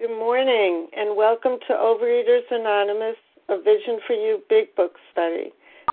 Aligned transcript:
Good 0.00 0.18
morning, 0.18 0.86
and 0.96 1.14
welcome 1.14 1.58
to 1.68 1.74
Overeaters 1.74 2.50
Anonymous, 2.50 3.16
a 3.50 3.60
Vision 3.60 4.00
for 4.06 4.14
You 4.14 4.40
Big 4.48 4.74
Book 4.74 4.94
study. 5.12 5.52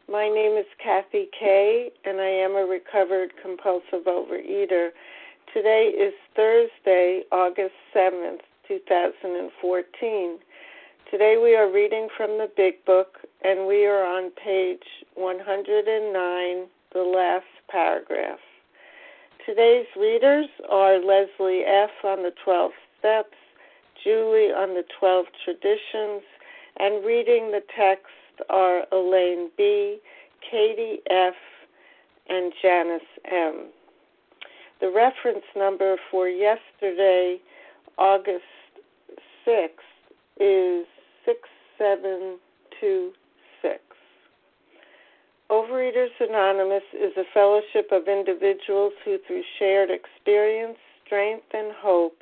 My 0.09 0.29
name 0.29 0.55
is 0.55 0.65
Kathy 0.81 1.27
Kay, 1.37 1.91
and 2.05 2.21
I 2.21 2.29
am 2.29 2.51
a 2.51 2.65
recovered 2.65 3.33
compulsive 3.41 4.05
overeater. 4.07 4.91
Today 5.53 5.91
is 5.93 6.13
Thursday, 6.37 7.23
August 7.33 7.73
7th, 7.93 8.39
2014. 8.69 10.39
Today 11.11 11.37
we 11.43 11.57
are 11.57 11.69
reading 11.69 12.07
from 12.15 12.37
the 12.37 12.49
Big 12.55 12.85
Book, 12.85 13.17
and 13.43 13.67
we 13.67 13.85
are 13.87 14.05
on 14.05 14.31
page 14.41 14.87
109, 15.15 16.67
the 16.93 17.01
last 17.01 17.43
paragraph. 17.67 18.39
Today's 19.45 19.87
readers 19.99 20.47
are 20.69 20.97
Leslie 20.97 21.65
F. 21.65 21.89
on 22.05 22.23
the 22.23 22.31
12 22.45 22.71
steps, 22.99 23.35
Julie 24.03 24.51
on 24.51 24.73
the 24.73 24.83
12 24.99 25.27
traditions, 25.43 26.23
and 26.79 27.05
reading 27.05 27.51
the 27.51 27.61
text 27.75 28.07
are 28.49 28.83
Elaine 28.91 29.49
B., 29.57 29.99
Katie 30.49 31.01
F., 31.09 31.35
and 32.29 32.53
Janice 32.61 33.01
M. 33.31 33.67
The 34.79 34.91
reference 34.91 35.45
number 35.55 35.95
for 36.11 36.27
yesterday, 36.27 37.39
August 37.97 38.43
6th, 39.47 39.69
is 40.39 40.85
6726. 41.25 43.81
Overeaters 45.49 46.09
Anonymous 46.19 46.83
is 46.93 47.15
a 47.15 47.23
fellowship 47.33 47.91
of 47.91 48.09
individuals 48.09 48.91
who, 49.05 49.17
through 49.25 49.43
shared 49.57 49.89
experience, 49.89 50.77
strength, 51.05 51.45
and 51.53 51.71
hope, 51.71 52.21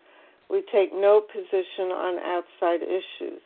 We 0.51 0.61
take 0.69 0.91
no 0.91 1.21
position 1.21 1.95
on 1.95 2.19
outside 2.19 2.83
issues. 2.83 3.39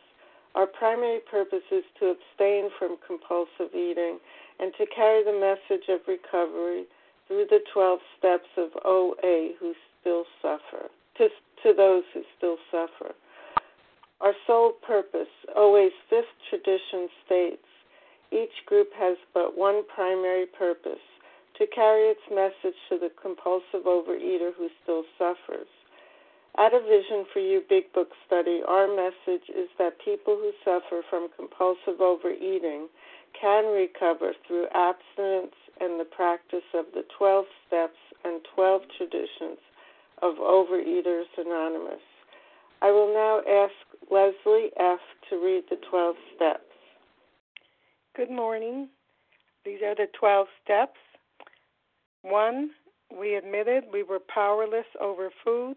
Our 0.56 0.66
primary 0.66 1.20
purpose 1.30 1.62
is 1.70 1.84
to 2.00 2.16
abstain 2.16 2.68
from 2.80 2.96
compulsive 3.06 3.72
eating 3.72 4.18
and 4.58 4.72
to 4.74 4.86
carry 4.86 5.22
the 5.22 5.38
message 5.38 5.86
of 5.88 6.00
recovery 6.08 6.84
through 7.28 7.46
the 7.48 7.60
12 7.72 8.00
steps 8.18 8.48
of 8.56 8.70
OA 8.84 9.54
who 9.60 9.72
still 10.00 10.24
suffer, 10.42 10.90
to, 11.18 11.28
to 11.62 11.74
those 11.76 12.02
who 12.12 12.22
still 12.36 12.56
suffer. 12.72 13.14
Our 14.20 14.34
sole 14.44 14.72
purpose, 14.84 15.30
OA's 15.54 15.92
fifth 16.10 16.34
tradition 16.50 17.08
states, 17.24 17.68
each 18.32 18.66
group 18.66 18.88
has 18.98 19.16
but 19.32 19.56
one 19.56 19.82
primary 19.94 20.46
purpose 20.46 21.04
to 21.58 21.66
carry 21.68 22.08
its 22.08 22.26
message 22.34 22.76
to 22.88 22.98
the 22.98 23.10
compulsive 23.22 23.86
overeater 23.86 24.50
who 24.58 24.68
still 24.82 25.04
suffers. 25.16 25.68
At 26.58 26.72
a 26.72 26.80
Vision 26.80 27.26
for 27.34 27.40
You 27.40 27.60
Big 27.68 27.92
Book 27.92 28.08
study, 28.26 28.62
our 28.66 28.88
message 28.88 29.44
is 29.50 29.68
that 29.78 30.00
people 30.02 30.36
who 30.36 30.52
suffer 30.64 31.02
from 31.10 31.28
compulsive 31.36 32.00
overeating 32.00 32.88
can 33.38 33.66
recover 33.66 34.32
through 34.46 34.66
abstinence 34.72 35.54
and 35.80 36.00
the 36.00 36.06
practice 36.06 36.64
of 36.72 36.86
the 36.94 37.04
12 37.18 37.44
steps 37.66 37.98
and 38.24 38.40
12 38.54 38.82
traditions 38.96 39.58
of 40.22 40.36
Overeaters 40.36 41.28
Anonymous. 41.36 42.00
I 42.80 42.90
will 42.90 43.12
now 43.12 43.42
ask 43.46 43.74
Leslie 44.10 44.70
F. 44.80 45.00
to 45.28 45.36
read 45.36 45.64
the 45.68 45.76
12 45.90 46.16
steps. 46.36 46.72
Good 48.16 48.30
morning. 48.30 48.88
These 49.66 49.82
are 49.82 49.94
the 49.94 50.06
12 50.18 50.46
steps. 50.64 50.98
One, 52.22 52.70
we 53.12 53.34
admitted 53.34 53.84
we 53.92 54.02
were 54.02 54.20
powerless 54.20 54.86
over 54.98 55.28
food 55.44 55.76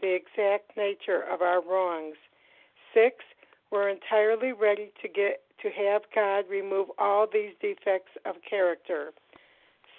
the 0.00 0.14
exact 0.14 0.76
nature 0.76 1.22
of 1.22 1.42
our 1.42 1.60
wrongs. 1.62 2.16
Six, 2.94 3.16
we're 3.70 3.88
entirely 3.88 4.52
ready 4.52 4.92
to 5.02 5.08
get 5.08 5.42
to 5.62 5.70
have 5.70 6.02
God 6.14 6.44
remove 6.48 6.88
all 6.98 7.26
these 7.30 7.52
defects 7.60 8.12
of 8.24 8.36
character. 8.48 9.12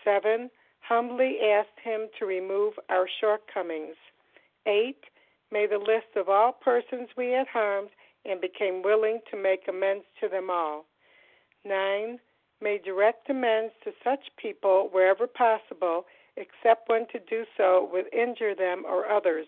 Seven, 0.03 0.49
humbly 0.81 1.37
asked 1.43 1.79
him 1.83 2.07
to 2.17 2.25
remove 2.25 2.73
our 2.89 3.07
shortcomings. 3.19 3.95
Eight, 4.65 5.03
made 5.51 5.71
the 5.71 5.77
list 5.77 6.15
of 6.15 6.29
all 6.29 6.51
persons 6.51 7.09
we 7.17 7.31
had 7.31 7.47
harmed 7.47 7.89
and 8.25 8.39
became 8.39 8.83
willing 8.83 9.19
to 9.31 9.41
make 9.41 9.67
amends 9.67 10.05
to 10.21 10.27
them 10.27 10.49
all. 10.49 10.85
Nine, 11.65 12.19
made 12.61 12.83
direct 12.83 13.29
amends 13.29 13.73
to 13.83 13.91
such 14.03 14.19
people 14.37 14.89
wherever 14.91 15.27
possible, 15.27 16.05
except 16.35 16.89
when 16.89 17.07
to 17.07 17.19
do 17.19 17.45
so 17.55 17.89
would 17.91 18.13
injure 18.13 18.55
them 18.55 18.83
or 18.85 19.09
others. 19.09 19.47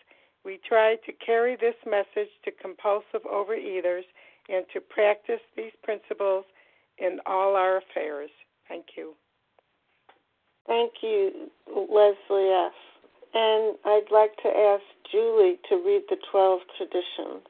we 0.43 0.59
try 0.67 0.95
to 1.05 1.11
carry 1.25 1.55
this 1.55 1.75
message 1.85 2.29
to 2.45 2.51
compulsive 2.61 3.21
overeaters 3.25 4.03
and 4.49 4.65
to 4.73 4.81
practice 4.81 5.41
these 5.55 5.71
principles 5.83 6.45
in 6.97 7.19
all 7.25 7.55
our 7.55 7.77
affairs. 7.77 8.29
Thank 8.67 8.85
you. 8.97 9.13
Thank 10.67 10.93
you, 11.01 11.49
Leslie 11.67 12.49
F. 12.49 12.73
And 13.33 13.75
I'd 13.85 14.11
like 14.11 14.35
to 14.43 14.49
ask 14.49 14.83
Julie 15.11 15.57
to 15.69 15.75
read 15.75 16.03
the 16.09 16.17
12 16.31 16.59
traditions. 16.77 17.45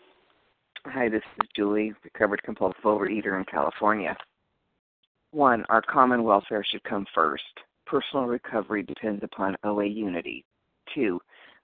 Hi, 0.85 1.09
this 1.09 1.21
is 1.41 1.49
Julie, 1.55 1.93
recovered 2.03 2.41
compulsive 2.43 2.83
overeater 2.83 3.37
in 3.37 3.45
California. 3.45 4.15
One, 5.31 5.63
our 5.69 5.81
common 5.81 6.23
welfare 6.23 6.65
should 6.69 6.83
come 6.83 7.05
first. 7.13 7.43
Personal 7.85 8.25
recovery 8.25 8.83
depends 8.83 9.23
upon 9.23 9.55
OA 9.63 9.85
unity. 9.85 10.43
Two, 10.93 11.19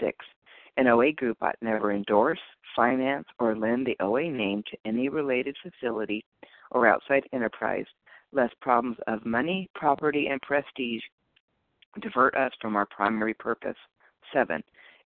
6. 0.00 0.16
An 0.76 0.86
OA 0.86 1.12
group 1.12 1.36
ought 1.42 1.56
never 1.60 1.92
endorse, 1.92 2.40
finance, 2.74 3.26
or 3.38 3.56
lend 3.56 3.86
the 3.86 3.96
OA 4.00 4.30
name 4.30 4.62
to 4.70 4.78
any 4.84 5.08
related 5.08 5.56
facility 5.62 6.24
or 6.70 6.86
outside 6.86 7.28
enterprise, 7.32 7.86
lest 8.32 8.58
problems 8.60 8.96
of 9.06 9.26
money, 9.26 9.68
property, 9.74 10.28
and 10.28 10.40
prestige 10.42 11.02
divert 12.00 12.34
us 12.36 12.52
from 12.60 12.76
our 12.76 12.86
primary 12.86 13.34
purpose. 13.34 13.76
7. 14.32 14.62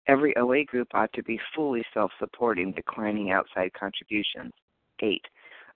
Every 0.06 0.36
OA 0.36 0.64
group 0.64 0.88
ought 0.92 1.12
to 1.14 1.22
be 1.22 1.40
fully 1.54 1.82
self 1.94 2.10
supporting, 2.18 2.72
declining 2.72 3.30
outside 3.30 3.72
contributions. 3.72 4.52
8. 5.00 5.22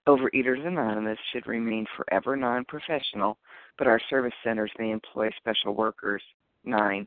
Overeaters 0.06 0.66
Anonymous 0.66 1.18
should 1.32 1.46
remain 1.46 1.86
forever 1.96 2.36
non 2.36 2.64
professional, 2.66 3.38
but 3.78 3.86
our 3.86 4.00
service 4.10 4.34
centers 4.44 4.72
may 4.78 4.90
employ 4.90 5.30
special 5.38 5.74
workers. 5.74 6.22
9. 6.64 7.06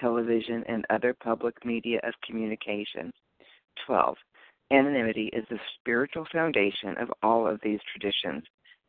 television, 0.00 0.64
and 0.68 0.84
other 0.90 1.14
public 1.14 1.64
media 1.64 2.00
of 2.04 2.14
communication. 2.26 3.12
12. 3.86 4.16
Anonymity 4.72 5.30
is 5.32 5.44
the 5.48 5.58
spiritual 5.78 6.26
foundation 6.32 6.96
of 6.98 7.12
all 7.22 7.46
of 7.46 7.60
these 7.62 7.80
traditions, 7.92 8.42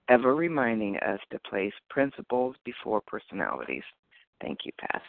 ever 0.10 0.36
reminding 0.36 0.98
us 0.98 1.20
to 1.32 1.40
place 1.40 1.74
principles 1.90 2.56
before 2.66 3.02
personalities. 3.02 3.84
Thank 4.42 4.60
you, 4.66 4.72
Pass. 4.80 5.02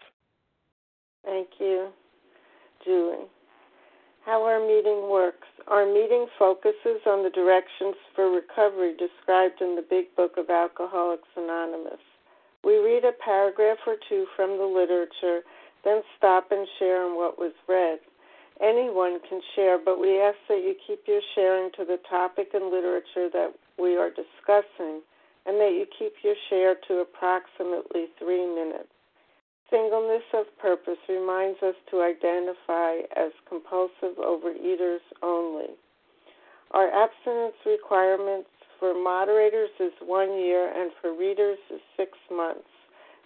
Thank 1.24 1.48
you, 1.58 1.88
Julie. 2.84 3.26
How 4.24 4.44
our 4.44 4.60
meeting 4.60 5.08
works. 5.08 5.46
Our 5.68 5.86
meeting 5.86 6.26
focuses 6.38 7.00
on 7.06 7.22
the 7.22 7.30
directions 7.30 7.96
for 8.14 8.30
recovery 8.30 8.94
described 8.96 9.62
in 9.62 9.74
the 9.74 9.84
Big 9.88 10.14
Book 10.16 10.36
of 10.36 10.50
Alcoholics 10.50 11.28
Anonymous. 11.36 12.00
We 12.64 12.76
read 12.76 13.04
a 13.04 13.12
paragraph 13.24 13.78
or 13.86 13.96
two 14.08 14.26
from 14.36 14.58
the 14.58 14.64
literature, 14.64 15.40
then 15.84 16.02
stop 16.16 16.50
and 16.50 16.66
share 16.78 17.04
on 17.04 17.16
what 17.16 17.38
was 17.38 17.52
read. 17.68 17.98
Anyone 18.60 19.20
can 19.28 19.40
share, 19.54 19.78
but 19.78 20.00
we 20.00 20.20
ask 20.20 20.36
that 20.48 20.58
you 20.58 20.74
keep 20.86 21.06
your 21.06 21.20
sharing 21.34 21.70
to 21.78 21.84
the 21.84 21.98
topic 22.10 22.48
and 22.54 22.70
literature 22.70 23.30
that 23.32 23.54
we 23.78 23.96
are 23.96 24.10
discussing, 24.10 25.00
and 25.46 25.60
that 25.60 25.72
you 25.78 25.86
keep 25.98 26.12
your 26.24 26.34
share 26.50 26.74
to 26.88 26.98
approximately 26.98 28.06
three 28.18 28.44
minutes. 28.44 28.90
Singleness 29.70 30.24
of 30.34 30.46
purpose 30.58 30.98
reminds 31.08 31.62
us 31.62 31.74
to 31.90 32.00
identify 32.00 33.04
as 33.14 33.32
compulsive 33.48 34.16
overeaters 34.18 35.04
only. 35.22 35.76
Our 36.72 36.88
abstinence 36.90 37.56
requirements 37.64 38.48
for 38.80 38.94
moderators 38.94 39.70
is 39.78 39.92
one 40.00 40.38
year 40.38 40.72
and 40.74 40.90
for 41.00 41.16
readers 41.16 41.58
is 41.70 41.80
six 41.96 42.12
months. 42.30 42.68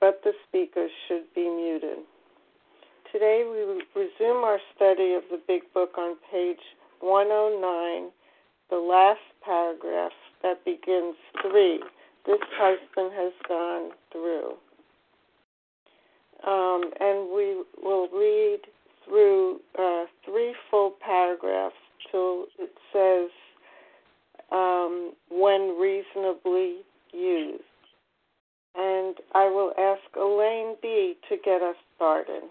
but 0.00 0.20
the 0.24 0.32
speakers 0.46 0.90
should 1.06 1.24
be 1.34 1.48
muted. 1.48 1.98
Today 3.12 3.44
we 3.48 3.60
resume 4.00 4.44
our 4.44 4.58
study 4.76 5.14
of 5.14 5.22
the 5.30 5.40
Big 5.46 5.62
Book 5.72 5.96
on 5.96 6.16
page 6.30 6.60
109, 7.00 8.10
the 8.70 8.76
last 8.76 9.20
paragraph 9.44 10.12
that 10.42 10.64
begins 10.64 11.16
3. 11.42 11.80
This 12.26 12.38
husband 12.52 13.12
has 13.14 13.32
gone 13.48 13.90
through. 14.12 14.52
Um, 16.46 16.82
and 17.00 17.30
we 17.34 17.62
will 17.82 18.08
read 18.10 18.60
through 19.04 19.60
uh, 19.78 20.04
three 20.24 20.54
full 20.70 20.92
paragraphs 21.00 21.74
till 22.12 22.46
it 22.58 22.72
says 22.92 23.30
um, 24.52 25.12
when 25.30 25.76
reasonably 25.80 26.82
used. 27.12 27.62
And 28.78 29.16
I 29.34 29.48
will 29.48 29.72
ask 29.76 30.00
Elaine 30.16 30.76
B. 30.80 31.16
to 31.28 31.36
get 31.44 31.62
us 31.62 31.74
started. 31.96 32.42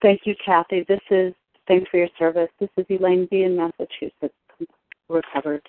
Thank 0.00 0.20
you, 0.24 0.34
Kathy. 0.44 0.84
This 0.88 1.00
is, 1.10 1.34
thanks 1.66 1.90
for 1.90 1.96
your 1.96 2.08
service. 2.16 2.48
This 2.60 2.70
is 2.76 2.86
Elaine 2.88 3.26
B. 3.28 3.42
in 3.42 3.56
Massachusetts, 3.56 4.34
recovered. 5.08 5.68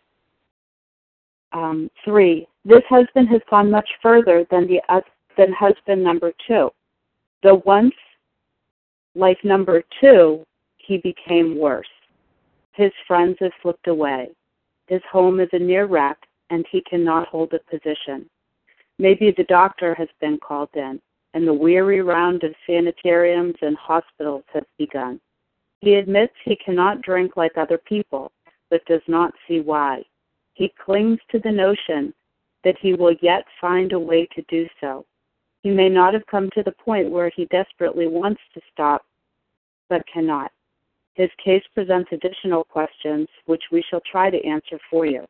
Um, 1.54 1.90
three, 2.06 2.48
this 2.66 2.84
husband 2.88 3.30
has 3.30 3.42
gone 3.50 3.70
much 3.70 3.90
further 4.02 4.46
than 4.50 4.68
the 4.68 4.80
than 5.38 5.52
husband 5.54 6.04
number 6.04 6.32
two. 6.48 6.70
Though 7.42 7.62
once, 7.66 7.94
like 9.16 9.44
number 9.44 9.84
two, 10.00 10.46
he 10.78 10.98
became 10.98 11.58
worse. 11.58 11.88
His 12.74 12.92
friends 13.08 13.38
have 13.40 13.52
slipped 13.62 13.88
away. 13.88 14.30
His 14.88 15.02
home 15.12 15.40
is 15.40 15.50
a 15.54 15.60
near 15.60 15.86
wreck, 15.86 16.18
and 16.50 16.66
he 16.72 16.82
cannot 16.82 17.28
hold 17.28 17.54
a 17.54 17.60
position. 17.72 18.30
Maybe 19.00 19.32
the 19.32 19.46
doctor 19.46 19.96
has 19.96 20.10
been 20.22 20.38
called 20.38 20.70
in, 20.76 21.02
and 21.34 21.48
the 21.48 21.54
weary 21.54 22.02
round 22.02 22.44
of 22.44 22.54
sanitariums 22.68 23.56
and 23.62 23.76
hospitals 23.76 24.44
has 24.54 24.64
begun. 24.78 25.20
He 25.82 25.96
admits 25.96 26.34
he 26.46 26.56
cannot 26.56 27.02
drink 27.02 27.36
like 27.36 27.58
other 27.58 27.78
people, 27.78 28.32
but 28.70 28.86
does 28.86 29.02
not 29.08 29.34
see 29.48 29.60
why. 29.60 30.04
He 30.54 30.74
clings 30.84 31.20
to 31.32 31.40
the 31.40 31.52
notion 31.52 32.14
that 32.64 32.78
he 32.80 32.94
will 32.94 33.16
yet 33.22 33.46
find 33.60 33.92
a 33.92 34.00
way 34.00 34.28
to 34.36 34.44
do 34.48 34.68
so. 34.80 35.06
He 35.64 35.72
may 35.72 35.90
not 35.90 36.14
have 36.14 36.26
come 36.28 36.50
to 36.52 36.64
the 36.64 36.72
point 36.72 37.10
where 37.10 37.32
he 37.36 37.46
desperately 37.46 38.08
wants 38.08 38.42
to 38.54 38.62
stop, 38.72 39.06
but 39.90 40.06
cannot. 40.08 40.52
His 41.16 41.30
case 41.44 41.64
presents 41.74 42.12
additional 42.12 42.64
questions, 42.64 43.28
which 43.46 43.64
we 43.72 43.84
shall 43.90 44.02
try 44.10 44.30
to 44.30 44.46
answer 44.46 44.80
for 44.90 45.06
you. 45.06 45.26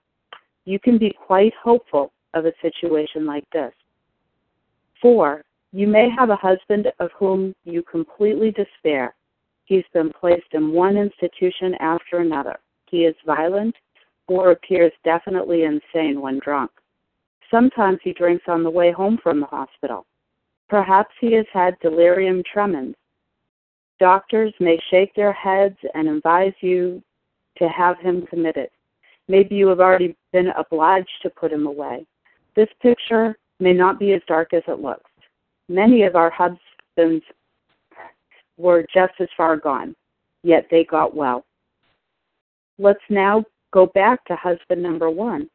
You 0.65 0.79
can 0.79 0.97
be 0.97 1.11
quite 1.11 1.53
hopeful 1.61 2.11
of 2.33 2.45
a 2.45 2.53
situation 2.61 3.25
like 3.25 3.49
this. 3.51 3.73
Four, 5.01 5.43
you 5.71 5.87
may 5.87 6.09
have 6.09 6.29
a 6.29 6.35
husband 6.35 6.87
of 6.99 7.09
whom 7.17 7.55
you 7.65 7.83
completely 7.83 8.51
despair. 8.51 9.15
He's 9.65 9.85
been 9.93 10.11
placed 10.11 10.53
in 10.53 10.71
one 10.71 10.97
institution 10.97 11.75
after 11.79 12.19
another. 12.19 12.59
He 12.89 13.05
is 13.05 13.15
violent 13.25 13.75
or 14.27 14.51
appears 14.51 14.91
definitely 15.03 15.63
insane 15.63 16.21
when 16.21 16.39
drunk. 16.39 16.71
Sometimes 17.49 17.99
he 18.03 18.13
drinks 18.13 18.45
on 18.47 18.63
the 18.63 18.69
way 18.69 18.91
home 18.91 19.19
from 19.21 19.39
the 19.39 19.45
hospital. 19.45 20.05
Perhaps 20.69 21.13
he 21.19 21.33
has 21.33 21.45
had 21.51 21.79
delirium 21.81 22.43
tremens. 22.51 22.95
Doctors 23.99 24.53
may 24.59 24.79
shake 24.89 25.13
their 25.15 25.33
heads 25.33 25.77
and 25.93 26.07
advise 26.07 26.53
you 26.61 27.01
to 27.57 27.67
have 27.69 27.99
him 27.99 28.25
committed. 28.27 28.69
Maybe 29.27 29.55
you 29.55 29.67
have 29.67 29.79
already 29.79 30.15
been 30.31 30.49
obliged 30.57 31.21
to 31.21 31.29
put 31.29 31.51
him 31.51 31.67
away. 31.67 32.05
This 32.55 32.69
picture 32.81 33.37
may 33.59 33.73
not 33.73 33.99
be 33.99 34.13
as 34.13 34.21
dark 34.27 34.53
as 34.53 34.63
it 34.67 34.79
looks. 34.79 35.09
Many 35.69 36.03
of 36.03 36.15
our 36.15 36.29
husbands 36.29 37.23
were 38.57 38.85
just 38.93 39.13
as 39.19 39.29
far 39.35 39.57
gone, 39.57 39.95
yet 40.43 40.67
they 40.69 40.83
got 40.83 41.15
well. 41.15 41.45
Let's 42.77 43.03
now 43.09 43.43
go 43.71 43.87
back 43.87 44.23
to 44.25 44.35
husband 44.35 44.83
number 44.83 45.09
one. 45.09 45.49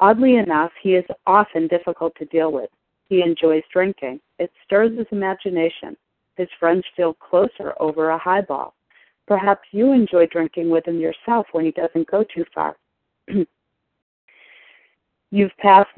Oddly 0.00 0.36
enough, 0.36 0.72
he 0.82 0.94
is 0.94 1.04
often 1.26 1.68
difficult 1.68 2.14
to 2.16 2.24
deal 2.26 2.52
with. 2.52 2.70
He 3.08 3.22
enjoys 3.22 3.62
drinking. 3.72 4.20
It 4.38 4.50
stirs 4.64 4.96
his 4.96 5.06
imagination. 5.10 5.96
His 6.36 6.48
friends 6.58 6.84
feel 6.96 7.14
closer 7.14 7.74
over 7.78 8.10
a 8.10 8.18
highball. 8.18 8.74
Perhaps 9.26 9.68
you 9.72 9.92
enjoy 9.92 10.26
drinking 10.26 10.68
with 10.68 10.86
him 10.86 10.98
yourself 10.98 11.46
when 11.52 11.64
he 11.64 11.70
doesn't 11.70 12.10
go 12.10 12.24
too 12.24 12.44
far. 12.54 12.76
You've 15.30 15.56
passed 15.58 15.90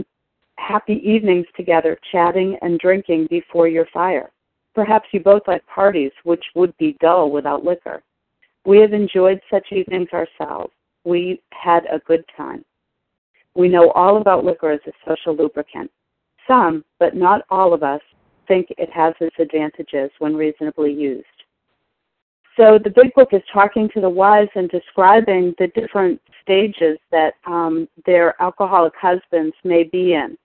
happy 0.58 1.00
evenings 1.04 1.46
together, 1.56 1.98
chatting 2.12 2.56
and 2.62 2.78
drinking 2.78 3.26
before 3.30 3.68
your 3.68 3.86
fire. 3.92 4.30
Perhaps 4.74 5.08
you 5.12 5.20
both 5.20 5.42
like 5.46 5.66
parties, 5.66 6.12
which 6.24 6.44
would 6.54 6.76
be 6.76 6.96
dull 7.00 7.30
without 7.30 7.64
liquor. 7.64 8.02
We 8.64 8.78
have 8.78 8.92
enjoyed 8.92 9.40
such 9.50 9.66
evenings 9.72 10.08
ourselves. 10.12 10.72
we 11.04 11.40
had 11.52 11.84
a 11.86 12.00
good 12.00 12.24
time. 12.36 12.64
We 13.54 13.68
know 13.68 13.90
all 13.92 14.20
about 14.20 14.44
liquor 14.44 14.72
as 14.72 14.80
a 14.86 14.92
social 15.06 15.36
lubricant. 15.36 15.90
Some, 16.48 16.84
but 16.98 17.14
not 17.14 17.42
all 17.48 17.72
of 17.72 17.82
us, 17.82 18.00
think 18.48 18.66
it 18.76 18.90
has 18.90 19.14
its 19.20 19.36
advantages 19.38 20.10
when 20.18 20.34
reasonably 20.34 20.92
used. 20.92 21.26
So 22.56 22.78
the 22.82 22.90
big 22.90 23.12
book 23.14 23.28
is 23.32 23.42
talking 23.52 23.88
to 23.94 24.00
the 24.00 24.08
wives 24.08 24.50
and 24.54 24.68
describing 24.70 25.54
the 25.58 25.68
different 25.68 26.20
stages 26.42 26.98
that 27.10 27.34
um, 27.46 27.86
their 28.06 28.40
alcoholic 28.40 28.94
husbands 29.00 29.54
may 29.62 29.84
be 29.84 30.14
in. 30.14 30.38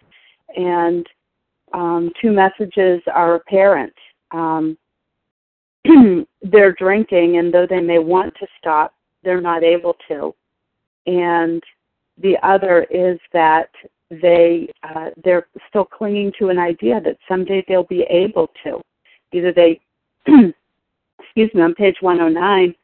And 0.56 1.06
um, 1.74 2.12
two 2.22 2.32
messages 2.32 3.02
are 3.14 3.36
apparent. 3.36 3.94
Um, 4.32 4.78
they're 6.42 6.74
drinking, 6.74 7.38
and 7.38 7.54
though 7.54 7.68
they 7.68 7.80
may 7.80 8.00
want 8.00 8.34
to 8.36 8.48
stop, 8.58 8.94
they're 9.24 9.42
not 9.42 9.64
able 9.64 9.96
to. 10.08 10.34
And 11.08 11.62
the 12.18 12.38
other 12.44 12.84
is 12.84 13.20
that 13.34 13.70
they 14.10 14.70
uh, 14.84 15.10
they're 15.24 15.48
still 15.70 15.86
clinging 15.86 16.34
to 16.38 16.50
an 16.50 16.60
idea 16.60 17.00
that 17.02 17.18
someday 17.28 17.64
they'll 17.68 17.84
be 17.84 18.04
able 18.10 18.50
to. 18.64 18.82
Either 19.32 19.54
they, 19.54 19.80
excuse 20.28 21.54
me, 21.54 21.62
on 21.62 21.74
page 21.74 21.96
109, 22.02 22.76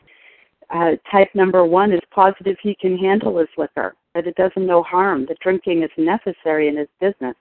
uh, 0.70 0.92
type 1.12 1.30
number 1.34 1.66
one 1.66 1.92
is 1.92 2.00
positive 2.12 2.56
he 2.62 2.76
can 2.76 2.98
handle 2.98 3.38
his 3.38 3.50
liquor, 3.58 3.96
that 4.16 4.28
it 4.28 4.36
does 4.36 4.52
him 4.56 4.66
no 4.66 4.82
harm, 4.84 5.26
that 5.28 5.40
drinking 5.40 5.84
is 5.84 5.92
necessary 5.98 6.70
in 6.70 6.78
his 6.78 6.88
business. 7.00 7.36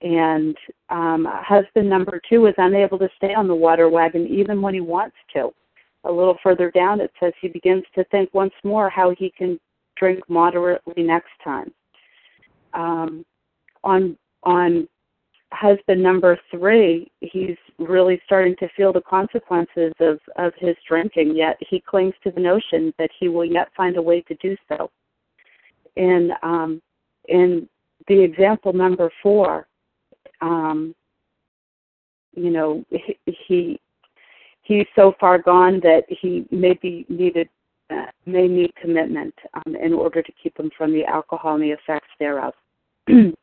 And 0.00 0.56
um, 0.90 1.26
husband 1.28 1.88
number 1.88 2.20
two 2.28 2.46
is 2.46 2.54
unable 2.58 2.98
to 2.98 3.08
stay 3.16 3.34
on 3.34 3.48
the 3.48 3.54
water 3.54 3.88
wagon 3.88 4.26
even 4.28 4.62
when 4.62 4.74
he 4.74 4.80
wants 4.80 5.16
to. 5.34 5.50
A 6.04 6.12
little 6.12 6.36
further 6.42 6.70
down, 6.70 7.00
it 7.00 7.10
says 7.18 7.32
he 7.40 7.48
begins 7.48 7.82
to 7.96 8.04
think 8.04 8.32
once 8.32 8.52
more 8.62 8.88
how 8.88 9.10
he 9.18 9.30
can 9.36 9.58
drink 9.96 10.20
moderately 10.28 11.02
next 11.02 11.32
time. 11.42 11.72
Um, 12.74 13.24
on 13.82 14.16
on 14.44 14.88
husband 15.52 16.02
number 16.02 16.38
three, 16.50 17.10
he's 17.20 17.56
really 17.78 18.20
starting 18.24 18.54
to 18.56 18.68
feel 18.76 18.92
the 18.92 19.00
consequences 19.00 19.92
of 19.98 20.20
of 20.36 20.52
his 20.58 20.76
drinking. 20.86 21.36
Yet 21.36 21.56
he 21.68 21.80
clings 21.80 22.14
to 22.22 22.30
the 22.30 22.40
notion 22.40 22.94
that 22.98 23.10
he 23.18 23.28
will 23.28 23.44
yet 23.44 23.68
find 23.76 23.96
a 23.96 24.02
way 24.02 24.20
to 24.22 24.34
do 24.36 24.56
so. 24.68 24.90
In 25.96 26.30
um, 26.42 26.80
in 27.28 27.68
the 28.06 28.20
example 28.20 28.72
number 28.72 29.10
four, 29.22 29.66
um, 30.40 30.94
you 32.34 32.50
know, 32.50 32.84
he, 32.90 33.18
he 33.26 33.80
he's 34.62 34.86
so 34.94 35.14
far 35.18 35.38
gone 35.38 35.80
that 35.80 36.04
he 36.08 36.46
maybe 36.50 37.06
needed 37.08 37.48
uh, 37.90 38.06
may 38.26 38.46
need 38.46 38.74
commitment 38.76 39.34
um, 39.54 39.74
in 39.74 39.94
order 39.94 40.22
to 40.22 40.32
keep 40.42 40.58
him 40.58 40.70
from 40.76 40.92
the 40.92 41.04
alcohol 41.06 41.54
and 41.54 41.62
the 41.62 41.70
effects 41.70 42.08
thereof. 42.18 42.52
and 43.06 43.34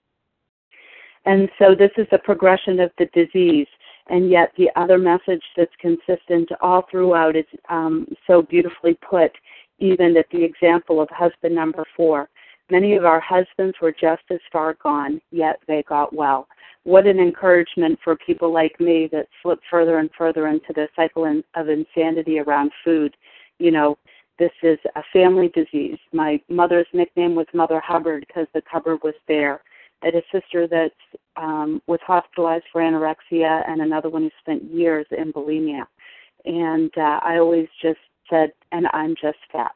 so 1.58 1.74
this 1.74 1.92
is 1.98 2.08
a 2.12 2.18
progression 2.20 2.80
of 2.80 2.92
the 3.00 3.06
disease. 3.08 3.68
And 4.08 4.30
yet 4.30 4.52
the 4.56 4.70
other 4.76 5.00
message 5.00 5.42
that's 5.58 5.74
consistent 5.80 6.50
all 6.62 6.86
throughout 6.92 7.36
is 7.36 7.46
um, 7.70 8.08
so 8.28 8.44
beautifully 8.44 8.96
put, 9.10 9.32
even 9.80 10.16
at 10.16 10.30
the 10.32 10.44
example 10.44 11.02
of 11.02 11.10
husband 11.10 11.56
number 11.56 11.84
four. 11.98 12.30
Many 12.70 12.96
of 12.96 13.06
our 13.06 13.20
husbands 13.20 13.76
were 13.82 13.92
just 13.92 14.24
as 14.30 14.40
far 14.52 14.76
gone, 14.76 15.20
yet 15.32 15.60
they 15.68 15.84
got 15.90 16.14
well. 16.14 16.48
What 16.86 17.08
an 17.08 17.20
encouragement 17.20 17.98
for 18.04 18.16
people 18.16 18.54
like 18.54 18.80
me 18.80 19.10
that 19.12 19.28
slip 19.42 19.60
further 19.72 19.98
and 19.98 20.10
further 20.16 20.48
into 20.48 20.72
the 20.74 20.88
cycle 20.96 21.26
of 21.56 21.68
insanity 21.68 22.38
around 22.38 22.72
food. 22.84 23.18
You 23.58 23.72
know, 23.72 23.98
this 24.38 24.52
is 24.62 24.78
a 24.96 25.02
family 25.12 25.50
disease. 25.50 25.98
My 26.14 26.40
mother's 26.48 26.86
nickname 26.94 27.34
was 27.34 27.48
Mother 27.56 27.82
Hubbard 27.84 28.26
because 28.28 28.46
the 28.54 28.62
cupboard 28.72 29.00
was 29.04 29.16
bare. 29.28 29.62
I 30.04 30.08
had 30.08 30.16
a 30.16 30.22
sister 30.32 30.68
that 30.68 30.92
um, 31.38 31.82
was 31.88 32.00
hospitalized 32.06 32.66
for 32.72 32.82
anorexia, 32.82 33.68
and 33.68 33.82
another 33.82 34.10
one 34.10 34.22
who 34.22 34.32
spent 34.40 34.64
years 34.72 35.08
in 35.10 35.34
bulimia. 35.34 35.88
And 36.46 36.92
uh, 36.96 37.20
I 37.24 37.38
always 37.38 37.68
just 37.82 38.00
said, 38.30 38.52
"And 38.72 38.86
I'm 38.94 39.16
just 39.20 39.40
fat." 39.52 39.76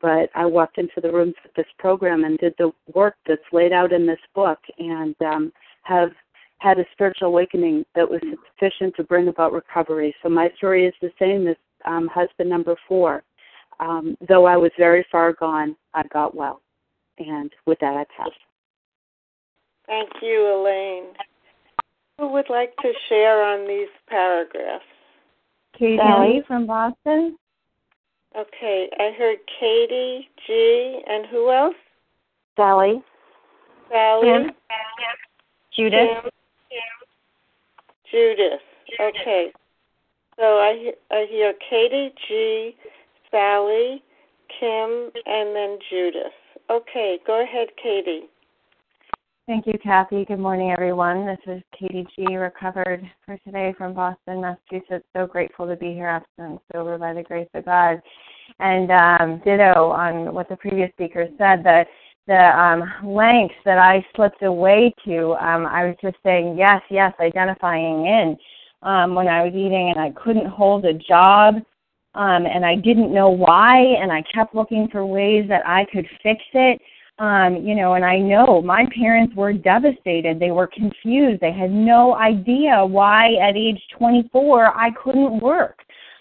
But 0.00 0.30
I 0.34 0.44
walked 0.44 0.78
into 0.78 1.00
the 1.00 1.12
rooms 1.12 1.34
with 1.44 1.54
this 1.54 1.72
program 1.78 2.24
and 2.24 2.36
did 2.38 2.54
the 2.58 2.72
work 2.94 3.14
that's 3.28 3.52
laid 3.52 3.72
out 3.72 3.92
in 3.92 4.06
this 4.06 4.18
book, 4.34 4.58
and 4.78 5.14
um, 5.22 5.52
have 5.86 6.10
had 6.58 6.78
a 6.78 6.84
spiritual 6.92 7.28
awakening 7.28 7.84
that 7.94 8.08
was 8.08 8.20
sufficient 8.48 8.94
to 8.96 9.04
bring 9.04 9.28
about 9.28 9.52
recovery. 9.52 10.14
So 10.22 10.28
my 10.28 10.50
story 10.56 10.86
is 10.86 10.94
the 11.00 11.12
same 11.18 11.46
as 11.46 11.56
um, 11.84 12.08
husband 12.08 12.48
number 12.48 12.76
four 12.88 13.22
um, 13.80 14.16
though 14.28 14.46
I 14.46 14.56
was 14.56 14.70
very 14.78 15.04
far 15.10 15.32
gone, 15.32 15.76
I 15.94 16.02
got 16.12 16.34
well. 16.34 16.60
And 17.18 17.50
with 17.66 17.78
that, 17.80 17.94
I 17.94 18.04
pass. 18.16 18.30
Thank 19.86 20.10
you, 20.22 20.60
Elaine. 20.60 21.14
Who 22.18 22.28
would 22.32 22.48
like 22.50 22.74
to 22.76 22.92
share 23.08 23.42
on 23.42 23.68
these 23.68 23.88
paragraphs? 24.08 24.84
Katie 25.78 25.98
Sally 25.98 26.42
from 26.46 26.66
Boston. 26.66 27.36
Okay, 28.36 28.88
I 28.98 29.12
heard 29.16 29.38
Katie, 29.60 30.28
G, 30.46 31.00
and 31.06 31.26
who 31.26 31.50
else? 31.50 31.74
Sally. 32.56 33.02
Sally. 33.90 34.26
Kim. 34.26 34.50
Judith. 35.76 36.08
Kim. 36.22 36.30
Judith. 38.10 38.60
Okay. 39.00 39.52
So 40.38 40.42
I 40.42 40.92
I 41.10 41.26
hear 41.28 41.54
Katie, 41.68 42.12
G, 42.28 42.76
Sally, 43.30 44.02
Kim, 44.58 45.10
and 45.26 45.54
then 45.54 45.78
Judith. 45.90 46.32
Okay, 46.70 47.18
go 47.26 47.42
ahead, 47.42 47.68
Katie. 47.82 48.24
Thank 49.46 49.66
you, 49.66 49.74
Kathy. 49.82 50.24
Good 50.24 50.40
morning, 50.40 50.72
everyone. 50.72 51.24
This 51.24 51.38
is 51.46 51.62
Katie 51.78 52.06
G, 52.16 52.36
recovered 52.36 53.08
for 53.24 53.38
today 53.44 53.72
from 53.78 53.94
Boston, 53.94 54.40
Massachusetts. 54.40 55.06
So 55.16 55.26
grateful 55.26 55.68
to 55.68 55.76
be 55.76 55.92
here 55.92 56.08
absent 56.08 56.60
sober 56.72 56.98
by 56.98 57.14
the 57.14 57.22
grace 57.22 57.48
of 57.54 57.64
God. 57.64 58.02
And 58.58 58.90
um, 58.90 59.40
ditto 59.44 59.90
on 59.90 60.34
what 60.34 60.48
the 60.48 60.56
previous 60.56 60.90
speaker 60.92 61.28
said 61.38 61.62
that 61.64 61.86
the 62.26 62.60
um, 62.60 62.82
lengths 63.04 63.54
that 63.64 63.78
I 63.78 64.04
slipped 64.14 64.42
away 64.42 64.92
to, 65.04 65.32
um, 65.34 65.66
I 65.66 65.86
was 65.86 65.96
just 66.02 66.16
saying 66.24 66.56
yes, 66.58 66.82
yes, 66.90 67.12
identifying 67.20 68.06
in 68.06 68.36
um, 68.82 69.14
when 69.14 69.28
I 69.28 69.44
was 69.44 69.52
eating, 69.54 69.94
and 69.94 70.00
I 70.00 70.10
couldn't 70.10 70.46
hold 70.46 70.84
a 70.84 70.94
job 70.94 71.56
um, 72.16 72.46
and 72.46 72.64
I 72.64 72.76
didn't 72.76 73.12
know 73.12 73.28
why, 73.28 73.76
and 73.78 74.10
I 74.10 74.22
kept 74.34 74.54
looking 74.54 74.88
for 74.90 75.04
ways 75.04 75.44
that 75.48 75.66
I 75.66 75.84
could 75.92 76.06
fix 76.22 76.42
it. 76.54 76.80
Um, 77.18 77.56
you 77.56 77.74
know, 77.74 77.94
and 77.94 78.04
I 78.04 78.18
know 78.18 78.60
my 78.60 78.86
parents 78.98 79.34
were 79.34 79.52
devastated. 79.52 80.38
They 80.38 80.50
were 80.50 80.66
confused. 80.66 81.40
They 81.40 81.52
had 81.52 81.70
no 81.70 82.14
idea 82.14 82.84
why 82.84 83.34
at 83.36 83.56
age 83.56 83.80
24 83.98 84.76
I 84.76 84.90
couldn't 85.02 85.40
work. 85.40 85.78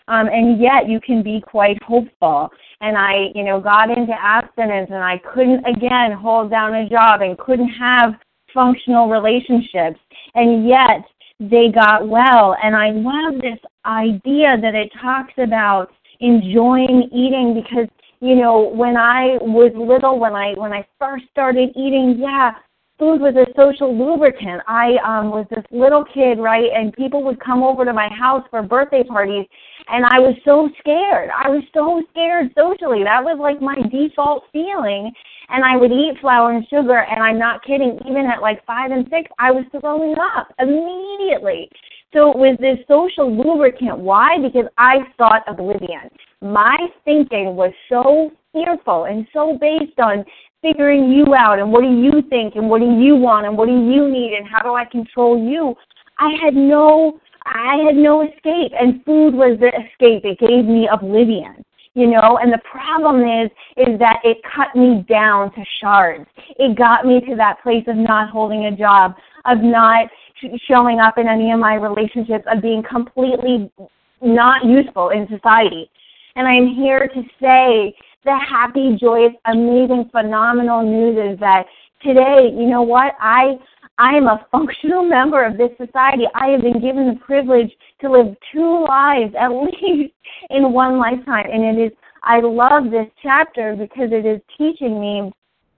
Um, 0.07 0.27
and 0.27 0.61
yet 0.61 0.87
you 0.87 0.99
can 1.01 1.23
be 1.23 1.41
quite 1.41 1.81
hopeful. 1.83 2.49
And 2.81 2.97
I, 2.97 3.31
you 3.33 3.43
know, 3.43 3.59
got 3.59 3.89
into 3.89 4.13
abstinence 4.13 4.89
and 4.91 5.03
I 5.03 5.19
couldn't 5.33 5.65
again 5.65 6.11
hold 6.11 6.51
down 6.51 6.75
a 6.75 6.87
job 6.87 7.21
and 7.21 7.37
couldn't 7.37 7.69
have 7.69 8.13
functional 8.53 9.09
relationships. 9.09 9.99
And 10.35 10.67
yet 10.67 11.03
they 11.39 11.69
got 11.69 12.07
well. 12.07 12.55
And 12.63 12.75
I 12.75 12.91
love 12.91 13.41
this 13.41 13.59
idea 13.85 14.57
that 14.61 14.75
it 14.75 14.91
talks 15.01 15.33
about 15.37 15.91
enjoying 16.19 17.09
eating 17.11 17.53
because 17.53 17.87
you 18.21 18.35
know 18.35 18.69
when 18.73 18.95
i 18.95 19.37
was 19.41 19.71
little 19.75 20.17
when 20.17 20.33
i 20.33 20.53
when 20.53 20.71
i 20.71 20.85
first 20.97 21.25
started 21.29 21.69
eating 21.75 22.15
yeah 22.17 22.51
food 22.97 23.19
was 23.21 23.35
a 23.35 23.45
social 23.55 23.95
lubricant 23.95 24.61
i 24.67 24.95
um 25.05 25.29
was 25.29 25.45
this 25.49 25.65
little 25.71 26.03
kid 26.13 26.39
right 26.39 26.69
and 26.73 26.93
people 26.93 27.23
would 27.23 27.39
come 27.39 27.63
over 27.63 27.85
to 27.85 27.93
my 27.93 28.09
house 28.09 28.43
for 28.49 28.61
birthday 28.61 29.03
parties 29.03 29.45
and 29.87 30.05
i 30.05 30.19
was 30.19 30.35
so 30.45 30.69
scared 30.79 31.29
i 31.35 31.49
was 31.49 31.63
so 31.73 32.01
scared 32.11 32.51
socially 32.57 33.03
that 33.03 33.23
was 33.23 33.37
like 33.39 33.61
my 33.61 33.75
default 33.91 34.43
feeling 34.51 35.11
and 35.49 35.63
I 35.63 35.77
would 35.77 35.91
eat 35.91 36.19
flour 36.21 36.53
and 36.53 36.67
sugar, 36.69 36.97
and 36.97 37.21
I'm 37.21 37.37
not 37.37 37.63
kidding, 37.63 37.99
even 38.07 38.25
at 38.25 38.41
like 38.41 38.65
five 38.65 38.91
and 38.91 39.05
six, 39.09 39.29
I 39.39 39.51
was 39.51 39.65
throwing 39.79 40.15
up 40.17 40.53
immediately. 40.59 41.69
So 42.13 42.31
it 42.31 42.37
was 42.37 42.57
this 42.59 42.79
social 42.87 43.29
lubricant. 43.29 43.99
Why? 43.99 44.37
Because 44.41 44.69
I 44.77 44.99
sought 45.17 45.43
oblivion. 45.47 46.09
My 46.41 46.77
thinking 47.03 47.55
was 47.55 47.73
so 47.89 48.31
fearful 48.53 49.03
and 49.05 49.27
so 49.33 49.57
based 49.59 49.99
on 49.99 50.23
figuring 50.65 51.11
you 51.11 51.35
out 51.35 51.59
and 51.59 51.71
what 51.71 51.81
do 51.81 51.91
you 51.91 52.23
think 52.29 52.55
and 52.55 52.67
what 52.69 52.79
do 52.81 52.89
you 52.99 53.15
want 53.15 53.45
and 53.45 53.55
what 53.55 53.67
do 53.67 53.73
you 53.73 54.09
need 54.09 54.33
and 54.33 54.47
how 54.47 54.63
do 54.63 54.73
I 54.73 54.85
control 54.85 55.37
you. 55.37 55.75
I 56.17 56.31
had 56.43 56.55
no 56.55 57.19
I 57.45 57.77
had 57.85 57.95
no 57.95 58.23
escape 58.27 58.71
and 58.79 59.05
food 59.05 59.35
was 59.35 59.59
the 59.59 59.67
escape. 59.67 60.25
It 60.25 60.39
gave 60.39 60.65
me 60.65 60.89
oblivion 60.91 61.63
you 61.93 62.07
know 62.07 62.39
and 62.41 62.51
the 62.51 62.59
problem 62.69 63.21
is 63.21 63.49
is 63.77 63.97
that 63.99 64.19
it 64.23 64.37
cut 64.43 64.75
me 64.75 65.05
down 65.09 65.51
to 65.53 65.63
shards 65.79 66.25
it 66.59 66.77
got 66.77 67.05
me 67.05 67.21
to 67.21 67.35
that 67.35 67.61
place 67.63 67.83
of 67.87 67.95
not 67.95 68.29
holding 68.29 68.65
a 68.65 68.75
job 68.75 69.15
of 69.45 69.59
not 69.59 70.07
showing 70.67 70.99
up 70.99 71.17
in 71.17 71.27
any 71.27 71.51
of 71.51 71.59
my 71.59 71.75
relationships 71.75 72.43
of 72.51 72.61
being 72.61 72.83
completely 72.83 73.71
not 74.21 74.65
useful 74.65 75.09
in 75.09 75.27
society 75.29 75.89
and 76.35 76.47
i'm 76.47 76.67
here 76.67 77.07
to 77.07 77.23
say 77.41 77.95
the 78.25 78.37
happy, 78.49 78.97
joyous, 78.99 79.33
amazing, 79.45 80.09
phenomenal 80.11 80.83
news 80.83 81.33
is 81.33 81.39
that 81.39 81.65
today, 82.03 82.51
you 82.51 82.67
know 82.67 82.81
what? 82.81 83.13
I 83.19 83.57
I 83.97 84.15
am 84.15 84.27
a 84.27 84.45
functional 84.51 85.03
member 85.03 85.43
of 85.45 85.57
this 85.57 85.71
society. 85.77 86.23
I 86.33 86.47
have 86.47 86.61
been 86.61 86.81
given 86.81 87.07
the 87.07 87.19
privilege 87.25 87.71
to 88.01 88.11
live 88.11 88.35
two 88.51 88.85
lives 88.87 89.33
at 89.39 89.47
least 89.83 90.13
in 90.49 90.73
one 90.73 90.97
lifetime. 90.97 91.45
And 91.51 91.77
it 91.77 91.85
is, 91.85 91.91
I 92.23 92.41
love 92.41 92.91
this 92.91 93.07
chapter 93.23 93.75
because 93.75 94.09
it 94.11 94.25
is 94.25 94.41
teaching 94.57 94.99
me 94.99 95.31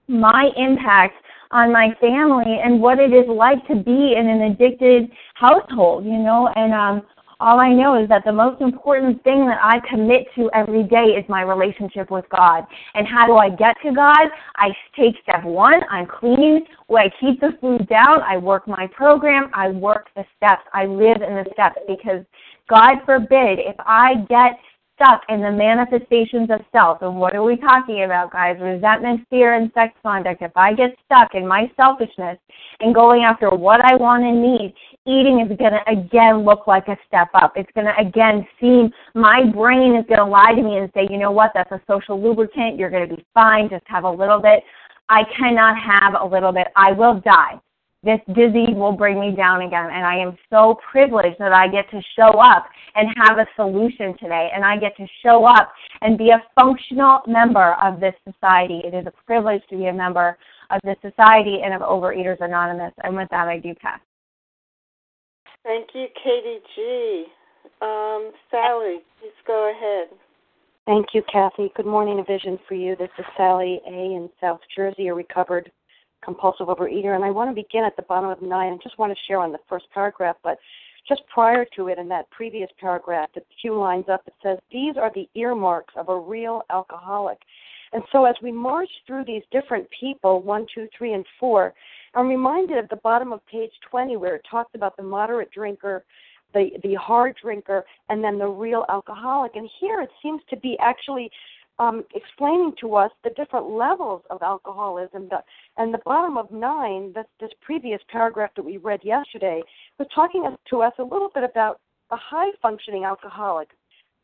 my 0.08 0.50
impact 0.56 1.14
on 1.50 1.72
my 1.72 1.94
family 2.00 2.58
and 2.62 2.80
what 2.80 2.98
it 2.98 3.12
is 3.12 3.26
like 3.28 3.66
to 3.68 3.76
be 3.76 4.14
in 4.18 4.28
an 4.28 4.42
addicted 4.50 5.10
household, 5.34 6.04
you 6.04 6.18
know, 6.18 6.48
and 6.56 6.72
um 6.72 7.02
all 7.40 7.60
I 7.60 7.72
know 7.72 8.02
is 8.02 8.08
that 8.08 8.24
the 8.24 8.32
most 8.32 8.60
important 8.60 9.22
thing 9.22 9.46
that 9.46 9.58
I 9.62 9.80
commit 9.88 10.26
to 10.34 10.50
every 10.52 10.82
day 10.82 11.14
is 11.16 11.24
my 11.28 11.42
relationship 11.42 12.10
with 12.10 12.24
God. 12.30 12.64
And 12.94 13.06
how 13.06 13.26
do 13.26 13.36
I 13.36 13.48
get 13.48 13.76
to 13.84 13.92
God? 13.92 14.28
I 14.56 14.70
take 14.96 15.14
step 15.22 15.44
one, 15.44 15.80
I'm 15.88 16.06
clean. 16.06 16.66
Where 16.88 17.04
I 17.04 17.10
keep 17.20 17.40
the 17.40 17.56
food 17.60 17.86
down, 17.88 18.22
I 18.22 18.38
work 18.38 18.66
my 18.66 18.88
program, 18.88 19.50
I 19.54 19.68
work 19.68 20.08
the 20.16 20.24
steps, 20.36 20.62
I 20.72 20.86
live 20.86 21.22
in 21.22 21.34
the 21.34 21.44
steps 21.52 21.78
because 21.86 22.24
God 22.68 22.96
forbid 23.06 23.58
if 23.60 23.76
I 23.78 24.24
get 24.28 24.58
stuck 24.98 25.22
in 25.28 25.40
the 25.40 25.50
manifestations 25.50 26.50
of 26.50 26.60
self, 26.72 27.02
and 27.02 27.14
what 27.14 27.34
are 27.34 27.44
we 27.44 27.56
talking 27.56 28.02
about, 28.02 28.32
guys? 28.32 28.56
Resentment, 28.60 29.26
fear, 29.30 29.54
and 29.54 29.70
sex 29.72 29.94
conduct. 30.02 30.42
If 30.42 30.50
I 30.56 30.74
get 30.74 30.96
stuck 31.06 31.34
in 31.34 31.46
my 31.46 31.70
selfishness 31.76 32.36
and 32.80 32.94
going 32.94 33.22
after 33.22 33.48
what 33.50 33.80
I 33.84 33.94
want 33.94 34.24
and 34.24 34.42
need, 34.42 34.74
eating 35.06 35.40
is 35.40 35.56
going 35.56 35.72
to 35.72 35.82
again 35.88 36.44
look 36.44 36.66
like 36.66 36.88
a 36.88 36.96
step 37.06 37.28
up. 37.34 37.52
It's 37.54 37.70
going 37.74 37.86
to 37.86 37.96
again 37.98 38.46
seem, 38.60 38.90
my 39.14 39.44
brain 39.44 39.94
is 39.94 40.04
going 40.08 40.20
to 40.20 40.26
lie 40.26 40.54
to 40.54 40.62
me 40.62 40.78
and 40.78 40.90
say, 40.94 41.06
you 41.08 41.18
know 41.18 41.30
what, 41.30 41.52
that's 41.54 41.70
a 41.70 41.80
social 41.86 42.20
lubricant. 42.20 42.76
You're 42.76 42.90
going 42.90 43.08
to 43.08 43.16
be 43.16 43.24
fine. 43.32 43.68
Just 43.70 43.84
have 43.86 44.04
a 44.04 44.10
little 44.10 44.40
bit. 44.40 44.64
I 45.08 45.22
cannot 45.38 45.76
have 45.78 46.20
a 46.20 46.26
little 46.26 46.52
bit. 46.52 46.66
I 46.76 46.92
will 46.92 47.20
die 47.20 47.60
this 48.08 48.34
disease 48.34 48.74
will 48.74 48.92
bring 48.92 49.20
me 49.20 49.36
down 49.36 49.60
again. 49.60 49.84
And 49.92 50.06
I 50.06 50.16
am 50.16 50.34
so 50.48 50.78
privileged 50.90 51.38
that 51.38 51.52
I 51.52 51.68
get 51.68 51.90
to 51.90 52.00
show 52.16 52.40
up 52.40 52.64
and 52.94 53.06
have 53.18 53.36
a 53.36 53.46
solution 53.54 54.16
today. 54.18 54.48
And 54.54 54.64
I 54.64 54.78
get 54.78 54.96
to 54.96 55.06
show 55.22 55.44
up 55.44 55.70
and 56.00 56.16
be 56.16 56.30
a 56.30 56.42
functional 56.58 57.20
member 57.26 57.76
of 57.84 58.00
this 58.00 58.14
society. 58.24 58.80
It 58.82 58.94
is 58.94 59.06
a 59.06 59.12
privilege 59.26 59.60
to 59.68 59.76
be 59.76 59.86
a 59.86 59.92
member 59.92 60.38
of 60.70 60.80
this 60.84 60.96
society 61.02 61.58
and 61.62 61.74
of 61.74 61.82
Overeaters 61.82 62.40
Anonymous. 62.40 62.94
And 63.04 63.14
with 63.14 63.28
that, 63.30 63.46
I 63.46 63.58
do 63.58 63.74
pass. 63.74 64.00
Thank 65.62 65.88
you, 65.92 66.06
Katie 66.24 66.60
G. 66.74 67.26
Um, 67.82 68.32
Sally, 68.50 69.00
please 69.20 69.36
go 69.46 69.70
ahead. 69.70 70.18
Thank 70.86 71.08
you, 71.12 71.22
Kathy. 71.30 71.70
Good 71.76 71.84
morning, 71.84 72.20
a 72.20 72.24
vision 72.24 72.58
for 72.66 72.74
you. 72.74 72.96
This 72.96 73.10
is 73.18 73.26
Sally 73.36 73.82
A. 73.86 73.90
in 73.90 74.30
South 74.40 74.60
Jersey, 74.74 75.08
a 75.08 75.14
recovered 75.14 75.70
compulsive 76.24 76.66
overeater. 76.66 77.14
And 77.14 77.24
I 77.24 77.30
want 77.30 77.50
to 77.50 77.54
begin 77.54 77.84
at 77.84 77.96
the 77.96 78.02
bottom 78.02 78.30
of 78.30 78.42
nine 78.42 78.72
and 78.72 78.82
just 78.82 78.98
want 78.98 79.12
to 79.12 79.18
share 79.26 79.38
on 79.38 79.52
the 79.52 79.58
first 79.68 79.86
paragraph, 79.92 80.36
but 80.42 80.58
just 81.08 81.22
prior 81.32 81.64
to 81.76 81.88
it 81.88 81.98
in 81.98 82.08
that 82.08 82.30
previous 82.30 82.68
paragraph, 82.78 83.30
a 83.36 83.40
few 83.62 83.78
lines 83.78 84.04
up, 84.12 84.22
it 84.26 84.34
says, 84.42 84.58
These 84.70 84.96
are 84.96 85.10
the 85.14 85.28
earmarks 85.34 85.94
of 85.96 86.08
a 86.08 86.18
real 86.18 86.62
alcoholic. 86.70 87.38
And 87.92 88.02
so 88.12 88.26
as 88.26 88.34
we 88.42 88.52
march 88.52 88.90
through 89.06 89.24
these 89.24 89.42
different 89.50 89.88
people, 89.98 90.42
one, 90.42 90.66
two, 90.74 90.88
three, 90.96 91.14
and 91.14 91.24
four, 91.40 91.72
I'm 92.14 92.28
reminded 92.28 92.76
at 92.76 92.90
the 92.90 92.96
bottom 92.96 93.32
of 93.32 93.44
page 93.46 93.70
20 93.90 94.16
where 94.16 94.36
it 94.36 94.46
talks 94.50 94.74
about 94.74 94.96
the 94.96 95.02
moderate 95.02 95.50
drinker, 95.50 96.04
the, 96.52 96.70
the 96.82 96.94
hard 96.94 97.36
drinker, 97.40 97.84
and 98.08 98.22
then 98.22 98.38
the 98.38 98.46
real 98.46 98.84
alcoholic. 98.88 99.56
And 99.56 99.68
here 99.80 100.02
it 100.02 100.10
seems 100.22 100.42
to 100.50 100.56
be 100.56 100.76
actually 100.80 101.30
um, 101.78 102.04
explaining 102.14 102.72
to 102.80 102.94
us 102.94 103.10
the 103.24 103.30
different 103.30 103.70
levels 103.70 104.22
of 104.30 104.42
alcoholism. 104.42 105.28
And 105.76 105.94
the 105.94 106.00
bottom 106.04 106.36
of 106.36 106.50
nine, 106.50 107.12
this, 107.14 107.26
this 107.40 107.50
previous 107.60 108.00
paragraph 108.10 108.50
that 108.56 108.64
we 108.64 108.78
read 108.78 109.00
yesterday, 109.04 109.62
was 109.98 110.08
talking 110.14 110.44
to 110.70 110.82
us 110.82 110.92
a 110.98 111.02
little 111.02 111.30
bit 111.34 111.44
about 111.44 111.80
the 112.10 112.16
high 112.16 112.50
functioning 112.60 113.04
alcoholic. 113.04 113.68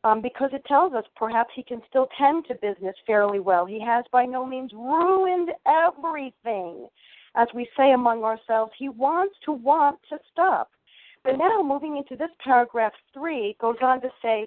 Um, 0.02 0.20
because 0.20 0.50
it 0.52 0.62
tells 0.66 0.92
us 0.92 1.04
perhaps 1.16 1.50
he 1.56 1.62
can 1.62 1.80
still 1.88 2.08
tend 2.18 2.44
to 2.48 2.54
business 2.56 2.94
fairly 3.06 3.40
well. 3.40 3.64
He 3.64 3.80
has 3.80 4.04
by 4.12 4.26
no 4.26 4.44
means 4.44 4.70
ruined 4.74 5.50
everything. 5.66 6.88
As 7.36 7.48
we 7.54 7.66
say 7.74 7.92
among 7.92 8.22
ourselves, 8.22 8.72
he 8.78 8.90
wants 8.90 9.34
to 9.46 9.52
want 9.52 9.98
to 10.10 10.18
stop. 10.30 10.70
But 11.24 11.38
now, 11.38 11.62
moving 11.62 11.96
into 11.96 12.16
this 12.16 12.30
paragraph 12.44 12.92
three, 13.14 13.56
goes 13.58 13.76
on 13.80 14.02
to 14.02 14.10
say, 14.20 14.46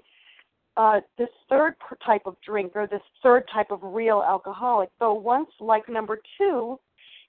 uh, 0.77 1.01
this 1.17 1.29
third 1.49 1.75
type 2.05 2.21
of 2.25 2.35
drinker, 2.45 2.87
this 2.89 3.01
third 3.23 3.43
type 3.53 3.71
of 3.71 3.79
real 3.81 4.23
alcoholic, 4.25 4.89
though 4.99 5.13
once 5.13 5.49
like 5.59 5.89
number 5.89 6.19
two, 6.37 6.79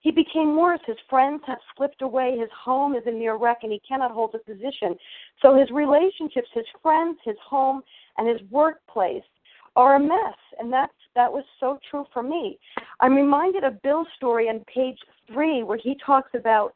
he 0.00 0.12
became 0.12 0.56
worse. 0.56 0.80
His 0.86 0.96
friends 1.10 1.42
have 1.46 1.58
slipped 1.76 2.02
away. 2.02 2.36
His 2.38 2.50
home 2.64 2.94
is 2.94 3.02
a 3.06 3.10
near 3.10 3.36
wreck, 3.36 3.58
and 3.62 3.72
he 3.72 3.80
cannot 3.88 4.12
hold 4.12 4.34
a 4.34 4.38
position. 4.38 4.96
So 5.42 5.56
his 5.58 5.70
relationships, 5.70 6.48
his 6.54 6.66
friends, 6.82 7.18
his 7.24 7.36
home, 7.44 7.82
and 8.16 8.28
his 8.28 8.40
workplace 8.50 9.24
are 9.74 9.96
a 9.96 10.00
mess. 10.00 10.38
And 10.60 10.72
that's 10.72 10.92
that 11.16 11.32
was 11.32 11.44
so 11.58 11.78
true 11.90 12.04
for 12.12 12.22
me. 12.22 12.58
I'm 13.00 13.14
reminded 13.14 13.64
of 13.64 13.82
Bill's 13.82 14.06
story 14.16 14.48
on 14.48 14.62
page 14.72 14.98
three, 15.32 15.64
where 15.64 15.78
he 15.82 15.96
talks 16.04 16.30
about, 16.34 16.74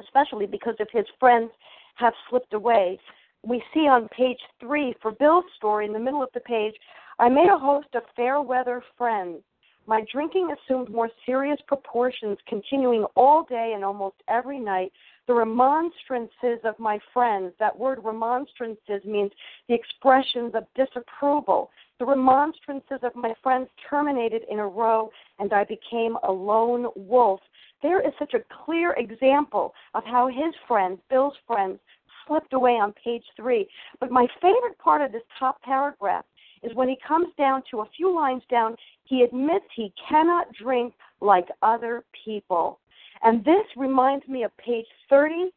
especially 0.00 0.46
because 0.46 0.74
of 0.80 0.88
his 0.92 1.06
friends 1.20 1.50
have 1.96 2.14
slipped 2.28 2.52
away, 2.54 2.98
we 3.42 3.62
see 3.72 3.88
on 3.88 4.08
page 4.08 4.40
three 4.60 4.94
for 5.00 5.12
Bill's 5.12 5.44
story 5.56 5.86
in 5.86 5.92
the 5.92 5.98
middle 5.98 6.22
of 6.22 6.30
the 6.34 6.40
page, 6.40 6.74
I 7.18 7.28
made 7.28 7.48
a 7.48 7.58
host 7.58 7.88
of 7.94 8.02
fair 8.16 8.40
weather 8.40 8.82
friends. 8.96 9.42
My 9.86 10.04
drinking 10.12 10.52
assumed 10.52 10.90
more 10.90 11.10
serious 11.26 11.58
proportions, 11.66 12.38
continuing 12.46 13.04
all 13.16 13.44
day 13.44 13.72
and 13.74 13.84
almost 13.84 14.16
every 14.28 14.60
night. 14.60 14.92
The 15.26 15.34
remonstrances 15.34 16.60
of 16.64 16.78
my 16.78 16.98
friends, 17.12 17.54
that 17.58 17.76
word 17.76 17.98
remonstrances 18.04 19.04
means 19.04 19.32
the 19.68 19.74
expressions 19.74 20.54
of 20.54 20.64
disapproval. 20.76 21.70
The 21.98 22.06
remonstrances 22.06 23.00
of 23.02 23.16
my 23.16 23.34
friends 23.42 23.68
terminated 23.88 24.42
in 24.50 24.58
a 24.58 24.66
row, 24.66 25.10
and 25.38 25.52
I 25.52 25.64
became 25.64 26.16
a 26.22 26.30
lone 26.30 26.86
wolf. 26.94 27.40
There 27.82 28.00
is 28.06 28.12
such 28.18 28.34
a 28.34 28.44
clear 28.64 28.92
example 28.92 29.72
of 29.94 30.04
how 30.04 30.28
his 30.28 30.54
friends, 30.68 31.00
Bill's 31.08 31.36
friends, 31.46 31.78
slipped 32.26 32.52
away 32.52 32.72
on 32.72 32.92
page 32.92 33.24
three. 33.36 33.68
But 33.98 34.10
my 34.10 34.26
favorite 34.40 34.78
part 34.78 35.02
of 35.02 35.12
this 35.12 35.22
top 35.38 35.60
paragraph 35.62 36.24
is 36.62 36.74
when 36.74 36.88
he 36.88 36.98
comes 37.06 37.28
down 37.38 37.62
to 37.70 37.80
a 37.80 37.88
few 37.96 38.14
lines 38.14 38.42
down, 38.50 38.76
he 39.04 39.22
admits 39.22 39.64
he 39.74 39.92
cannot 40.08 40.52
drink 40.52 40.94
like 41.20 41.48
other 41.62 42.04
people. 42.24 42.80
And 43.22 43.44
this 43.44 43.66
reminds 43.76 44.26
me 44.28 44.44
of 44.44 44.56
page 44.56 44.86
30 45.08 45.50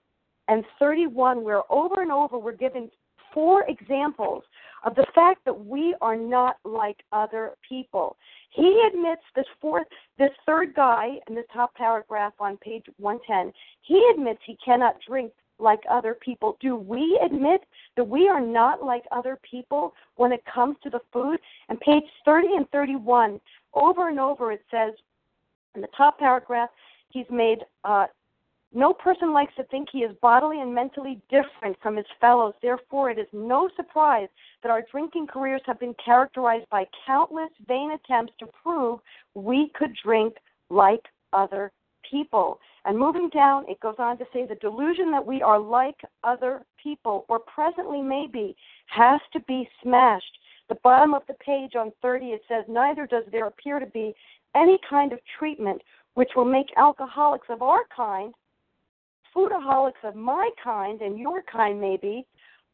and 0.47 0.63
31, 0.80 1.43
where 1.43 1.62
over 1.71 2.02
and 2.02 2.12
over 2.12 2.38
we're 2.38 2.54
given 2.54 2.89
four 3.34 3.65
examples 3.67 4.43
of 4.86 4.95
the 4.95 5.06
fact 5.15 5.43
that 5.45 5.65
we 5.65 5.95
are 6.02 6.15
not 6.15 6.58
like 6.65 6.97
other 7.12 7.54
people. 7.67 8.17
He 8.52 8.84
admits 8.88 9.21
this 9.36 9.45
fourth, 9.62 9.88
this 10.19 10.30
third 10.45 10.76
guy 10.76 11.19
in 11.28 11.36
the 11.36 11.43
top 11.54 11.73
paragraph 11.76 12.34
on 12.39 12.58
page 12.58 12.86
110. 12.97 13.52
He 13.82 14.12
admits 14.13 14.39
he 14.45 14.58
cannot 14.63 14.95
drink 15.08 15.32
like 15.60 15.82
other 15.89 16.16
people? 16.16 16.58
Do 16.60 16.76
we 16.76 17.20
admit 17.24 17.62
that 17.96 18.08
we 18.08 18.28
are 18.28 18.42
not 18.42 18.84
like 18.84 19.04
other 19.12 19.39
people 19.50 19.94
when 20.16 20.32
it 20.32 20.44
comes 20.46 20.78
to 20.84 20.89
the 20.89 21.02
food? 21.12 21.39
And 21.70 21.80
page 21.80 22.04
30 22.26 22.48
and 22.58 22.70
31, 22.72 23.39
over 23.74 24.10
and 24.10 24.20
over 24.20 24.52
it 24.52 24.63
says 24.70 24.94
in 25.76 25.82
the 25.82 25.88
top 25.96 26.20
paragraph, 26.20 26.70
he's 27.10 27.26
made 27.30 27.60
uh, 27.84 28.08
no 28.76 28.92
person 28.92 29.34
likes 29.34 29.54
to 29.56 29.63
think 29.66 29.89
he 29.92 30.00
is 30.00 30.16
bodily 30.22 30.60
and 30.60 30.74
mentally 30.74 31.22
different 31.30 31.78
from 31.82 31.96
his 31.96 32.06
fellows. 32.20 32.54
Therefore, 32.62 33.12
it 33.12 33.20
is 33.20 33.28
no 33.32 33.70
surprise 33.76 34.30
that 34.63 34.72
our 34.72 34.84
drinking 34.92 35.28
careers 35.28 35.62
have 35.66 35.80
been 35.80 35.96
characterized 36.04 36.68
by 36.72 36.86
countless 37.06 37.52
vain 37.68 37.92
attempts 37.92 38.34
to 38.39 38.48
prove 38.63 39.00
we 39.36 39.72
could 39.76 39.96
drink 40.04 40.36
like 40.70 41.04
other 41.34 41.72
people. 42.10 42.60
And 42.86 42.98
moving 42.98 43.30
down, 43.30 43.65
it 43.69 43.80
goes 43.80 43.96
on 43.98 44.17
to 44.17 44.26
say 44.34 44.46
the 44.46 44.56
delusion 44.56 45.10
that 45.12 45.26
we 45.26 45.41
are 45.41 45.60
like 45.60 45.96
other 46.24 46.65
people, 46.82 47.26
or 47.30 47.39
presently 47.39 48.02
maybe, 48.02 48.56
has 48.88 49.22
to 49.32 49.39
be 49.41 49.67
smashed. 49.82 50.38
The 50.67 50.76
bottom 50.84 51.13
of 51.13 51.24
the 51.28 51.36
page 51.36 51.76
on 51.76 51.91
30, 52.02 52.28
it 52.28 52.41
says, 52.48 52.65
Neither 52.67 53.08
does 53.08 53.24
there 53.32 53.48
appear 53.48 53.80
to 53.80 53.86
be 53.86 54.13
any 54.56 54.78
kind 54.89 55.13
of 55.13 55.19
treatment 55.39 55.82
which 56.15 56.32
will 56.36 56.46
make 56.46 56.67
alcoholics 56.78 57.48
of 57.50 57.62
our 57.62 57.84
kind, 57.96 58.34
foodaholics 59.36 60.04
of 60.04 60.15
my 60.15 60.50
kind, 60.63 61.02
and 61.02 61.17
your 61.17 61.41
kind 61.43 61.80
maybe, 61.80 62.26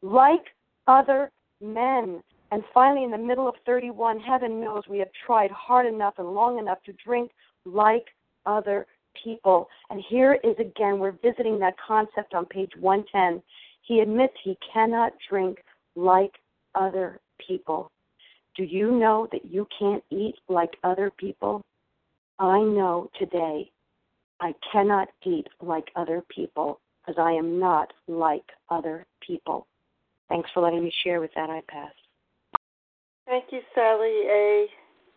like 0.02 0.44
other 0.86 1.30
men. 1.60 2.22
And 2.52 2.64
finally, 2.74 3.04
in 3.04 3.10
the 3.10 3.18
middle 3.18 3.48
of 3.48 3.54
31, 3.64 4.18
heaven 4.20 4.60
knows 4.60 4.82
we 4.88 4.98
have 4.98 5.08
tried 5.24 5.50
hard 5.52 5.86
enough 5.86 6.14
and 6.18 6.28
long 6.28 6.58
enough 6.58 6.82
to 6.84 6.92
drink 7.04 7.30
like 7.64 8.06
other 8.44 8.86
people. 9.22 9.68
And 9.90 10.02
here 10.08 10.38
is 10.44 10.56
again, 10.58 10.98
we're 10.98 11.12
visiting 11.22 11.58
that 11.60 11.74
concept 11.86 12.34
on 12.34 12.46
page 12.46 12.72
110. 12.78 13.42
He 13.82 14.00
admits 14.00 14.34
he 14.42 14.56
cannot 14.72 15.12
drink 15.28 15.58
like 15.96 16.32
other 16.74 17.20
people. 17.46 17.90
Do 18.56 18.64
you 18.64 18.92
know 18.92 19.28
that 19.32 19.44
you 19.44 19.66
can't 19.78 20.02
eat 20.10 20.36
like 20.48 20.76
other 20.84 21.10
people? 21.10 21.62
I 22.38 22.60
know 22.60 23.10
today 23.18 23.70
I 24.40 24.54
cannot 24.72 25.08
eat 25.24 25.46
like 25.60 25.90
other 25.96 26.22
people 26.28 26.80
because 27.00 27.20
I 27.20 27.32
am 27.32 27.58
not 27.58 27.92
like 28.08 28.44
other 28.70 29.06
people. 29.20 29.66
Thanks 30.28 30.50
for 30.54 30.60
letting 30.60 30.84
me 30.84 30.92
share 31.04 31.20
with 31.20 31.32
that. 31.34 31.50
I 31.50 31.62
pass. 31.68 31.92
Thank 33.26 33.46
you, 33.52 33.60
Sally 33.74 34.26
A. 34.28 34.66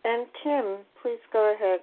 And 0.04 0.26
Kim, 0.42 0.78
please 1.02 1.20
go 1.32 1.54
ahead. 1.54 1.80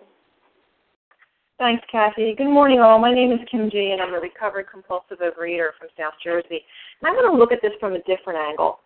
Thanks, 1.62 1.86
Kathy. 1.92 2.34
Good 2.36 2.50
morning, 2.50 2.80
all. 2.80 2.98
My 2.98 3.14
name 3.14 3.32
is 3.32 3.38
Kim 3.52 3.70
G, 3.70 3.92
and 3.92 4.02
I'm 4.02 4.16
a 4.16 4.20
recovered 4.20 4.66
compulsive 4.66 5.20
overeater 5.20 5.70
from 5.78 5.90
South 5.96 6.16
Jersey. 6.24 6.58
And 7.00 7.06
I'm 7.06 7.14
going 7.14 7.32
to 7.32 7.38
look 7.38 7.52
at 7.52 7.62
this 7.62 7.74
from 7.80 7.94
a 7.94 8.00
different 8.00 8.40
angle. 8.40 8.80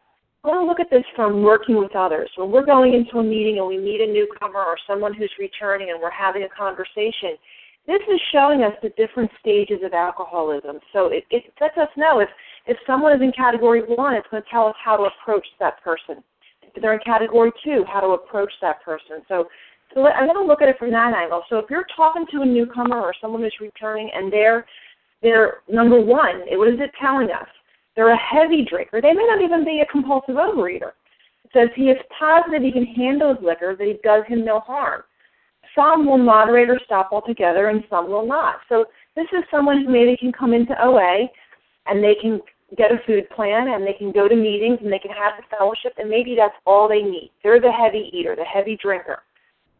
I 0.44 0.50
want 0.50 0.60
to 0.60 0.68
look 0.68 0.82
at 0.82 0.92
this 0.92 1.06
from 1.16 1.42
working 1.42 1.80
with 1.80 1.96
others. 1.96 2.30
When 2.36 2.52
we're 2.52 2.66
going 2.66 2.94
into 2.94 3.20
a 3.20 3.24
meeting 3.24 3.60
and 3.60 3.68
we 3.68 3.78
meet 3.78 4.02
a 4.02 4.12
newcomer 4.12 4.60
or 4.60 4.76
someone 4.86 5.14
who's 5.14 5.32
returning 5.40 5.90
and 5.90 6.02
we're 6.02 6.12
having 6.12 6.44
a 6.44 6.50
conversation, 6.50 7.40
this 7.88 8.02
is 8.12 8.20
showing 8.34 8.64
us 8.64 8.74
the 8.84 8.92
different 9.00 9.32
stages 9.40 9.80
of 9.82 9.94
alcoholism. 9.94 10.80
So 10.92 11.08
it, 11.08 11.24
it 11.32 11.46
lets 11.62 11.78
us 11.78 11.88
know 11.96 12.20
if, 12.20 12.30
if 12.68 12.76
someone 12.86 13.16
is 13.16 13.22
in 13.22 13.32
category 13.32 13.84
one, 13.88 14.16
it's 14.16 14.28
going 14.30 14.44
to 14.44 14.50
tell 14.52 14.68
us 14.68 14.76
how 14.84 14.98
to 14.98 15.08
approach 15.16 15.48
that 15.62 15.82
person. 15.82 16.22
If 16.62 16.82
they're 16.82 16.94
in 16.94 17.00
category 17.06 17.54
two, 17.64 17.86
how 17.88 18.02
to 18.02 18.20
approach 18.20 18.52
that 18.62 18.84
person. 18.84 19.24
So, 19.30 19.46
so 19.46 19.48
I'm 19.96 20.28
going 20.28 20.36
to 20.36 20.46
look 20.46 20.62
at 20.62 20.70
it 20.70 20.78
from 20.78 20.92
that 20.92 21.14
angle. 21.14 21.44
So 21.50 21.58
if 21.58 21.70
you're 21.70 21.86
talking 21.96 22.26
to 22.32 22.42
a 22.42 22.46
newcomer 22.46 23.00
or 23.00 23.14
someone 23.22 23.42
who's 23.42 23.56
returning 23.62 24.10
and 24.14 24.32
they're 24.32 24.66
they're 25.22 25.58
number 25.70 26.00
one, 26.00 26.42
what 26.52 26.68
is 26.68 26.80
it 26.80 26.92
telling 27.02 27.30
us? 27.32 27.48
They're 27.96 28.14
a 28.14 28.18
heavy 28.18 28.66
drinker. 28.70 29.02
They 29.02 29.14
may 29.14 29.26
not 29.26 29.42
even 29.42 29.64
be 29.64 29.82
a 29.82 29.92
compulsive 29.92 30.36
overeater. 30.36 30.92
It 31.46 31.52
says 31.54 31.70
he 31.76 31.86
is 31.90 31.98
positive 32.20 32.62
he 32.62 32.72
can 32.72 32.86
handle 32.86 33.34
his 33.34 33.44
liquor, 33.44 33.76
that 33.76 33.88
he 33.88 33.98
does 34.04 34.24
him 34.28 34.44
no 34.44 34.60
harm. 34.60 35.04
Some 35.74 36.06
will 36.06 36.18
moderate 36.18 36.70
or 36.70 36.80
stop 36.86 37.10
altogether, 37.12 37.70
and 37.70 37.84
some 37.90 38.10
will 38.10 38.28
not. 38.28 38.58
So 38.70 38.86
this 39.16 39.28
is 39.32 39.44
someone 39.50 39.84
who 39.84 39.92
maybe 39.92 40.18
can 40.18 40.32
come 40.32 40.54
into 40.54 40.76
OA 40.84 41.28
and 41.88 42.04
they 42.04 42.16
can 42.22 42.40
get 42.78 42.92
a 42.92 43.00
food 43.06 43.30
plan 43.30 43.70
and 43.70 43.86
they 43.86 43.94
can 43.94 44.12
go 44.12 44.28
to 44.28 44.36
meetings 44.36 44.80
and 44.82 44.92
they 44.92 45.00
can 45.00 45.12
have 45.12 45.34
the 45.38 45.56
fellowship 45.56 45.94
and 45.98 46.10
maybe 46.10 46.36
that's 46.36 46.56
all 46.66 46.88
they 46.88 47.02
need. 47.02 47.32
They're 47.44 47.62
the 47.62 47.72
heavy 47.72 48.10
eater, 48.12 48.36
the 48.36 48.44
heavy 48.44 48.78
drinker. 48.82 49.20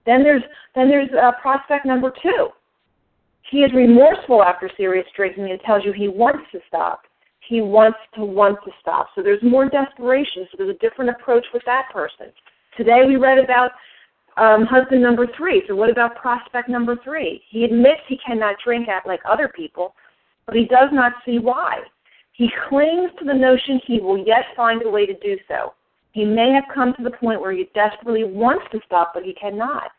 Then 0.06 0.24
there's 0.24 0.44
then 0.76 0.90
there's 0.90 1.10
uh, 1.12 1.32
prospect 1.42 1.86
number 1.86 2.14
two. 2.22 2.50
He 3.52 3.60
is 3.60 3.72
remorseful 3.74 4.44
after 4.44 4.70
serious 4.76 5.06
drinking 5.16 5.52
and 5.52 5.60
tells 5.62 5.84
you 5.86 5.94
he 5.94 6.08
wants 6.08 6.44
to 6.52 6.60
stop. 6.68 7.04
He 7.48 7.62
wants 7.62 8.00
to 8.16 8.26
want 8.26 8.58
to 8.66 8.72
stop. 8.82 9.10
So 9.16 9.22
there's 9.22 9.42
more 9.44 9.70
desperation. 9.70 10.48
So 10.52 10.58
there's 10.58 10.76
a 10.76 10.80
different 10.80 11.12
approach 11.12 11.46
with 11.54 11.64
that 11.66 11.90
person. 11.94 12.28
Today 12.76 13.04
we 13.08 13.18
read 13.18 13.38
about 13.38 13.72
um, 14.38 14.66
husband 14.66 15.02
number 15.02 15.28
three. 15.38 15.64
So 15.68 15.76
what 15.76 15.90
about 15.90 16.16
prospect 16.16 16.70
number 16.70 16.98
three? 17.04 17.44
He 17.50 17.64
admits 17.64 18.02
he 18.08 18.18
cannot 18.26 18.56
drink 18.64 18.90
at 18.90 19.06
like 19.06 19.22
other 19.30 19.48
people, 19.48 19.94
but 20.46 20.56
he 20.56 20.66
does 20.66 20.90
not 20.92 21.14
see 21.26 21.40
why. 21.40 21.80
He 22.34 22.50
clings 22.68 23.12
to 23.20 23.26
the 23.26 23.34
notion 23.34 23.80
he 23.86 24.00
will 24.02 24.18
yet 24.18 24.44
find 24.56 24.84
a 24.84 24.90
way 24.90 25.06
to 25.06 25.14
do 25.20 25.38
so. 25.48 25.74
He 26.12 26.26
may 26.26 26.52
have 26.52 26.66
come 26.74 26.94
to 26.96 27.04
the 27.04 27.12
point 27.12 27.40
where 27.40 27.54
he 27.54 27.70
desperately 27.74 28.24
wants 28.24 28.66
to 28.72 28.80
stop, 28.86 29.12
but 29.14 29.24
he 29.24 29.34
cannot. 29.34 29.92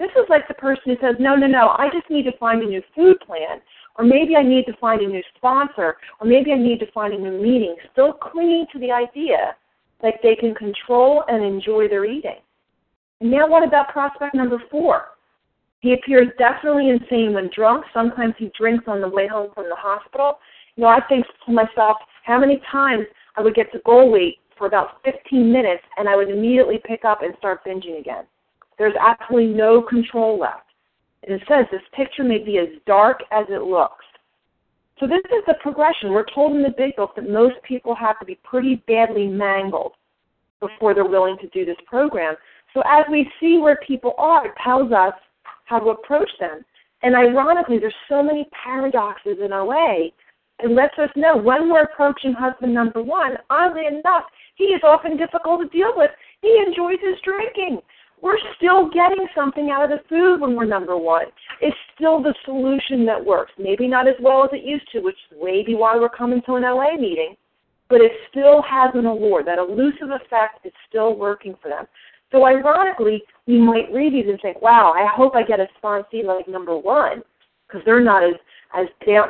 This 0.00 0.10
is 0.16 0.24
like 0.30 0.48
the 0.48 0.54
person 0.54 0.82
who 0.86 0.96
says, 1.02 1.16
No, 1.20 1.36
no, 1.36 1.46
no, 1.46 1.76
I 1.76 1.90
just 1.92 2.08
need 2.08 2.24
to 2.24 2.36
find 2.38 2.62
a 2.62 2.66
new 2.66 2.80
food 2.96 3.20
plan, 3.20 3.60
or 3.98 4.04
maybe 4.06 4.34
I 4.34 4.42
need 4.42 4.64
to 4.64 4.76
find 4.80 5.02
a 5.02 5.06
new 5.06 5.22
sponsor, 5.36 5.98
or 6.18 6.26
maybe 6.26 6.52
I 6.52 6.56
need 6.56 6.80
to 6.80 6.90
find 6.92 7.12
a 7.12 7.18
new 7.18 7.38
meeting, 7.38 7.76
still 7.92 8.14
clinging 8.14 8.64
to 8.72 8.78
the 8.78 8.90
idea 8.90 9.54
that 10.02 10.14
they 10.22 10.34
can 10.34 10.54
control 10.54 11.24
and 11.28 11.44
enjoy 11.44 11.86
their 11.86 12.06
eating. 12.06 12.40
And 13.20 13.30
now, 13.30 13.46
what 13.46 13.62
about 13.62 13.90
prospect 13.90 14.34
number 14.34 14.56
four? 14.70 15.08
He 15.80 15.92
appears 15.92 16.28
definitely 16.38 16.88
insane 16.88 17.34
when 17.34 17.50
drunk. 17.54 17.84
Sometimes 17.92 18.34
he 18.38 18.50
drinks 18.58 18.84
on 18.86 19.02
the 19.02 19.08
way 19.08 19.28
home 19.28 19.50
from 19.54 19.68
the 19.68 19.76
hospital. 19.76 20.38
You 20.76 20.84
know, 20.84 20.88
I 20.88 21.00
think 21.10 21.26
to 21.44 21.52
myself, 21.52 21.98
how 22.24 22.38
many 22.38 22.62
times 22.72 23.04
I 23.36 23.42
would 23.42 23.54
get 23.54 23.70
to 23.72 23.80
goal 23.84 24.10
weight 24.10 24.38
for 24.56 24.66
about 24.66 25.02
15 25.04 25.52
minutes 25.52 25.82
and 25.98 26.08
I 26.08 26.16
would 26.16 26.30
immediately 26.30 26.80
pick 26.82 27.04
up 27.04 27.22
and 27.22 27.34
start 27.38 27.64
binging 27.66 28.00
again. 28.00 28.24
There's 28.80 28.94
absolutely 28.98 29.52
no 29.52 29.82
control 29.82 30.38
left. 30.40 30.64
And 31.22 31.34
it 31.34 31.46
says 31.46 31.66
this 31.70 31.82
picture 31.94 32.24
may 32.24 32.38
be 32.38 32.56
as 32.56 32.68
dark 32.86 33.20
as 33.30 33.44
it 33.50 33.60
looks. 33.60 34.06
So 34.98 35.06
this 35.06 35.20
is 35.26 35.44
the 35.46 35.56
progression. 35.60 36.12
We're 36.12 36.24
told 36.34 36.56
in 36.56 36.62
the 36.62 36.74
big 36.74 36.96
book 36.96 37.10
that 37.16 37.28
most 37.28 37.56
people 37.62 37.94
have 37.94 38.18
to 38.20 38.24
be 38.24 38.38
pretty 38.42 38.76
badly 38.88 39.26
mangled 39.26 39.92
before 40.60 40.94
they're 40.94 41.04
willing 41.04 41.36
to 41.42 41.48
do 41.48 41.66
this 41.66 41.76
program. 41.84 42.36
So 42.72 42.82
as 42.86 43.04
we 43.10 43.30
see 43.38 43.58
where 43.58 43.78
people 43.86 44.14
are, 44.16 44.46
it 44.46 44.54
tells 44.64 44.92
us 44.92 45.12
how 45.66 45.78
to 45.78 45.90
approach 45.90 46.30
them. 46.40 46.64
And 47.02 47.14
ironically, 47.14 47.78
there's 47.78 47.92
so 48.08 48.22
many 48.22 48.48
paradoxes 48.64 49.36
in 49.44 49.52
OA. 49.52 50.08
It 50.64 50.70
lets 50.70 50.98
us 50.98 51.10
know 51.16 51.36
when 51.36 51.70
we're 51.70 51.82
approaching 51.82 52.32
husband 52.32 52.72
number 52.72 53.02
one, 53.02 53.32
oddly 53.50 53.84
enough, 53.84 54.24
he 54.54 54.64
is 54.64 54.80
often 54.84 55.18
difficult 55.18 55.60
to 55.60 55.68
deal 55.68 55.92
with. 55.96 56.10
He 56.40 56.64
enjoys 56.66 56.98
his 57.02 57.20
drinking. 57.22 57.82
We're 58.22 58.38
still 58.56 58.90
getting 58.90 59.26
something 59.34 59.70
out 59.70 59.84
of 59.84 59.90
the 59.90 60.04
food 60.08 60.40
when 60.40 60.54
we're 60.54 60.66
number 60.66 60.96
one. 60.96 61.26
It's 61.60 61.76
still 61.94 62.22
the 62.22 62.34
solution 62.44 63.06
that 63.06 63.24
works. 63.24 63.52
Maybe 63.58 63.86
not 63.86 64.06
as 64.08 64.14
well 64.20 64.44
as 64.44 64.50
it 64.52 64.64
used 64.64 64.90
to, 64.92 65.00
which 65.00 65.16
is 65.30 65.38
maybe 65.42 65.74
why 65.74 65.96
we're 65.96 66.10
coming 66.10 66.42
to 66.46 66.56
an 66.56 66.62
LA 66.62 66.96
meeting, 66.96 67.34
but 67.88 68.00
it 68.00 68.12
still 68.30 68.62
has 68.62 68.90
an 68.94 69.06
allure. 69.06 69.42
That 69.42 69.58
elusive 69.58 70.10
effect 70.10 70.66
is 70.66 70.72
still 70.88 71.16
working 71.16 71.54
for 71.62 71.68
them. 71.68 71.86
So 72.30 72.46
ironically, 72.46 73.22
you 73.46 73.60
might 73.60 73.92
read 73.92 74.12
these 74.12 74.28
and 74.28 74.38
think, 74.40 74.62
wow, 74.62 74.92
I 74.92 75.06
hope 75.14 75.34
I 75.34 75.42
get 75.42 75.58
a 75.58 75.66
sponsee 75.82 76.24
like 76.24 76.46
number 76.46 76.76
one 76.76 77.22
because 77.66 77.82
they're 77.84 78.04
not 78.04 78.22
as, 78.22 78.34
as 78.76 78.86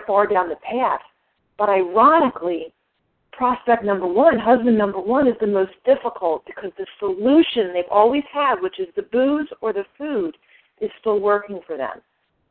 far 0.07 0.27
down 0.27 0.49
the 0.49 0.57
path. 0.57 1.01
But 1.57 1.69
ironically, 1.69 2.73
prospect 3.33 3.85
number 3.85 4.07
one, 4.07 4.39
husband 4.39 4.77
number 4.77 5.01
one, 5.01 5.27
is 5.27 5.35
the 5.41 5.47
most 5.47 5.73
difficult 5.85 6.45
because 6.47 6.71
the 6.77 6.87
solution 6.99 7.73
they've 7.73 7.85
always 7.91 8.25
had, 8.33 8.57
which 8.61 8.79
is 8.79 8.89
the 8.97 9.03
booze 9.03 9.49
or 9.61 9.73
the 9.73 9.85
food, 9.97 10.37
is 10.81 10.91
still 11.01 11.21
working 11.21 11.61
for 11.67 11.77
them. 11.77 12.01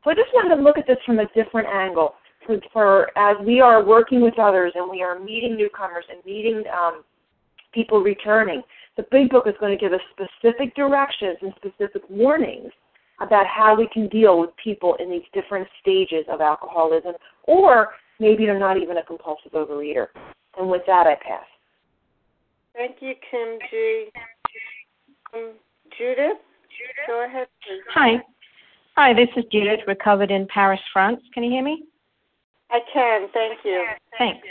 So 0.02 0.10
I 0.10 0.14
just 0.14 0.30
wanted 0.32 0.56
to 0.56 0.62
look 0.62 0.78
at 0.78 0.86
this 0.86 0.96
from 1.04 1.18
a 1.18 1.26
different 1.34 1.68
angle. 1.68 2.14
For, 2.46 2.58
for 2.72 3.18
as 3.18 3.36
we 3.44 3.60
are 3.60 3.84
working 3.84 4.22
with 4.22 4.38
others 4.38 4.72
and 4.74 4.90
we 4.90 5.02
are 5.02 5.18
meeting 5.18 5.56
newcomers 5.56 6.04
and 6.10 6.24
meeting 6.24 6.64
um, 6.72 7.04
people 7.72 8.00
returning, 8.00 8.62
the 8.96 9.04
big 9.10 9.30
book 9.30 9.46
is 9.46 9.54
going 9.60 9.76
to 9.76 9.80
give 9.80 9.92
us 9.92 10.00
specific 10.12 10.74
directions 10.74 11.36
and 11.42 11.52
specific 11.56 12.02
warnings 12.08 12.70
about 13.20 13.46
how 13.46 13.76
we 13.76 13.88
can 13.92 14.08
deal 14.08 14.40
with 14.40 14.50
people 14.62 14.96
in 14.98 15.10
these 15.10 15.22
different 15.34 15.68
stages 15.80 16.24
of 16.30 16.40
alcoholism, 16.40 17.12
or 17.44 17.88
maybe 18.18 18.46
they're 18.46 18.58
not 18.58 18.78
even 18.78 18.96
a 18.96 19.04
compulsive 19.04 19.52
overeater. 19.52 20.06
And 20.58 20.70
with 20.70 20.82
that, 20.86 21.06
I 21.06 21.14
pass. 21.14 21.44
Thank 22.74 22.96
you, 23.00 23.14
Kim 23.30 23.58
G. 23.70 24.08
Um, 25.34 25.52
Judith, 25.96 26.38
go 27.06 27.24
ahead. 27.24 27.46
Please. 27.66 27.82
Hi. 27.90 28.22
Hi, 28.96 29.14
this 29.14 29.28
is 29.36 29.44
Judith, 29.50 29.80
recovered 29.86 30.30
in 30.30 30.46
Paris, 30.48 30.80
France. 30.92 31.20
Can 31.32 31.42
you 31.42 31.50
hear 31.50 31.64
me? 31.64 31.84
I 32.70 32.80
can. 32.92 33.28
Thank 33.32 33.58
you. 33.64 33.86
Thanks. 34.18 34.46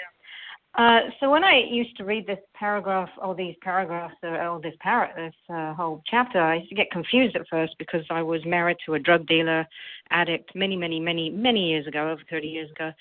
Uh, 0.76 1.00
so 1.20 1.30
when 1.30 1.44
I 1.44 1.64
used 1.70 1.98
to 1.98 2.06
read 2.06 2.28
this 2.28 2.40
paragraph, 2.54 3.10
or 3.22 3.36
these 3.36 3.56
paragraphs, 3.62 4.16
uh, 4.24 4.48
or 4.48 4.62
this 4.62 4.76
par- 4.82 5.12
this 5.16 5.34
uh, 5.50 5.74
whole 5.74 6.02
chapter, 6.06 6.40
I 6.40 6.56
used 6.56 6.70
to 6.70 6.76
get 6.76 6.92
confused 6.92 7.36
at 7.36 7.48
first 7.50 7.76
because 7.80 8.06
I 8.10 8.22
was 8.22 8.42
married 8.46 8.78
to 8.86 8.94
a 8.94 9.00
drug 9.00 9.26
dealer, 9.28 9.68
addict, 10.12 10.56
many, 10.56 10.76
many, 10.76 11.00
many, 11.00 11.30
many 11.30 11.70
years 11.70 11.88
ago, 11.88 12.12
over 12.12 12.22
30 12.30 12.48
years 12.48 12.72
ago, 12.72 12.92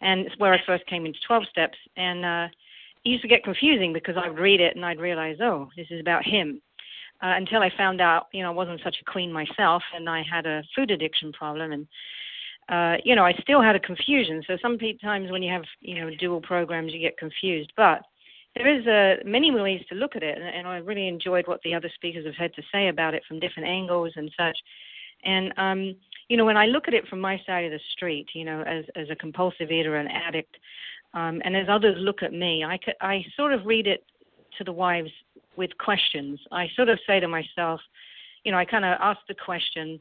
and 0.00 0.26
it's 0.26 0.38
where 0.38 0.52
I 0.52 0.60
first 0.64 0.86
came 0.86 1.06
into 1.06 1.18
12 1.26 1.44
steps. 1.50 1.78
And 1.96 2.24
uh, 2.24 2.48
it 3.04 3.08
used 3.08 3.22
to 3.22 3.28
get 3.28 3.44
confusing 3.44 3.92
because 3.92 4.16
I'd 4.16 4.38
read 4.38 4.60
it 4.60 4.76
and 4.76 4.84
I'd 4.84 5.00
realize, 5.00 5.36
oh, 5.40 5.68
this 5.76 5.86
is 5.90 6.00
about 6.00 6.24
him. 6.24 6.60
Uh, 7.20 7.34
until 7.36 7.62
I 7.62 7.70
found 7.76 8.00
out, 8.00 8.28
you 8.32 8.42
know, 8.42 8.50
I 8.50 8.54
wasn't 8.54 8.80
such 8.84 8.96
a 9.00 9.10
queen 9.10 9.32
myself, 9.32 9.82
and 9.92 10.08
I 10.08 10.22
had 10.22 10.46
a 10.46 10.62
food 10.76 10.92
addiction 10.92 11.32
problem, 11.32 11.72
and 11.72 11.88
uh, 12.68 13.00
you 13.04 13.16
know, 13.16 13.24
I 13.24 13.32
still 13.40 13.62
had 13.62 13.74
a 13.74 13.80
confusion. 13.80 14.42
So 14.46 14.56
sometimes 14.60 15.30
when 15.30 15.42
you 15.42 15.52
have, 15.52 15.64
you 15.80 15.96
know, 15.96 16.10
dual 16.14 16.40
programs, 16.40 16.92
you 16.92 17.00
get 17.00 17.16
confused. 17.16 17.72
But 17.76 18.02
there 18.54 18.68
is 18.68 18.86
uh, 18.86 19.22
many 19.24 19.50
ways 19.50 19.82
to 19.88 19.94
look 19.94 20.16
at 20.16 20.22
it, 20.22 20.36
and, 20.36 20.46
and 20.46 20.68
I 20.68 20.76
really 20.76 21.08
enjoyed 21.08 21.48
what 21.48 21.60
the 21.62 21.74
other 21.74 21.90
speakers 21.94 22.26
have 22.26 22.34
had 22.34 22.54
to 22.54 22.62
say 22.70 22.88
about 22.88 23.14
it 23.14 23.22
from 23.26 23.40
different 23.40 23.68
angles 23.68 24.12
and 24.16 24.30
such. 24.36 24.58
And 25.24 25.52
um, 25.56 25.96
you 26.28 26.36
know, 26.36 26.44
when 26.44 26.56
I 26.56 26.66
look 26.66 26.88
at 26.88 26.94
it 26.94 27.08
from 27.08 27.20
my 27.20 27.40
side 27.46 27.64
of 27.64 27.72
the 27.72 27.80
street, 27.92 28.28
you 28.34 28.44
know, 28.44 28.62
as 28.62 28.84
as 28.96 29.08
a 29.10 29.16
compulsive 29.16 29.70
eater 29.70 29.96
and 29.96 30.10
addict, 30.10 30.56
um, 31.14 31.40
and 31.44 31.56
as 31.56 31.66
others 31.68 31.96
look 31.98 32.22
at 32.22 32.32
me, 32.32 32.64
I 32.64 32.78
I 33.00 33.24
sort 33.36 33.52
of 33.52 33.66
read 33.66 33.86
it 33.86 34.04
to 34.58 34.64
the 34.64 34.72
wives 34.72 35.10
with 35.56 35.76
questions. 35.78 36.38
I 36.52 36.68
sort 36.76 36.88
of 36.88 36.98
say 37.06 37.20
to 37.20 37.28
myself, 37.28 37.80
you 38.44 38.52
know, 38.52 38.58
I 38.58 38.64
kind 38.64 38.84
of 38.84 38.96
ask 39.00 39.20
the 39.28 39.34
question, 39.34 39.98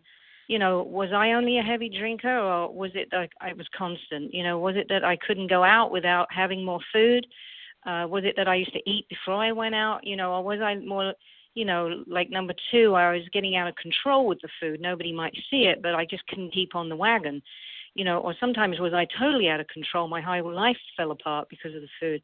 you 0.48 0.60
know, 0.60 0.84
was 0.84 1.12
I 1.12 1.32
only 1.32 1.58
a 1.58 1.64
heavy 1.64 1.90
drinker 1.90 2.38
or 2.38 2.74
was 2.74 2.92
it 2.94 3.10
that 3.12 3.30
I 3.42 3.54
was 3.54 3.68
constant? 3.78 4.34
You 4.34 4.44
know, 4.44 4.60
was 4.60 4.76
it 4.76 4.88
that 4.90 5.04
I 5.04 5.18
couldn't 5.18 5.50
go 5.50 5.64
out 5.64 5.92
without 5.92 6.28
having 6.32 6.64
more 6.64 6.80
food? 6.94 7.26
Uh, 7.86 8.06
was 8.08 8.24
it 8.26 8.36
that 8.38 8.48
I 8.48 8.56
used 8.56 8.74
to 8.74 8.90
eat 8.90 9.08
before 9.10 9.36
I 9.36 9.52
went 9.52 9.76
out? 9.76 10.06
You 10.06 10.16
know, 10.16 10.34
or 10.34 10.44
was 10.44 10.60
I 10.62 10.76
more, 10.76 11.14
you 11.58 11.66
know, 11.66 12.04
like 12.06 12.30
number 12.30 12.54
two, 12.70 12.94
I 12.94 13.12
was 13.14 13.24
getting 13.34 13.56
out 13.56 13.68
of 13.68 13.76
control 13.78 14.28
with 14.28 14.40
the 14.42 14.50
food. 14.62 14.80
Nobody 14.80 15.12
might 15.12 15.34
see 15.50 15.64
it, 15.64 15.82
but 15.82 15.96
I 15.96 16.06
just 16.06 16.28
couldn't 16.28 16.54
keep 16.54 16.76
on 16.76 16.88
the 16.88 16.96
wagon. 16.96 17.42
You 17.96 18.06
know, 18.06 18.20
or 18.20 18.36
sometimes 18.40 18.80
was 18.80 18.94
I 18.94 19.08
totally 19.20 19.50
out 19.50 19.60
of 19.60 19.68
control? 19.70 20.08
My 20.08 20.22
whole 20.22 20.54
life 20.54 20.78
fell 20.96 21.10
apart 21.10 21.48
because 21.50 21.74
of 21.74 21.82
the 21.82 21.88
food. 22.00 22.22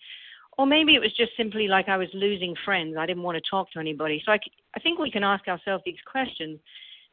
Or 0.59 0.67
maybe 0.67 0.93
it 0.93 0.99
was 0.99 1.11
just 1.17 1.31
simply 1.35 1.67
like 1.67 1.89
I 1.89 1.97
was 1.97 2.09
losing 2.13 2.53
friends. 2.63 2.95
I 2.95 3.07
didn't 3.07 3.23
want 3.23 3.35
to 3.35 3.49
talk 3.49 3.71
to 3.71 3.79
anybody. 3.79 4.21
So 4.23 4.33
I, 4.33 4.39
I 4.75 4.79
think 4.81 4.99
we 4.99 5.09
can 5.09 5.23
ask 5.23 5.47
ourselves 5.47 5.81
these 5.83 5.95
questions. 6.05 6.59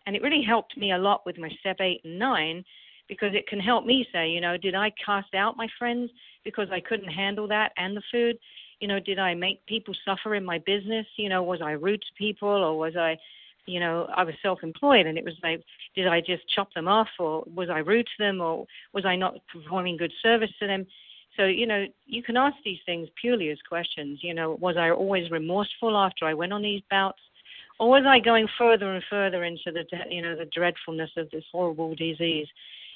And 0.04 0.14
it 0.14 0.20
really 0.20 0.42
helped 0.46 0.76
me 0.76 0.92
a 0.92 0.98
lot 0.98 1.24
with 1.24 1.38
my 1.38 1.48
step 1.60 1.78
eight 1.80 2.02
and 2.04 2.18
nine 2.18 2.62
because 3.10 3.34
it 3.34 3.46
can 3.46 3.60
help 3.60 3.84
me 3.84 4.06
say, 4.10 4.30
you 4.30 4.40
know, 4.40 4.56
did 4.56 4.74
I 4.74 4.90
cast 5.04 5.34
out 5.34 5.58
my 5.58 5.68
friends 5.78 6.10
because 6.44 6.68
I 6.72 6.80
couldn't 6.80 7.10
handle 7.10 7.46
that 7.48 7.72
and 7.76 7.94
the 7.94 8.02
food? 8.10 8.38
you 8.80 8.88
know, 8.88 8.98
did 8.98 9.18
I 9.18 9.34
make 9.34 9.64
people 9.66 9.94
suffer 10.04 10.34
in 10.34 10.44
my 10.44 10.58
business? 10.58 11.06
You 11.16 11.28
know, 11.28 11.42
was 11.42 11.60
I 11.62 11.72
rude 11.72 12.00
to 12.00 12.14
people 12.18 12.48
or 12.48 12.76
was 12.78 12.96
I, 12.96 13.18
you 13.66 13.78
know, 13.78 14.08
I 14.16 14.24
was 14.24 14.34
self-employed 14.42 15.06
and 15.06 15.18
it 15.18 15.24
was 15.24 15.34
like, 15.42 15.62
did 15.94 16.08
I 16.08 16.20
just 16.20 16.42
chop 16.54 16.72
them 16.74 16.88
off 16.88 17.08
or 17.18 17.44
was 17.54 17.68
I 17.68 17.78
rude 17.78 18.06
to 18.06 18.24
them 18.24 18.40
or 18.40 18.66
was 18.94 19.04
I 19.04 19.16
not 19.16 19.34
performing 19.52 19.98
good 19.98 20.12
service 20.22 20.50
to 20.60 20.66
them? 20.66 20.86
So, 21.36 21.44
you 21.44 21.66
know, 21.66 21.84
you 22.06 22.22
can 22.22 22.36
ask 22.36 22.56
these 22.64 22.80
things 22.86 23.08
purely 23.20 23.50
as 23.50 23.58
questions. 23.68 24.20
You 24.22 24.34
know, 24.34 24.56
was 24.60 24.76
I 24.76 24.90
always 24.90 25.30
remorseful 25.30 25.96
after 25.96 26.24
I 26.24 26.34
went 26.34 26.52
on 26.52 26.62
these 26.62 26.82
bouts? 26.90 27.20
Or 27.78 27.88
was 27.88 28.04
I 28.06 28.18
going 28.18 28.46
further 28.58 28.92
and 28.92 29.04
further 29.08 29.44
into 29.44 29.72
the, 29.72 29.84
you 30.10 30.20
know, 30.22 30.36
the 30.36 30.46
dreadfulness 30.46 31.10
of 31.16 31.30
this 31.30 31.44
horrible 31.52 31.94
disease? 31.94 32.46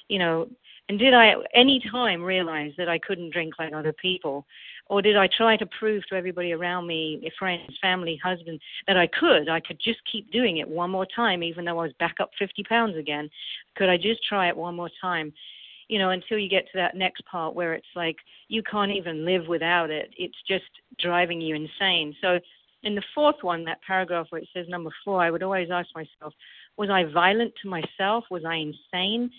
You 0.07 0.19
know, 0.19 0.47
and 0.87 0.99
did 0.99 1.13
I 1.13 1.29
at 1.29 1.37
any 1.55 1.81
time 1.91 2.21
realize 2.21 2.71
that 2.77 2.89
I 2.89 2.99
couldn't 2.99 3.33
drink 3.33 3.55
like 3.57 3.73
other 3.73 3.93
people? 3.93 4.45
Or 4.87 5.01
did 5.01 5.17
I 5.17 5.27
try 5.35 5.57
to 5.57 5.65
prove 5.79 6.03
to 6.07 6.15
everybody 6.15 6.53
around 6.53 6.85
me, 6.85 7.27
friends, 7.39 7.75
family, 7.81 8.19
husband, 8.23 8.59
that 8.87 8.97
I 8.97 9.07
could? 9.07 9.49
I 9.49 9.59
could 9.59 9.79
just 9.83 9.99
keep 10.11 10.31
doing 10.31 10.57
it 10.57 10.67
one 10.67 10.91
more 10.91 11.07
time, 11.15 11.41
even 11.41 11.65
though 11.65 11.79
I 11.79 11.85
was 11.85 11.93
back 11.99 12.15
up 12.19 12.29
50 12.37 12.63
pounds 12.69 12.97
again. 12.97 13.29
Could 13.75 13.89
I 13.89 13.97
just 13.97 14.23
try 14.23 14.47
it 14.47 14.55
one 14.55 14.75
more 14.75 14.91
time? 15.01 15.33
You 15.87 15.97
know, 15.97 16.11
until 16.11 16.37
you 16.37 16.49
get 16.49 16.65
to 16.65 16.77
that 16.77 16.95
next 16.95 17.25
part 17.25 17.55
where 17.55 17.73
it's 17.73 17.87
like 17.95 18.17
you 18.47 18.61
can't 18.61 18.91
even 18.91 19.25
live 19.25 19.47
without 19.47 19.89
it. 19.89 20.13
It's 20.17 20.37
just 20.47 20.65
driving 20.99 21.41
you 21.41 21.55
insane. 21.55 22.15
So, 22.21 22.39
in 22.83 22.93
the 22.93 23.03
fourth 23.15 23.37
one, 23.41 23.65
that 23.65 23.81
paragraph 23.81 24.27
where 24.29 24.41
it 24.41 24.47
says 24.53 24.67
number 24.69 24.91
four, 25.03 25.19
I 25.19 25.31
would 25.31 25.41
always 25.41 25.69
ask 25.71 25.89
myself, 25.95 26.33
was 26.77 26.91
I 26.91 27.05
violent 27.11 27.53
to 27.63 27.69
myself? 27.69 28.25
Was 28.29 28.45
I 28.45 28.55
insane? 28.55 29.31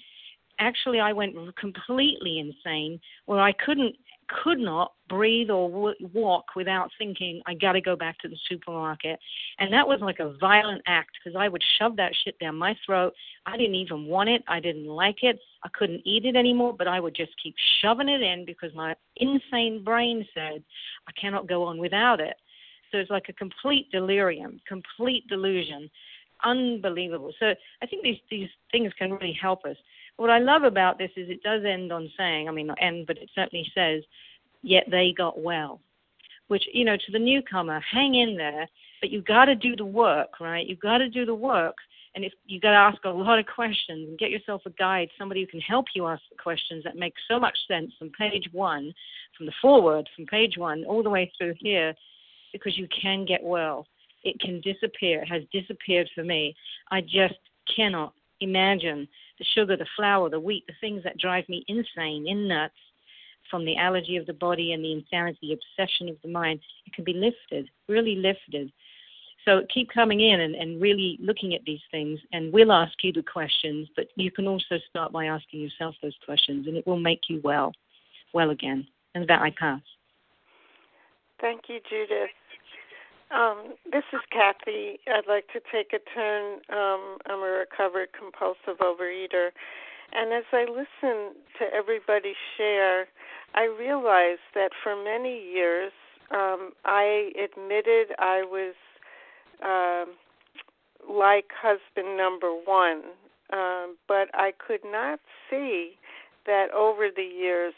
Actually, 0.59 1.01
I 1.01 1.13
went 1.13 1.35
completely 1.57 2.39
insane 2.39 3.01
where 3.27 3.41
I 3.41 3.53
couldn't 3.53 3.95
could 4.29 4.59
not 4.59 4.93
breathe 5.09 5.51
or 5.51 5.71
w- 5.71 6.09
walk 6.13 6.45
without 6.57 6.91
thinking 6.99 7.41
I 7.47 7.55
got 7.55 7.73
to 7.73 7.81
go 7.81 7.97
back 7.97 8.19
to 8.19 8.29
the 8.29 8.37
supermarket. 8.49 9.19
And 9.59 9.73
that 9.73 9.87
was 9.87 10.01
like 10.01 10.19
a 10.19 10.37
violent 10.41 10.83
act 10.87 11.11
because 11.23 11.37
I 11.39 11.49
would 11.49 11.63
shove 11.79 11.97
that 11.97 12.13
shit 12.25 12.39
down 12.39 12.57
my 12.57 12.77
throat. 12.85 13.13
I 13.47 13.57
didn't 13.57 13.77
even 13.77 14.07
want 14.07 14.29
it. 14.29 14.43
I 14.49 14.61
didn't 14.61 14.87
like 14.87 15.23
it. 15.23 15.39
I 15.63 15.69
couldn't 15.73 16.03
eat 16.05 16.25
it 16.25 16.37
anymore, 16.37 16.75
but 16.77 16.89
I 16.89 17.01
would 17.01 17.15
just 17.15 17.33
keep 17.43 17.55
shoving 17.81 18.09
it 18.09 18.23
in 18.23 18.45
because 18.45 18.75
my 18.75 18.95
insane 19.17 19.85
brain 19.85 20.27
said 20.35 20.63
I 21.09 21.13
cannot 21.21 21.49
go 21.49 21.63
on 21.65 21.79
without 21.79 22.21
it. 22.21 22.37
So 22.91 22.99
it's 22.99 23.11
like 23.11 23.29
a 23.29 23.33
complete 23.35 23.91
delirium, 23.91 24.61
complete 24.67 25.27
delusion. 25.29 25.91
Unbelievable. 26.45 27.33
So 27.41 27.55
I 27.83 27.87
think 27.87 28.03
these 28.03 28.19
these 28.31 28.49
things 28.71 28.93
can 28.99 29.13
really 29.13 29.37
help 29.41 29.65
us 29.65 29.77
what 30.17 30.31
I 30.31 30.39
love 30.39 30.63
about 30.63 30.99
this 30.99 31.11
is 31.17 31.29
it 31.29 31.43
does 31.43 31.63
end 31.65 31.93
on 31.93 32.11
saying, 32.17 32.49
I 32.49 32.53
mean, 32.53 32.69
not 32.69 32.79
end, 32.81 33.07
but 33.07 33.19
it 33.19 33.31
certainly 33.35 33.71
says, 33.75 34.03
yet 34.63 34.85
they 34.91 35.15
got 35.17 35.41
well. 35.41 35.81
Which, 36.49 36.65
you 36.73 36.85
know, 36.85 36.97
to 36.97 37.13
the 37.13 37.19
newcomer, 37.19 37.81
hang 37.81 38.15
in 38.15 38.37
there, 38.37 38.69
but 39.01 39.11
you've 39.11 39.25
got 39.25 39.47
to 39.47 39.55
do 39.55 39.77
the 39.77 39.85
work, 39.85 40.41
right? 40.41 40.67
You've 40.67 40.81
got 40.81 40.99
to 40.99 41.09
do 41.09 41.27
the 41.27 41.35
work. 41.35 41.75
And 42.15 42.25
if 42.25 42.33
you've 42.47 42.63
got 42.63 42.71
to 42.71 42.77
ask 42.77 43.05
a 43.05 43.11
lot 43.11 43.39
of 43.39 43.47
questions 43.47 44.09
and 44.09 44.19
get 44.19 44.31
yourself 44.31 44.63
a 44.65 44.71
guide, 44.71 45.09
somebody 45.19 45.43
who 45.43 45.47
can 45.47 45.61
help 45.61 45.87
you 45.95 46.07
ask 46.07 46.23
the 46.31 46.43
questions 46.43 46.83
that 46.85 46.97
make 46.97 47.13
so 47.29 47.39
much 47.39 47.59
sense 47.69 47.93
from 47.99 48.11
page 48.19 48.49
one, 48.53 48.95
from 49.37 49.45
the 49.45 49.53
foreword, 49.61 50.09
from 50.17 50.25
page 50.27 50.57
one, 50.57 50.85
all 50.85 51.03
the 51.03 51.11
way 51.11 51.31
through 51.37 51.55
here, 51.59 51.95
because 52.53 52.79
you 52.79 52.89
can 53.03 53.27
get 53.27 53.43
well. 53.43 53.87
It 54.25 54.41
can 54.41 54.63
disappear. 54.63 55.23
It 55.23 55.29
has 55.29 55.43
disappeared 55.53 56.09
for 56.15 56.25
me. 56.25 56.57
I 56.91 57.03
just 57.03 57.39
cannot 57.75 58.15
imagine 58.41 59.09
the 59.39 59.45
sugar, 59.55 59.77
the 59.77 59.87
flour, 59.97 60.29
the 60.31 60.41
wheat, 60.41 60.65
the 60.67 60.75
things 60.81 61.03
that 61.05 61.19
drive 61.19 61.49
me 61.49 61.65
insane, 61.69 62.27
in 62.27 62.49
nuts, 62.49 62.75
from 63.51 63.65
the 63.65 63.77
allergy 63.77 64.17
of 64.17 64.27
the 64.27 64.33
body 64.33 64.73
and 64.73 64.85
the 64.85 64.93
insanity, 64.93 65.39
the 65.43 65.53
obsession 65.53 66.09
of 66.09 66.17
the 66.23 66.29
mind, 66.29 66.61
it 66.87 66.93
can 66.93 67.05
be 67.05 67.13
lifted, 67.13 67.69
really 67.89 68.17
lifted. 68.17 68.73
So 69.45 69.63
keep 69.73 69.91
coming 69.93 70.21
in 70.21 70.41
and, 70.41 70.57
and 70.57 70.83
really 70.83 71.19
looking 71.21 71.55
at 71.55 71.65
these 71.65 71.81
things, 71.91 72.19
and 72.33 72.53
we'll 72.53 72.73
ask 72.73 72.93
you 73.03 73.13
the 73.13 73.23
questions, 73.23 73.89
but 73.95 74.09
you 74.17 74.33
can 74.33 74.49
also 74.49 74.79
start 74.91 75.13
by 75.13 75.27
asking 75.27 75.61
yourself 75.61 75.95
those 76.03 76.17
questions, 76.25 76.67
and 76.67 76.77
it 76.77 76.87
will 76.87 76.99
make 76.99 77.29
you 77.29 77.41
well, 77.45 77.73
well 78.35 78.51
again. 78.51 78.87
And 79.15 79.27
that 79.29 79.41
I 79.41 79.51
pass. 79.59 79.81
Thank 81.41 81.63
you, 81.69 81.79
Judith. 81.89 82.31
Um, 83.31 83.75
this 83.91 84.05
is 84.13 84.21
Kathy. 84.31 85.01
I'd 85.09 85.27
like 85.29 85.47
to 85.53 85.61
take 85.73 85.93
a 85.93 85.99
turn. 86.15 86.61
Um, 86.71 87.19
I'm 87.27 87.43
a 87.43 87.65
recovered 87.67 88.09
compulsive 88.17 88.79
overeater. 88.81 89.51
And 90.13 90.33
as 90.33 90.45
I 90.53 90.65
listen 90.69 91.35
to 91.59 91.65
everybody 91.75 92.35
share, 92.57 93.07
I 93.55 93.65
realized 93.65 94.47
that 94.55 94.71
for 94.83 94.95
many 95.03 95.43
years 95.43 95.93
um, 96.31 96.73
I 96.85 97.33
admitted 97.35 98.15
I 98.19 98.43
was 98.43 98.75
um, 99.65 100.15
like 101.13 101.47
husband 101.61 102.17
number 102.17 102.53
one, 102.53 103.03
um, 103.53 103.97
but 104.07 104.29
I 104.35 104.53
could 104.65 104.85
not 104.85 105.19
see 105.51 105.93
that 106.47 106.71
over 106.73 107.09
the 107.15 107.23
years 107.23 107.75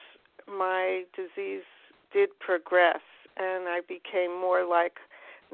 my 0.46 1.04
disease 1.16 1.64
did 2.12 2.30
progress 2.38 3.00
and 3.36 3.68
I 3.68 3.80
became 3.86 4.38
more 4.38 4.66
like 4.68 4.94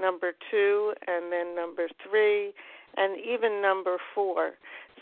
number 0.01 0.33
two, 0.51 0.93
and 1.07 1.33
then 1.33 1.55
number 1.55 1.89
three, 2.09 2.53
and 2.97 3.19
even 3.19 3.61
number 3.63 3.97
four. 4.15 4.53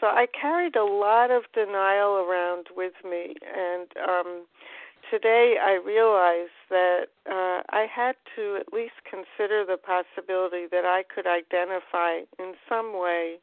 So 0.01 0.07
I 0.07 0.27
carried 0.41 0.77
a 0.77 0.85
lot 0.85 1.31
of 1.31 1.43
denial 1.55 2.15
around 2.17 2.67
with 2.75 2.95
me, 3.05 3.35
and 3.55 3.87
um, 4.09 4.47
today 5.11 5.57
I 5.63 5.79
realized 5.85 6.59
that 6.71 7.07
uh, 7.27 7.63
I 7.71 7.87
had 7.95 8.17
to 8.37 8.57
at 8.61 8.73
least 8.73 8.95
consider 9.09 9.65
the 9.65 9.77
possibility 9.77 10.67
that 10.71 10.85
I 10.85 11.05
could 11.15 11.27
identify 11.27 12.25
in 12.39 12.55
some 12.69 12.99
way 12.99 13.37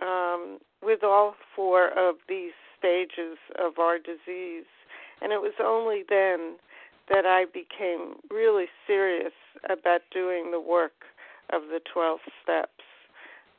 um, 0.00 0.58
with 0.82 1.04
all 1.04 1.36
four 1.54 1.88
of 1.88 2.16
these 2.28 2.52
stages 2.78 3.38
of 3.58 3.78
our 3.78 3.98
disease. 3.98 4.66
And 5.22 5.32
it 5.32 5.40
was 5.40 5.54
only 5.62 6.02
then 6.08 6.56
that 7.08 7.24
I 7.24 7.44
became 7.46 8.16
really 8.30 8.66
serious 8.86 9.32
about 9.68 10.02
doing 10.12 10.50
the 10.50 10.60
work 10.60 11.04
of 11.52 11.62
the 11.70 11.80
12 11.92 12.20
steps. 12.42 12.82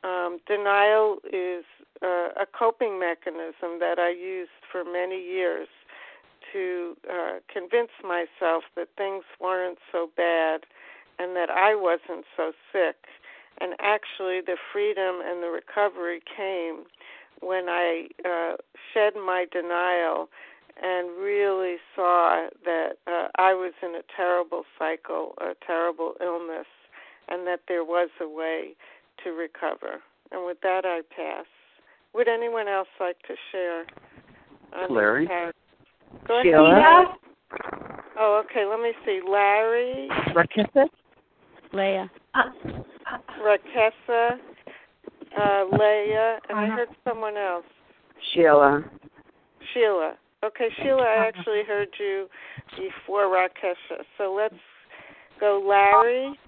Um, 0.04 0.38
denial 0.46 1.18
is 1.32 1.64
uh, 2.02 2.30
a 2.40 2.46
coping 2.56 2.98
mechanism 3.00 3.80
that 3.80 3.98
I 3.98 4.10
used 4.10 4.50
for 4.70 4.84
many 4.84 5.20
years 5.20 5.68
to 6.52 6.96
uh, 7.10 7.38
convince 7.52 7.90
myself 8.02 8.64
that 8.76 8.88
things 8.96 9.24
weren't 9.40 9.78
so 9.90 10.08
bad 10.16 10.62
and 11.18 11.34
that 11.36 11.50
I 11.50 11.74
wasn't 11.74 12.24
so 12.36 12.52
sick. 12.72 12.96
And 13.60 13.74
actually, 13.80 14.40
the 14.40 14.56
freedom 14.72 15.20
and 15.24 15.42
the 15.42 15.50
recovery 15.50 16.22
came 16.24 16.84
when 17.40 17.68
I 17.68 18.08
uh, 18.24 18.56
shed 18.94 19.14
my 19.14 19.46
denial 19.50 20.28
and 20.82 21.18
really 21.20 21.76
saw 21.94 22.48
that 22.64 22.92
uh, 23.06 23.28
I 23.36 23.54
was 23.54 23.72
in 23.82 23.94
a 23.96 24.02
terrible 24.16 24.62
cycle, 24.78 25.34
a 25.40 25.54
terrible 25.66 26.14
illness, 26.20 26.66
and 27.28 27.46
that 27.46 27.60
there 27.68 27.84
was 27.84 28.10
a 28.20 28.28
way 28.28 28.74
to 29.24 29.30
recover. 29.30 30.00
And 30.30 30.44
with 30.46 30.60
that, 30.62 30.84
I 30.84 31.00
pass. 31.14 31.46
Would 32.14 32.28
anyone 32.28 32.68
else 32.68 32.88
like 33.00 33.18
to 33.26 33.34
share? 33.52 33.84
Larry. 34.90 35.26
Go 35.26 36.40
ahead. 36.40 36.44
Sheila. 36.44 37.16
Oh, 38.18 38.42
okay. 38.44 38.64
Let 38.66 38.80
me 38.80 38.92
see. 39.04 39.20
Larry. 39.28 40.08
Rakessa. 40.34 40.88
Leah. 41.72 42.10
Rakessa. 43.42 44.38
Uh, 45.38 45.64
Leah. 45.72 46.38
And 46.48 46.58
I 46.58 46.66
heard 46.66 46.88
someone 47.06 47.36
else. 47.36 47.64
Sheila. 48.32 48.84
Sheila. 49.72 50.14
Okay, 50.44 50.68
Sheila, 50.76 51.02
I 51.02 51.26
actually 51.26 51.62
heard 51.66 51.88
you 51.98 52.28
before 52.76 53.24
Rakesha. 53.24 54.04
So 54.16 54.32
let's 54.32 54.54
go 55.40 55.60
Larry, 55.66 56.38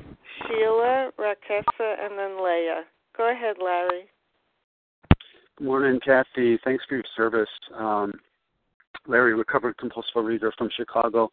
Sheila, 0.47 1.11
Rakesha, 1.19 2.05
and 2.05 2.17
then 2.17 2.43
Leah. 2.43 2.85
Go 3.17 3.33
ahead, 3.33 3.57
Larry. 3.63 4.03
Good 5.59 5.67
morning, 5.67 5.99
Kathy. 6.05 6.59
Thanks 6.65 6.85
for 6.89 6.95
your 6.95 7.05
service. 7.17 7.49
Um, 7.77 8.13
Larry, 9.09 9.35
recovered 9.35 9.77
compulsive 9.79 10.25
reader 10.25 10.53
from 10.57 10.71
Chicago. 10.77 11.31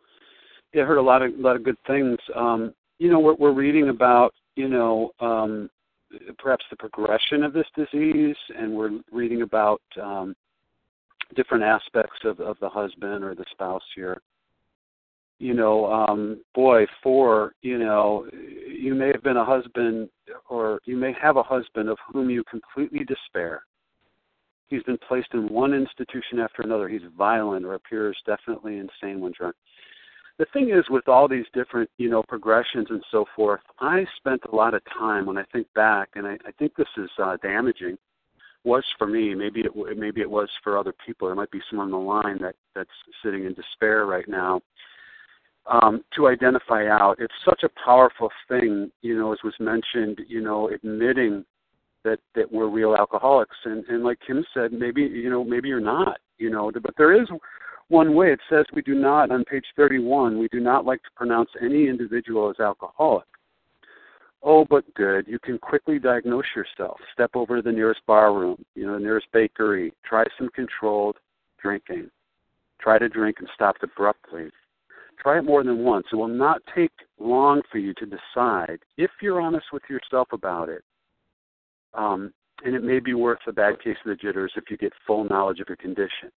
Yeah, 0.73 0.83
I 0.83 0.85
heard 0.85 0.97
a 0.97 1.01
lot 1.01 1.21
of 1.21 1.31
lot 1.37 1.55
of 1.55 1.63
good 1.63 1.77
things. 1.85 2.17
Um, 2.35 2.73
you 2.97 3.11
know, 3.11 3.19
we're, 3.19 3.35
we're 3.35 3.53
reading 3.53 3.89
about 3.89 4.33
you 4.55 4.67
know 4.67 5.11
um, 5.19 5.69
perhaps 6.39 6.65
the 6.71 6.75
progression 6.75 7.43
of 7.43 7.53
this 7.53 7.67
disease, 7.75 8.35
and 8.57 8.73
we're 8.73 8.99
reading 9.11 9.43
about 9.43 9.81
um, 10.01 10.35
different 11.35 11.63
aspects 11.63 12.19
of, 12.23 12.39
of 12.39 12.57
the 12.59 12.69
husband 12.69 13.23
or 13.23 13.35
the 13.35 13.45
spouse 13.51 13.83
here. 13.95 14.21
You 15.39 15.53
know, 15.53 15.85
um, 15.85 16.41
boy, 16.55 16.85
for 17.03 17.53
you 17.61 17.77
know, 17.77 18.25
you 18.33 18.95
may 18.95 19.07
have 19.07 19.23
been 19.23 19.37
a 19.37 19.45
husband, 19.45 20.09
or 20.49 20.79
you 20.85 20.97
may 20.97 21.13
have 21.21 21.37
a 21.37 21.43
husband 21.43 21.89
of 21.89 21.97
whom 22.11 22.29
you 22.29 22.43
completely 22.49 23.05
despair. 23.05 23.61
He's 24.67 24.83
been 24.83 24.97
placed 25.07 25.29
in 25.33 25.47
one 25.47 25.73
institution 25.73 26.39
after 26.39 26.63
another. 26.63 26.89
He's 26.89 27.01
violent 27.15 27.65
or 27.65 27.75
appears 27.75 28.17
definitely 28.25 28.79
insane 28.79 29.21
when 29.21 29.31
drunk 29.37 29.55
the 30.37 30.45
thing 30.53 30.69
is 30.69 30.85
with 30.89 31.07
all 31.07 31.27
these 31.27 31.45
different 31.53 31.89
you 31.97 32.09
know 32.09 32.23
progressions 32.27 32.87
and 32.89 33.03
so 33.11 33.25
forth 33.35 33.61
i 33.79 34.05
spent 34.17 34.41
a 34.51 34.55
lot 34.55 34.73
of 34.73 34.81
time 34.97 35.25
when 35.25 35.37
i 35.37 35.43
think 35.51 35.67
back 35.73 36.09
and 36.15 36.27
i, 36.27 36.33
I 36.45 36.51
think 36.57 36.75
this 36.75 36.87
is 36.97 37.09
uh, 37.21 37.37
damaging 37.41 37.97
was 38.67 38.83
for 38.97 39.07
me 39.07 39.33
maybe 39.33 39.61
it 39.61 39.97
maybe 39.97 40.21
it 40.21 40.29
was 40.29 40.49
for 40.63 40.77
other 40.77 40.93
people 41.05 41.27
there 41.27 41.35
might 41.35 41.51
be 41.51 41.61
someone 41.69 41.87
on 41.87 41.91
the 41.91 41.97
line 41.97 42.37
that 42.41 42.55
that's 42.75 42.89
sitting 43.23 43.45
in 43.45 43.53
despair 43.53 44.05
right 44.05 44.27
now 44.27 44.61
um, 45.65 46.01
to 46.15 46.27
identify 46.27 46.87
out 46.87 47.15
it's 47.19 47.33
such 47.43 47.63
a 47.63 47.69
powerful 47.83 48.29
thing 48.47 48.91
you 49.01 49.17
know 49.17 49.33
as 49.33 49.39
was 49.43 49.55
mentioned 49.59 50.19
you 50.27 50.41
know 50.41 50.69
admitting 50.69 51.43
that 52.03 52.19
that 52.35 52.51
we're 52.51 52.69
real 52.69 52.95
alcoholics 52.95 53.57
and 53.65 53.83
and 53.85 54.03
like 54.03 54.19
kim 54.25 54.45
said 54.53 54.71
maybe 54.71 55.01
you 55.01 55.29
know 55.29 55.43
maybe 55.43 55.67
you're 55.67 55.79
not 55.79 56.19
you 56.37 56.49
know 56.49 56.71
but 56.81 56.93
there 56.97 57.19
is 57.19 57.27
one 57.89 58.15
way. 58.15 58.31
It 58.31 58.39
says 58.49 58.65
we 58.73 58.81
do 58.81 58.95
not, 58.95 59.31
on 59.31 59.45
page 59.45 59.65
31, 59.75 60.37
we 60.37 60.47
do 60.49 60.59
not 60.59 60.85
like 60.85 61.01
to 61.03 61.09
pronounce 61.15 61.49
any 61.61 61.87
individual 61.87 62.49
as 62.49 62.59
alcoholic. 62.59 63.25
Oh, 64.43 64.65
but 64.69 64.91
good. 64.93 65.27
You 65.27 65.39
can 65.39 65.57
quickly 65.57 65.99
diagnose 65.99 66.45
yourself. 66.55 66.99
Step 67.13 67.31
over 67.35 67.57
to 67.57 67.61
the 67.61 67.71
nearest 67.71 68.01
bar 68.05 68.33
room, 68.33 68.63
you 68.75 68.85
know, 68.85 68.93
the 68.93 68.99
nearest 68.99 69.27
bakery. 69.33 69.93
Try 70.05 70.23
some 70.37 70.49
controlled 70.55 71.17
drinking. 71.61 72.09
Try 72.79 72.99
to 72.99 73.09
drink 73.09 73.37
and 73.39 73.49
stop 73.55 73.75
abruptly. 73.81 74.49
Try 75.19 75.39
it 75.39 75.45
more 75.45 75.63
than 75.63 75.79
once. 75.79 76.05
It 76.11 76.15
will 76.15 76.27
not 76.27 76.61
take 76.75 76.91
long 77.19 77.61
for 77.71 77.79
you 77.79 77.93
to 77.95 78.05
decide 78.05 78.79
if 78.97 79.09
you're 79.21 79.41
honest 79.41 79.65
with 79.73 79.83
yourself 79.89 80.27
about 80.31 80.69
it. 80.69 80.83
Um, 81.95 82.31
and 82.63 82.75
it 82.75 82.83
may 82.83 82.99
be 82.99 83.13
worth 83.13 83.39
a 83.47 83.51
bad 83.51 83.81
case 83.81 83.97
of 84.05 84.09
the 84.09 84.15
jitters 84.15 84.53
if 84.55 84.65
you 84.69 84.77
get 84.77 84.93
full 85.05 85.25
knowledge 85.25 85.59
of 85.59 85.67
your 85.67 85.77
condition. 85.77 86.31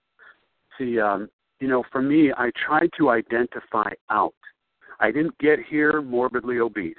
See, 0.79 0.99
um, 0.99 1.29
you 1.61 1.69
know, 1.69 1.85
for 1.93 2.01
me, 2.01 2.33
I 2.37 2.51
tried 2.67 2.91
to 2.97 3.11
identify 3.11 3.91
out. 4.11 4.35
I 4.99 5.11
didn't 5.11 5.37
get 5.39 5.59
here 5.69 6.01
morbidly 6.03 6.59
obese. 6.59 6.97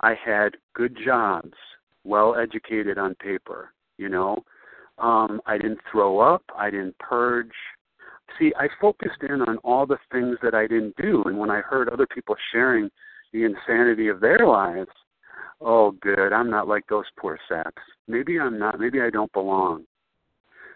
I 0.00 0.14
had 0.14 0.56
good 0.74 0.96
jobs, 1.04 1.54
well 2.04 2.36
educated 2.36 2.98
on 2.98 3.14
paper, 3.16 3.72
you 3.98 4.08
know. 4.08 4.44
Um, 4.98 5.40
I 5.46 5.56
didn't 5.56 5.80
throw 5.90 6.20
up, 6.20 6.42
I 6.56 6.70
didn't 6.70 6.98
purge. 6.98 7.52
See, 8.38 8.52
I 8.58 8.68
focused 8.80 9.22
in 9.28 9.42
on 9.42 9.58
all 9.58 9.86
the 9.86 9.98
things 10.12 10.36
that 10.42 10.54
I 10.54 10.66
didn't 10.66 10.96
do. 10.96 11.22
And 11.24 11.38
when 11.38 11.50
I 11.50 11.60
heard 11.60 11.88
other 11.88 12.06
people 12.06 12.36
sharing 12.52 12.90
the 13.32 13.44
insanity 13.44 14.08
of 14.08 14.20
their 14.20 14.46
lives, 14.46 14.90
oh, 15.60 15.92
good, 16.00 16.32
I'm 16.32 16.50
not 16.50 16.68
like 16.68 16.86
those 16.88 17.04
poor 17.18 17.38
saps. 17.48 17.82
Maybe 18.08 18.38
I'm 18.38 18.58
not. 18.58 18.78
Maybe 18.78 19.00
I 19.00 19.10
don't 19.10 19.32
belong. 19.32 19.84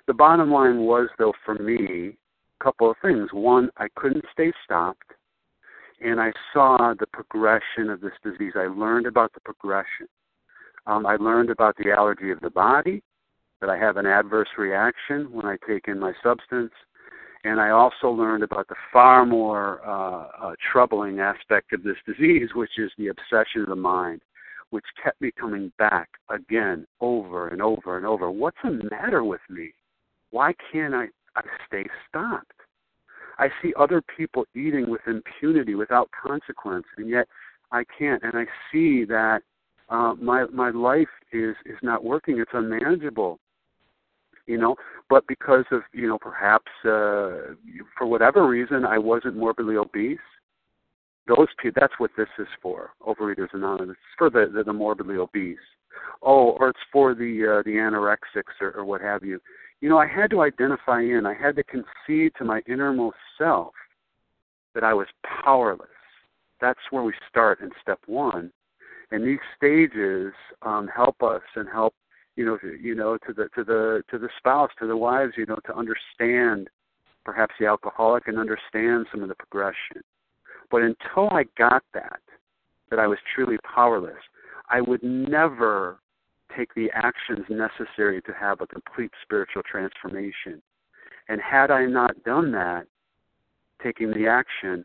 The 0.07 0.15
bottom 0.15 0.51
line 0.51 0.81
was, 0.81 1.09
though, 1.19 1.33
for 1.45 1.55
me, 1.55 2.17
a 2.61 2.65
couple 2.65 2.91
of 2.91 2.97
things. 3.01 3.29
One, 3.33 3.71
I 3.79 3.87
couldn't 3.97 4.25
stay 4.33 4.53
stopped, 4.65 5.13
and 6.01 6.21
I 6.21 6.33
saw 6.53 6.95
the 6.99 7.07
progression 7.07 7.91
of 7.91 8.01
this 8.01 8.13
disease. 8.23 8.53
I 8.57 8.67
learned 8.67 9.07
about 9.07 9.33
the 9.33 9.41
progression. 9.41 10.09
Um, 10.87 11.07
I 11.07 11.17
learned 11.17 11.51
about 11.51 11.77
the 11.77 11.93
allergy 11.93 12.31
of 12.31 12.41
the 12.41 12.51
body, 12.51 13.03
that 13.61 13.71
I 13.71 13.79
have 13.79 13.97
an 13.97 14.07
adverse 14.07 14.49
reaction 14.59 15.33
when 15.33 15.47
I 15.47 15.57
take 15.67 15.89
in 15.89 15.99
my 15.99 16.13
substance, 16.23 16.73
and 17.45 17.61
I 17.61 17.71
also 17.71 18.11
learned 18.11 18.43
about 18.43 18.69
the 18.69 18.75
far 18.93 19.25
more 19.25 19.81
uh, 19.87 20.49
uh, 20.49 20.55
troubling 20.73 21.21
aspect 21.21 21.73
of 21.73 21.83
this 21.83 21.97
disease, 22.07 22.51
which 22.55 22.79
is 22.79 22.91
the 22.99 23.09
obsession 23.09 23.63
of 23.63 23.69
the 23.69 23.77
mind, 23.77 24.21
which 24.71 24.85
kept 25.03 25.21
me 25.21 25.31
coming 25.39 25.73
back 25.79 26.09
again, 26.31 26.87
over 27.01 27.49
and 27.49 27.63
over 27.63 27.97
and 27.97 28.05
over. 28.05 28.31
What's 28.31 28.59
the 28.63 28.89
matter 28.91 29.25
with 29.25 29.41
me? 29.49 29.73
Why 30.31 30.55
can't 30.73 30.95
I 30.95 31.09
I 31.37 31.43
stay 31.67 31.85
stopped. 32.09 32.53
I 33.39 33.49
see 33.63 33.73
other 33.79 34.03
people 34.17 34.45
eating 34.55 34.89
with 34.89 35.01
impunity, 35.07 35.75
without 35.75 36.11
consequence, 36.11 36.87
and 36.97 37.09
yet 37.09 37.27
I 37.73 37.85
can't. 37.99 38.23
And 38.23 38.35
I 38.35 38.45
see 38.71 39.05
that 39.07 39.41
uh, 39.89 40.15
my 40.21 40.47
my 40.53 40.71
life 40.71 41.09
is 41.33 41.55
is 41.67 41.79
not 41.83 42.05
working. 42.05 42.39
It's 42.39 42.51
unmanageable, 42.55 43.39
you 44.47 44.59
know. 44.59 44.77
But 45.11 45.27
because 45.27 45.65
of 45.71 45.83
you 45.93 46.09
know 46.09 46.19
perhaps 46.19 46.71
uh, 46.85 47.55
for 47.99 48.07
whatever 48.07 48.47
reason 48.47 48.85
I 48.85 48.99
wasn't 48.99 49.37
morbidly 49.37 49.77
obese. 49.77 50.19
Those 51.27 51.49
people, 51.59 51.81
that's 51.81 51.95
what 51.97 52.11
this 52.19 52.29
is 52.39 52.47
for. 52.61 52.91
Overeaters 53.01 53.49
Anonymous. 53.55 53.97
It's 53.97 54.19
for 54.19 54.29
the, 54.29 54.51
the 54.55 54.63
the 54.63 54.73
morbidly 54.75 55.17
obese. 55.17 55.57
Oh, 56.23 56.51
or 56.59 56.69
it's 56.69 56.79
for 56.93 57.15
the 57.15 57.59
uh, 57.59 57.63
the 57.65 57.77
anorexics 57.77 58.61
or, 58.61 58.73
or 58.73 58.85
what 58.85 59.01
have 59.01 59.25
you 59.25 59.41
you 59.85 59.91
know, 59.91 59.99
I 59.99 60.07
had 60.07 60.31
to 60.31 60.41
identify 60.41 61.03
in, 61.03 61.27
I 61.27 61.35
had 61.35 61.57
to 61.57 61.63
concede 61.63 62.33
to 62.39 62.45
my 62.45 62.63
innermost 62.67 63.19
self 63.37 63.75
that 64.75 64.83
I 64.83 64.95
was 64.95 65.09
powerless. 65.45 65.89
That's 66.59 66.81
where 66.91 67.03
we 67.03 67.13
start 67.29 67.61
in 67.61 67.69
step 67.83 68.01
one. 68.07 68.51
And 69.11 69.27
these 69.27 69.41
stages 69.55 70.33
um, 70.63 70.89
help 70.89 71.23
us 71.23 71.43
and 71.55 71.69
help, 71.69 71.95
you 72.35 72.47
know, 72.47 72.57
to, 72.57 72.79
you 72.81 72.95
know, 72.95 73.19
to 73.27 73.35
the 73.35 73.51
to 73.55 73.63
the 73.63 74.03
to 74.11 74.19
the 74.19 74.31
spouse, 74.39 74.71
to 74.79 74.87
the 74.87 74.97
wives, 74.97 75.35
you 75.37 75.45
know, 75.45 75.59
to 75.67 75.77
understand 75.77 76.71
perhaps 77.27 77.55
the 77.61 77.67
alcoholic 77.67 78.27
and 78.27 78.39
understand 78.39 79.05
some 79.13 79.23
of 79.23 79.29
the 79.29 79.35
progression. 79.35 80.01
But 80.71 80.81
until 80.81 81.29
I 81.31 81.45
got 81.59 81.83
that, 81.93 82.23
that 82.89 82.99
I 82.99 83.07
was 83.07 83.19
truly 83.35 83.59
powerless, 83.75 84.15
I 84.71 84.81
would 84.81 85.03
never 85.03 85.99
take 86.57 86.75
the 86.75 86.89
actions 86.95 87.45
necessary 87.49 88.21
to 88.23 88.33
have 88.33 88.61
a 88.61 88.67
complete 88.67 89.11
spiritual 89.23 89.63
transformation. 89.71 90.63
And 91.29 91.41
had 91.41 91.71
I 91.71 91.87
not 91.87 92.23
done 92.25 92.53
that, 92.53 92.87
taking 93.83 94.11
the 94.13 94.27
action 94.27 94.85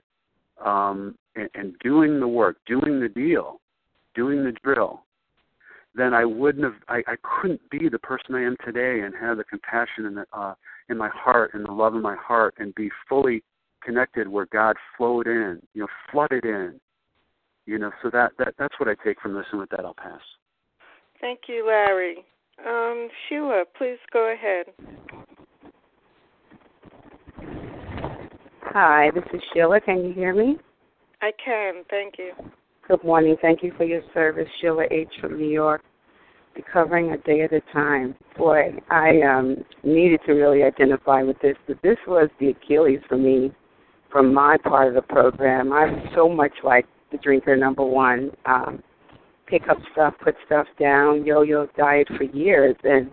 um, 0.63 1.15
and, 1.35 1.49
and 1.53 1.75
doing 1.79 2.19
the 2.19 2.27
work, 2.27 2.57
doing 2.65 2.99
the 2.99 3.09
deal, 3.09 3.61
doing 4.15 4.43
the 4.43 4.53
drill, 4.63 5.03
then 5.95 6.13
I 6.13 6.25
wouldn't 6.25 6.63
have, 6.63 6.75
I, 6.87 7.03
I 7.07 7.15
couldn't 7.23 7.61
be 7.69 7.89
the 7.89 7.99
person 7.99 8.35
I 8.35 8.43
am 8.43 8.55
today 8.65 9.01
and 9.01 9.13
have 9.19 9.37
the 9.37 9.43
compassion 9.43 10.05
in, 10.05 10.15
the, 10.15 10.25
uh, 10.33 10.53
in 10.89 10.97
my 10.97 11.09
heart 11.09 11.51
and 11.53 11.65
the 11.65 11.71
love 11.71 11.95
in 11.95 12.01
my 12.01 12.15
heart 12.15 12.55
and 12.57 12.73
be 12.75 12.89
fully 13.07 13.43
connected 13.83 14.27
where 14.27 14.47
God 14.51 14.75
flowed 14.97 15.27
in, 15.27 15.61
you 15.73 15.81
know, 15.81 15.87
flooded 16.11 16.45
in. 16.45 16.79
You 17.65 17.77
know, 17.77 17.91
so 18.01 18.09
that, 18.11 18.31
that 18.39 18.55
that's 18.57 18.79
what 18.79 18.89
I 18.89 18.95
take 19.03 19.21
from 19.21 19.35
this, 19.35 19.45
and 19.51 19.59
with 19.59 19.69
that, 19.69 19.85
I'll 19.85 19.93
pass. 19.93 20.21
Thank 21.21 21.41
you, 21.47 21.65
Larry. 21.67 22.25
Um, 22.65 23.09
Sheila, 23.27 23.63
please 23.77 23.97
go 24.11 24.33
ahead. 24.33 24.65
Hi, 28.61 29.09
this 29.13 29.23
is 29.33 29.41
Sheila. 29.53 29.81
Can 29.81 30.05
you 30.05 30.13
hear 30.13 30.33
me? 30.33 30.57
I 31.21 31.31
can. 31.43 31.83
Thank 31.89 32.15
you. 32.17 32.31
Good 32.87 33.03
morning. 33.03 33.35
Thank 33.41 33.63
you 33.63 33.73
for 33.77 33.83
your 33.83 34.01
service, 34.13 34.47
Sheila 34.61 34.85
H. 34.91 35.09
from 35.19 35.37
New 35.37 35.49
York. 35.49 35.81
Recovering 36.55 37.11
a 37.11 37.17
day 37.17 37.41
at 37.41 37.53
a 37.53 37.61
time. 37.71 38.15
Boy, 38.37 38.73
I 38.89 39.21
um, 39.21 39.57
needed 39.83 40.19
to 40.25 40.33
really 40.33 40.63
identify 40.63 41.23
with 41.23 41.39
this, 41.41 41.55
but 41.67 41.77
this 41.83 41.97
was 42.07 42.29
the 42.39 42.49
Achilles 42.49 42.99
for 43.07 43.17
me 43.17 43.51
from 44.11 44.33
my 44.33 44.57
part 44.63 44.87
of 44.87 44.93
the 44.95 45.01
program. 45.01 45.71
I'm 45.71 46.09
so 46.15 46.27
much 46.27 46.53
like 46.63 46.85
the 47.11 47.17
drinker 47.17 47.55
number 47.55 47.83
one. 47.83 48.31
Um, 48.45 48.83
pick 49.49 49.67
up 49.67 49.77
stuff, 49.91 50.13
put 50.23 50.35
stuff 50.45 50.67
down, 50.79 51.25
yo-yo 51.25 51.67
diet 51.77 52.07
for 52.15 52.23
years, 52.23 52.75
and 52.83 53.11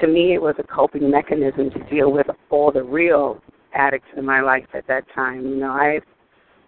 to 0.00 0.06
me 0.06 0.34
it 0.34 0.40
was 0.40 0.54
a 0.58 0.62
coping 0.62 1.10
mechanism 1.10 1.70
to 1.70 1.90
deal 1.90 2.12
with 2.12 2.26
all 2.50 2.70
the 2.70 2.82
real 2.82 3.40
addicts 3.74 4.08
in 4.16 4.24
my 4.24 4.40
life 4.40 4.66
at 4.74 4.86
that 4.86 5.04
time. 5.14 5.42
You 5.44 5.56
know, 5.56 5.72
I 5.72 6.00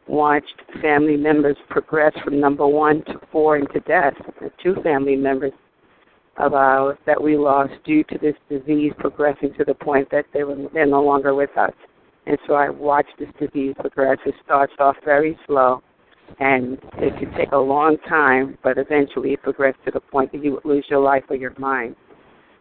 watched 0.07 0.63
family 0.83 1.17
members 1.17 1.57
progress 1.69 2.13
from 2.25 2.41
number 2.41 2.67
one 2.67 3.05
to 3.05 3.21
four 3.31 3.57
into 3.57 3.81
death. 3.81 4.15
Two 4.63 4.75
family 4.83 5.17
members 5.17 5.53
of 6.39 6.55
ours 6.55 6.97
that 7.07 7.23
we 7.23 7.37
lost 7.37 7.73
due 7.85 8.05
to 8.05 8.19
this 8.19 8.35
disease 8.49 8.93
progressing 8.99 9.53
to 9.59 9.65
the 9.65 9.75
point 9.75 10.09
that 10.11 10.25
they 10.33 10.45
were 10.45 10.57
they're 10.73 10.87
no 10.87 11.03
longer 11.03 11.35
with 11.35 11.57
us. 11.57 11.73
And 12.27 12.39
so 12.47 12.55
I 12.55 12.69
watched 12.69 13.19
this 13.19 13.29
disease 13.41 13.75
progress. 13.79 14.19
It 14.27 14.35
starts 14.45 14.73
off 14.79 14.97
very 15.05 15.39
slow 15.47 15.83
and 16.41 16.79
it 16.99 17.19
could 17.19 17.35
take 17.37 17.53
a 17.53 17.59
long 17.59 17.97
time, 18.09 18.57
but 18.63 18.79
eventually 18.79 19.33
it 19.33 19.43
progressed 19.43 19.79
to 19.85 19.91
the 19.91 20.01
point 20.01 20.33
that 20.33 20.43
you 20.43 20.53
would 20.53 20.65
lose 20.65 20.85
your 20.89 21.01
life 21.01 21.25
or 21.29 21.37
your 21.37 21.55
mind. 21.59 21.97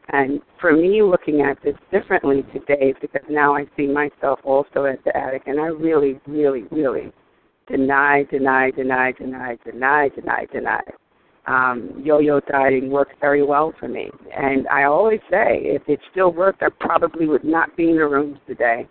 And 0.09 0.39
for 0.61 0.71
me, 0.71 1.01
looking 1.01 1.41
at 1.41 1.61
this 1.63 1.75
differently 1.91 2.43
today, 2.53 2.93
because 3.01 3.23
now 3.29 3.55
I 3.55 3.65
see 3.75 3.87
myself 3.87 4.39
also 4.43 4.85
as 4.85 4.97
the 5.03 5.15
addict, 5.15 5.47
and 5.47 5.59
I 5.59 5.65
really, 5.65 6.19
really, 6.25 6.63
really 6.71 7.11
deny, 7.67 8.23
deny, 8.31 8.71
deny, 8.71 9.11
deny, 9.11 9.57
deny, 9.65 10.09
deny, 10.09 10.45
deny. 10.51 10.81
um, 11.47 12.01
yo-yo 12.03 12.39
dieting 12.41 12.89
works 12.89 13.13
very 13.19 13.43
well 13.43 13.73
for 13.79 13.87
me. 13.87 14.09
And 14.35 14.67
I 14.67 14.83
always 14.83 15.19
say, 15.29 15.61
if 15.63 15.81
it 15.87 15.99
still 16.11 16.31
worked, 16.31 16.61
I 16.61 16.67
probably 16.79 17.27
would 17.27 17.43
not 17.43 17.75
be 17.75 17.89
in 17.89 17.97
the 17.97 18.07
rooms 18.07 18.37
today 18.47 18.87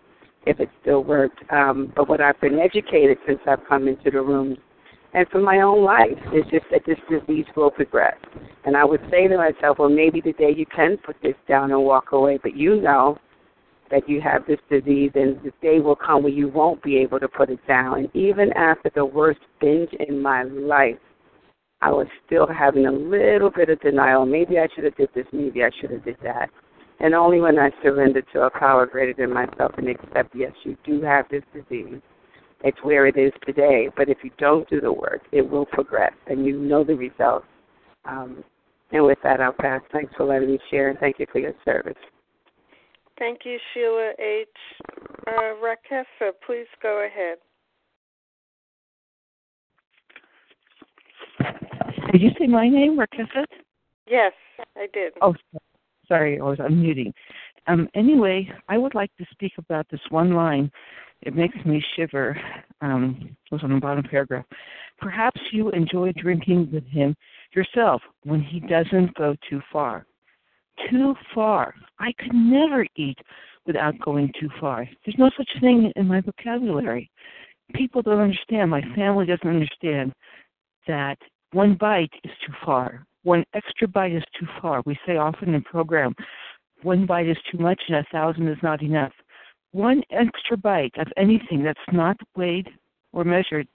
if 0.46 0.60
it 0.60 0.70
still 0.80 1.04
worked. 1.04 1.40
Um, 1.52 1.92
but 1.94 2.08
what 2.08 2.20
I've 2.20 2.40
been 2.40 2.58
educated 2.58 3.18
since 3.26 3.40
I've 3.46 3.66
come 3.68 3.88
into 3.88 4.10
the 4.10 4.22
rooms 4.22 4.58
and 5.16 5.26
for 5.28 5.40
my 5.40 5.60
own 5.60 5.82
life 5.82 6.18
is 6.34 6.44
just 6.50 6.66
that 6.70 6.82
this 6.86 6.98
disease 7.08 7.46
will 7.56 7.70
progress. 7.70 8.16
And 8.66 8.76
I 8.76 8.84
would 8.84 9.00
say 9.10 9.26
to 9.26 9.36
myself, 9.38 9.78
well, 9.78 9.88
maybe 9.88 10.20
today 10.20 10.52
you 10.54 10.66
can 10.66 10.98
put 10.98 11.16
this 11.22 11.34
down 11.48 11.70
and 11.70 11.82
walk 11.82 12.12
away, 12.12 12.38
but 12.42 12.54
you 12.54 12.82
know 12.82 13.16
that 13.90 14.06
you 14.06 14.20
have 14.20 14.44
this 14.46 14.58
disease 14.68 15.12
and 15.14 15.38
the 15.42 15.52
day 15.62 15.78
will 15.78 15.96
come 15.96 16.22
when 16.22 16.34
you 16.34 16.48
won't 16.48 16.82
be 16.82 16.98
able 16.98 17.18
to 17.20 17.28
put 17.28 17.48
it 17.48 17.60
down. 17.66 18.00
And 18.00 18.14
even 18.14 18.52
after 18.52 18.90
the 18.94 19.06
worst 19.06 19.40
binge 19.58 19.90
in 20.06 20.20
my 20.20 20.42
life, 20.42 20.98
I 21.80 21.90
was 21.92 22.08
still 22.26 22.46
having 22.46 22.84
a 22.84 22.92
little 22.92 23.50
bit 23.50 23.70
of 23.70 23.80
denial. 23.80 24.26
Maybe 24.26 24.58
I 24.58 24.66
should 24.74 24.84
have 24.84 24.96
did 24.96 25.08
this. 25.14 25.26
Maybe 25.32 25.62
I 25.62 25.70
should 25.80 25.92
have 25.92 26.04
did 26.04 26.16
that. 26.24 26.50
And 26.98 27.14
only 27.14 27.40
when 27.40 27.58
I 27.58 27.70
surrendered 27.82 28.24
to 28.32 28.42
a 28.42 28.50
power 28.50 28.86
greater 28.86 29.14
than 29.16 29.32
myself 29.32 29.72
and 29.76 29.88
accept, 29.88 30.34
yes, 30.34 30.52
you 30.64 30.76
do 30.84 31.02
have 31.02 31.26
this 31.30 31.42
disease. 31.52 32.00
It's 32.64 32.78
where 32.82 33.06
it 33.06 33.16
is 33.18 33.32
today. 33.44 33.90
But 33.96 34.08
if 34.08 34.18
you 34.24 34.30
don't 34.38 34.68
do 34.70 34.80
the 34.80 34.92
work, 34.92 35.20
it 35.30 35.48
will 35.48 35.66
progress, 35.66 36.14
and 36.26 36.46
you 36.46 36.58
know 36.58 36.84
the 36.84 36.94
results. 36.94 37.46
Um, 38.06 38.42
and 38.92 39.04
with 39.04 39.18
that, 39.24 39.40
I'll 39.40 39.52
pass. 39.52 39.82
Thanks 39.92 40.12
for 40.16 40.24
letting 40.24 40.50
me 40.50 40.58
share, 40.70 40.88
and 40.88 40.98
thank 40.98 41.18
you 41.18 41.26
for 41.30 41.38
your 41.38 41.52
service. 41.64 41.98
Thank 43.18 43.40
you, 43.44 43.58
Sheila 43.72 44.12
H. 44.18 44.48
Uh, 45.26 45.54
Rakessa, 45.62 46.32
please 46.46 46.66
go 46.82 47.06
ahead. 47.06 47.38
Did 52.12 52.22
you 52.22 52.30
say 52.38 52.46
my 52.46 52.68
name, 52.68 52.98
Rakessa? 52.98 53.44
Yes, 54.08 54.32
I 54.76 54.86
did. 54.92 55.12
Oh, 55.20 55.34
sorry, 56.08 56.40
I 56.40 56.42
was 56.42 56.58
unmuting. 56.58 57.12
Um, 57.66 57.88
anyway, 57.94 58.48
I 58.68 58.78
would 58.78 58.94
like 58.94 59.10
to 59.18 59.26
speak 59.32 59.52
about 59.58 59.86
this 59.90 60.00
one 60.10 60.32
line. 60.32 60.70
It 61.22 61.34
makes 61.34 61.56
me 61.64 61.82
shiver. 61.96 62.38
Um, 62.80 63.18
it 63.30 63.52
was 63.52 63.62
on 63.64 63.72
the 63.72 63.80
bottom 63.80 64.04
paragraph. 64.04 64.44
Perhaps 64.98 65.40
you 65.52 65.70
enjoy 65.70 66.12
drinking 66.12 66.70
with 66.72 66.84
him 66.86 67.14
yourself 67.54 68.02
when 68.24 68.40
he 68.40 68.60
doesn't 68.60 69.14
go 69.14 69.34
too 69.48 69.60
far. 69.72 70.06
Too 70.90 71.14
far. 71.34 71.74
I 71.98 72.12
could 72.18 72.34
never 72.34 72.86
eat 72.96 73.18
without 73.66 73.98
going 74.00 74.30
too 74.38 74.50
far. 74.60 74.88
There's 75.04 75.18
no 75.18 75.30
such 75.36 75.48
thing 75.60 75.92
in 75.96 76.06
my 76.06 76.20
vocabulary. 76.20 77.10
People 77.74 78.02
don't 78.02 78.20
understand. 78.20 78.70
My 78.70 78.82
family 78.94 79.26
doesn't 79.26 79.48
understand 79.48 80.12
that 80.86 81.18
one 81.52 81.74
bite 81.74 82.12
is 82.24 82.30
too 82.46 82.52
far. 82.64 83.04
One 83.26 83.44
extra 83.54 83.88
bite 83.88 84.12
is 84.12 84.22
too 84.38 84.46
far. 84.62 84.84
We 84.86 84.96
say 85.04 85.16
often 85.16 85.52
in 85.52 85.62
program, 85.62 86.14
one 86.82 87.06
bite 87.06 87.28
is 87.28 87.36
too 87.50 87.58
much 87.58 87.82
and 87.88 87.96
a 87.96 88.06
thousand 88.12 88.46
is 88.46 88.58
not 88.62 88.82
enough. 88.82 89.10
One 89.72 90.00
extra 90.12 90.56
bite 90.56 90.94
of 90.96 91.08
anything 91.16 91.64
that's 91.64 91.80
not 91.90 92.16
weighed 92.36 92.68
or 93.12 93.24
measured 93.24 93.66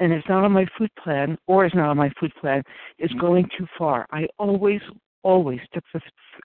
and 0.00 0.10
is 0.10 0.22
not 0.26 0.42
on 0.42 0.52
my 0.52 0.64
food 0.78 0.88
plan 1.04 1.36
or 1.46 1.66
is 1.66 1.72
not 1.74 1.90
on 1.90 1.98
my 1.98 2.10
food 2.18 2.32
plan 2.40 2.62
is 2.98 3.10
going 3.20 3.46
too 3.58 3.66
far. 3.76 4.06
I 4.10 4.26
always, 4.38 4.80
always 5.22 5.60
took 5.74 5.84
the 5.92 6.00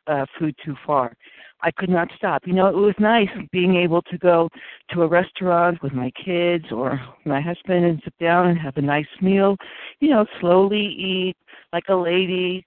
uh, 0.07 0.25
food 0.37 0.55
too 0.63 0.75
far. 0.85 1.13
I 1.61 1.71
could 1.71 1.89
not 1.89 2.09
stop. 2.17 2.43
You 2.45 2.53
know, 2.53 2.67
it 2.67 2.75
was 2.75 2.93
nice 2.99 3.29
being 3.51 3.75
able 3.77 4.01
to 4.03 4.17
go 4.17 4.49
to 4.91 5.03
a 5.03 5.07
restaurant 5.07 5.81
with 5.81 5.93
my 5.93 6.11
kids 6.11 6.65
or 6.71 6.99
my 7.25 7.39
husband 7.39 7.85
and 7.85 8.01
sit 8.03 8.13
down 8.19 8.47
and 8.47 8.59
have 8.59 8.75
a 8.77 8.81
nice 8.81 9.07
meal, 9.21 9.55
you 9.99 10.09
know, 10.09 10.25
slowly 10.41 10.85
eat 10.85 11.35
like 11.71 11.85
a 11.87 11.95
lady. 11.95 12.65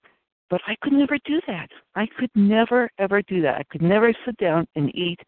But 0.49 0.61
I 0.67 0.77
could 0.81 0.93
never 0.93 1.19
do 1.25 1.41
that. 1.47 1.69
I 1.95 2.07
could 2.19 2.31
never, 2.35 2.89
ever 2.99 3.21
do 3.23 3.43
that. 3.43 3.57
I 3.57 3.65
could 3.71 3.83
never 3.83 4.13
sit 4.25 4.37
down 4.39 4.67
and 4.77 4.95
eat 4.95 5.19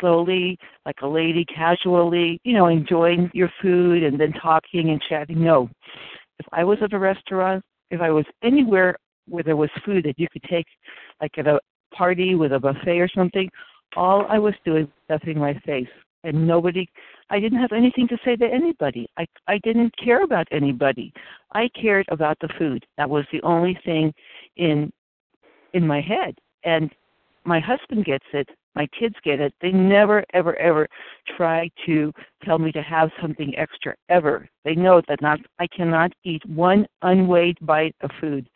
slowly, 0.00 0.58
like 0.84 0.96
a 1.02 1.06
lady, 1.06 1.44
casually, 1.44 2.40
you 2.44 2.52
know, 2.52 2.66
enjoying 2.66 3.30
your 3.32 3.50
food 3.62 4.02
and 4.02 4.20
then 4.20 4.32
talking 4.32 4.90
and 4.90 5.00
chatting. 5.08 5.42
No. 5.42 5.70
If 6.38 6.46
I 6.52 6.64
was 6.64 6.78
at 6.82 6.92
a 6.92 6.98
restaurant, 6.98 7.64
if 7.90 8.00
I 8.00 8.10
was 8.10 8.26
anywhere 8.42 8.96
where 9.28 9.42
there 9.42 9.56
was 9.56 9.70
food 9.84 10.04
that 10.04 10.18
you 10.18 10.28
could 10.32 10.42
take, 10.44 10.66
like 11.20 11.36
at 11.38 11.46
a 11.46 11.60
party 11.92 12.34
with 12.34 12.52
a 12.52 12.58
buffet 12.58 12.98
or 12.98 13.08
something, 13.08 13.48
all 13.96 14.26
I 14.28 14.38
was 14.38 14.54
doing 14.64 14.84
was 14.84 15.18
stuffing 15.18 15.38
my 15.38 15.54
face. 15.64 15.88
And 16.24 16.46
nobody, 16.46 16.88
I 17.30 17.38
didn't 17.38 17.60
have 17.60 17.72
anything 17.72 18.08
to 18.08 18.18
say 18.24 18.34
to 18.36 18.46
anybody. 18.46 19.06
I, 19.16 19.26
I 19.46 19.58
didn't 19.58 19.94
care 19.96 20.24
about 20.24 20.48
anybody. 20.50 21.12
I 21.52 21.68
cared 21.80 22.06
about 22.10 22.36
the 22.40 22.48
food. 22.58 22.84
That 22.98 23.08
was 23.08 23.24
the 23.30 23.42
only 23.42 23.78
thing 23.84 24.12
in, 24.56 24.92
in 25.72 25.86
my 25.86 26.00
head. 26.00 26.36
And 26.64 26.90
my 27.44 27.60
husband 27.60 28.04
gets 28.04 28.26
it. 28.32 28.48
My 28.76 28.86
kids 28.88 29.14
get 29.24 29.40
it. 29.40 29.54
They 29.60 29.72
never, 29.72 30.22
ever, 30.34 30.56
ever 30.58 30.86
try 31.36 31.70
to 31.86 32.12
tell 32.44 32.58
me 32.58 32.70
to 32.72 32.82
have 32.82 33.10
something 33.20 33.56
extra 33.56 33.94
ever. 34.10 34.48
They 34.64 34.74
know 34.74 35.00
that 35.08 35.22
not 35.22 35.40
I 35.58 35.66
cannot 35.66 36.12
eat 36.24 36.44
one 36.46 36.86
unweighed 37.02 37.58
bite 37.62 37.96
of 38.02 38.10
food. 38.20 38.48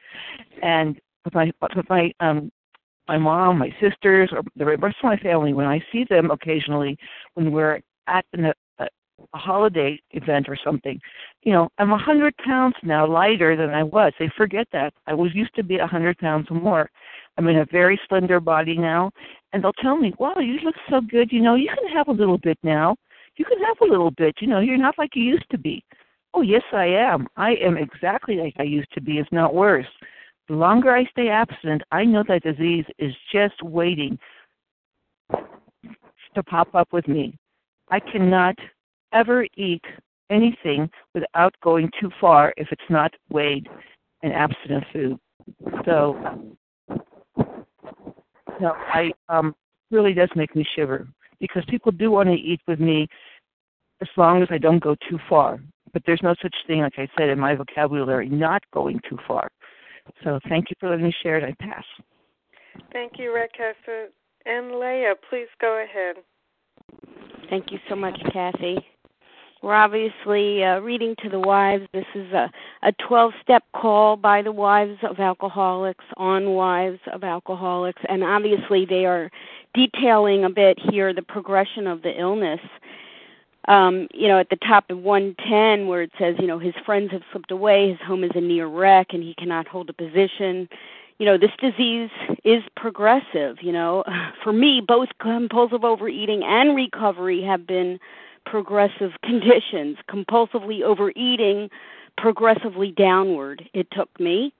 And 0.63 1.01
with 1.25 1.35
my 1.35 1.51
with 1.75 1.89
my 1.89 2.13
um 2.21 2.53
my 3.09 3.19
mom, 3.19 3.59
my 3.59 3.75
sisters, 3.81 4.31
or 4.31 4.43
the 4.55 4.65
rest 4.65 4.97
of 5.03 5.05
my 5.05 5.17
family, 5.17 5.53
when 5.53 5.67
I 5.67 5.83
see 5.91 6.05
them 6.09 6.31
occasionally, 6.31 6.97
when 7.35 7.51
we're 7.51 7.81
at 8.07 8.25
an, 8.35 8.45
a, 8.45 8.55
a 8.79 8.87
holiday 9.35 10.01
event 10.13 10.49
or 10.49 10.57
something, 10.63 11.01
you 11.43 11.53
know, 11.53 11.71
I'm 11.79 11.93
a 11.93 11.99
hundred 11.99 12.37
pounds 12.37 12.77
now 12.85 13.07
lighter 13.07 13.57
than 13.57 13.71
I 13.71 13.83
was. 13.83 14.13
They 14.19 14.31
forget 14.37 14.69
that. 14.73 14.93
I 15.09 15.15
was 15.15 15.35
used 15.35 15.55
to 15.57 15.65
be 15.65 15.79
a 15.79 15.87
hundred 15.87 16.19
pounds 16.19 16.49
or 16.51 16.61
more. 16.61 16.91
I'm 17.41 17.49
in 17.49 17.57
a 17.57 17.65
very 17.65 17.99
slender 18.07 18.39
body 18.39 18.77
now, 18.77 19.11
and 19.55 19.65
they'll 19.65 19.73
tell 19.73 19.97
me, 19.97 20.13
"Wow, 20.19 20.41
you 20.41 20.59
look 20.59 20.75
so 20.91 21.01
good. 21.01 21.33
You 21.33 21.41
know, 21.41 21.55
you 21.55 21.71
can 21.75 21.89
have 21.89 22.09
a 22.09 22.13
little 22.13 22.37
bit 22.37 22.59
now. 22.63 22.97
You 23.37 23.47
can 23.47 23.59
have 23.63 23.81
a 23.81 23.87
little 23.87 24.11
bit. 24.11 24.35
You 24.43 24.47
know, 24.47 24.61
you're 24.61 24.77
not 24.77 24.99
like 24.99 25.17
you 25.17 25.23
used 25.23 25.49
to 25.49 25.57
be." 25.57 25.83
Oh, 26.35 26.43
yes, 26.43 26.63
I 26.71 26.85
am. 26.85 27.27
I 27.39 27.53
am 27.55 27.79
exactly 27.79 28.37
like 28.37 28.53
I 28.59 28.65
used 28.65 28.93
to 28.93 29.01
be, 29.01 29.19
if 29.19 29.27
not 29.33 29.55
worse. 29.55 29.87
The 30.49 30.55
longer 30.55 30.95
I 30.95 31.07
stay 31.07 31.31
abstinent, 31.31 31.83
I 31.91 32.05
know 32.05 32.23
that 32.25 32.43
disease 32.43 32.85
is 32.99 33.15
just 33.33 33.63
waiting 33.63 34.19
to 35.31 36.43
pop 36.45 36.75
up 36.75 36.93
with 36.93 37.09
me. 37.09 37.39
I 37.89 38.01
cannot 38.01 38.57
ever 39.15 39.47
eat 39.57 39.85
anything 40.29 40.91
without 41.15 41.55
going 41.63 41.91
too 41.99 42.11
far 42.21 42.53
if 42.59 42.71
it's 42.71 42.91
not 42.91 43.15
weighed 43.31 43.67
and 44.23 44.35
abstinent 44.35 44.85
food. 44.93 45.19
So, 45.87 46.55
no, 48.61 48.73
I 48.73 49.13
um 49.29 49.55
really 49.91 50.15
does 50.15 50.31
make 50.37 50.55
me 50.55 50.65
shiver 50.77 51.09
because 51.41 51.65
people 51.69 51.93
do 51.93 52.11
want 52.11 52.29
to 52.29 52.35
eat 52.35 52.61
with 52.69 52.81
me 52.81 53.09
as 54.01 54.09
long 54.17 54.43
as 54.43 54.49
I 54.51 54.59
don't 54.59 54.83
go 54.83 54.97
too 55.09 55.19
far. 55.29 55.61
But 55.93 56.03
there's 56.07 56.23
no 56.23 56.35
such 56.41 56.55
thing, 56.67 56.81
like 56.81 56.99
I 56.99 57.09
said, 57.19 57.31
in 57.31 57.39
my 57.41 57.55
vocabulary, 57.55 58.29
not 58.29 58.63
going 58.73 59.01
too 59.09 59.19
far. 59.27 59.49
So 60.23 60.39
thank 60.49 60.71
you 60.71 60.77
for 60.79 60.91
letting 60.91 61.05
me 61.05 61.15
share 61.23 61.37
it. 61.39 61.45
I 61.45 61.55
pass. 61.65 61.85
Thank 62.93 63.13
you, 63.19 63.31
Rakessa. 63.31 64.07
And 64.47 64.79
Leah, 64.79 65.15
please 65.29 65.49
go 65.61 65.85
ahead. 65.85 66.17
Thank 67.49 67.73
you 67.73 67.79
so 67.89 67.97
much, 67.97 68.19
Kathy. 68.33 68.79
We're 69.63 69.75
obviously 69.75 70.65
uh, 70.65 70.81
reading 70.81 71.15
to 71.23 71.29
the 71.29 71.41
wives. 71.41 71.87
This 71.93 72.07
is 72.15 72.33
a, 72.33 72.51
a 72.83 72.93
12 72.93 73.33
step 73.43 73.65
call 73.75 74.17
by 74.17 74.43
the 74.43 74.53
wives 74.53 74.99
of 75.03 75.21
alcoholics 75.21 76.05
on 76.17 76.55
wives 76.55 77.01
of 77.13 77.25
alcoholics. 77.25 78.01
And 78.09 78.25
obviously, 78.25 78.87
they 78.87 79.05
are 79.05 79.31
detailing 79.75 80.45
a 80.45 80.51
bit 80.51 80.79
here 80.91 81.13
the 81.13 81.23
progression 81.23 81.87
of 81.87 82.03
the 82.03 82.19
illness 82.19 82.61
um, 83.69 84.09
you 84.13 84.27
know, 84.27 84.39
at 84.39 84.51
the 84.51 84.57
top 84.57 84.91
of 84.91 84.99
110, 84.99 85.87
where 85.87 86.03
it 86.03 86.11
says, 86.19 86.35
you 86.39 86.47
know, 86.47 86.59
his 86.59 86.75
friends 86.85 87.13
have 87.13 87.23
slipped 87.31 87.51
away, 87.51 87.91
his 87.91 88.01
home 88.01 88.25
is 88.25 88.31
a 88.35 88.41
near 88.41 88.67
wreck, 88.67 89.09
and 89.11 89.23
he 89.23 89.35
cannot 89.35 89.69
hold 89.69 89.91
a 89.91 89.93
position. 89.93 90.69
You 91.19 91.27
know, 91.27 91.37
this 91.37 91.53
disease 91.61 92.11
is 92.45 92.63
progressive. 92.77 93.59
You 93.61 93.73
know, 93.73 94.05
for 94.43 94.53
me, 94.53 94.81
both 94.81 95.11
compulsive 95.21 95.85
overeating 95.85 96.43
and 96.43 96.75
recovery 96.75 97.43
have 97.43 97.67
been 97.67 98.01
progressive 98.47 99.13
conditions. 99.23 99.99
Compulsively 100.09 100.83
overeating, 100.83 101.71
progressively 102.17 102.93
downward. 102.93 103.69
It 103.75 103.89
took 103.93 104.09
me, 104.21 104.53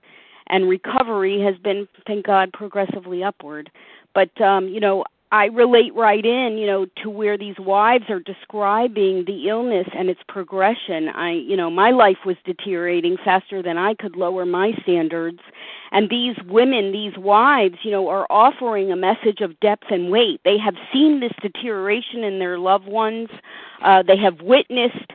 and 0.49 0.69
recovery 0.69 1.41
has 1.41 1.57
been, 1.57 1.89
thank 2.07 2.27
God, 2.27 2.53
progressively 2.53 3.23
upward. 3.23 3.71
But 4.15 4.41
um, 4.41 4.69
you 4.69 4.81
know, 4.81 5.05
I 5.33 5.45
relate 5.47 5.95
right 5.95 6.25
in, 6.27 6.59
you 6.59 6.67
know, 6.67 6.87
to 7.05 7.11
where 7.11 7.39
these 7.39 7.55
wives 7.61 8.11
are 8.11 8.19
describing 8.19 9.25
the 9.27 9.49
illness 9.49 9.87
and 9.97 10.11
its 10.11 10.21
progression. 10.27 11.09
I, 11.09 11.33
you 11.35 11.57
know, 11.57 11.71
my 11.71 11.93
life 11.93 12.19
was 12.27 12.37
deteriorating 12.45 13.17
faster 13.25 13.63
than 13.63 13.79
I 13.79 13.95
could 13.95 14.17
lower 14.17 14.45
my 14.45 14.73
standards. 14.83 15.39
And 15.93 16.11
these 16.11 16.35
women, 16.49 16.91
these 16.91 17.17
wives, 17.17 17.77
you 17.85 17.93
know, 17.93 18.09
are 18.09 18.27
offering 18.29 18.91
a 18.91 18.97
message 18.97 19.41
of 19.41 19.59
depth 19.61 19.85
and 19.91 20.11
weight. 20.11 20.41
They 20.45 20.59
have 20.59 20.75
seen 20.93 21.21
this 21.21 21.33
deterioration 21.41 22.25
in 22.25 22.41
their 22.41 22.59
loved 22.59 22.89
ones. 22.89 23.29
Uh, 23.83 24.03
they 24.03 24.17
have 24.17 24.41
witnessed 24.41 25.13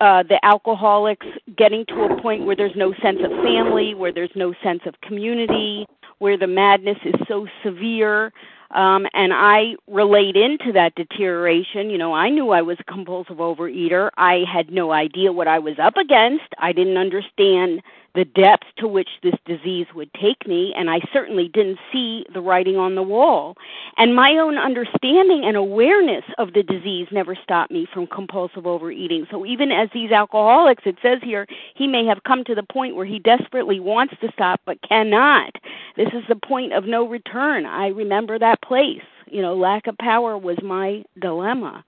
uh, 0.00 0.22
the 0.24 0.38
alcoholics 0.44 1.26
getting 1.56 1.84
to 1.86 2.02
a 2.04 2.20
point 2.20 2.44
where 2.44 2.56
there's 2.56 2.76
no 2.76 2.92
sense 3.02 3.18
of 3.24 3.30
family, 3.42 3.94
where 3.94 4.12
there's 4.12 4.34
no 4.34 4.54
sense 4.62 4.80
of 4.86 4.94
community, 5.00 5.86
where 6.18 6.36
the 6.36 6.46
madness 6.46 6.98
is 7.04 7.14
so 7.28 7.46
severe. 7.64 8.32
Um, 8.70 9.06
and 9.14 9.32
I 9.32 9.76
relate 9.86 10.36
into 10.36 10.72
that 10.72 10.94
deterioration. 10.96 11.90
You 11.90 11.98
know, 11.98 12.12
I 12.12 12.28
knew 12.28 12.50
I 12.50 12.62
was 12.62 12.76
a 12.80 12.92
compulsive 12.92 13.36
overeater. 13.36 14.10
I 14.16 14.42
had 14.52 14.70
no 14.70 14.92
idea 14.92 15.32
what 15.32 15.46
I 15.46 15.58
was 15.58 15.78
up 15.78 15.96
against. 15.96 16.44
I 16.58 16.72
didn't 16.72 16.96
understand 16.96 17.82
the 18.14 18.24
depths 18.24 18.66
to 18.78 18.86
which 18.86 19.08
this 19.22 19.34
disease 19.44 19.86
would 19.94 20.12
take 20.14 20.46
me, 20.46 20.72
and 20.76 20.88
I 20.88 21.00
certainly 21.12 21.48
didn't 21.48 21.78
see 21.92 22.24
the 22.32 22.40
writing 22.40 22.76
on 22.76 22.94
the 22.94 23.02
wall. 23.02 23.56
And 23.96 24.14
my 24.14 24.32
own 24.32 24.56
understanding 24.56 25.44
and 25.44 25.56
awareness 25.56 26.24
of 26.38 26.52
the 26.52 26.62
disease 26.62 27.08
never 27.10 27.36
stopped 27.42 27.72
me 27.72 27.86
from 27.92 28.06
compulsive 28.06 28.66
overeating. 28.66 29.26
So 29.30 29.44
even 29.44 29.72
as 29.72 29.88
these 29.92 30.12
alcoholics, 30.12 30.84
it 30.86 30.96
says 31.02 31.18
here, 31.22 31.46
he 31.74 31.86
may 31.86 32.06
have 32.06 32.22
come 32.24 32.44
to 32.44 32.54
the 32.54 32.62
point 32.62 32.94
where 32.94 33.06
he 33.06 33.18
desperately 33.18 33.80
wants 33.80 34.14
to 34.20 34.30
stop 34.32 34.60
but 34.64 34.78
cannot. 34.82 35.54
This 35.96 36.08
is 36.08 36.22
the 36.28 36.36
point 36.36 36.72
of 36.72 36.84
no 36.84 37.08
return. 37.08 37.66
I 37.66 37.88
remember 37.88 38.38
that 38.38 38.62
place. 38.62 39.02
You 39.26 39.42
know, 39.42 39.56
lack 39.56 39.86
of 39.86 39.98
power 39.98 40.38
was 40.38 40.58
my 40.62 41.04
dilemma. 41.20 41.84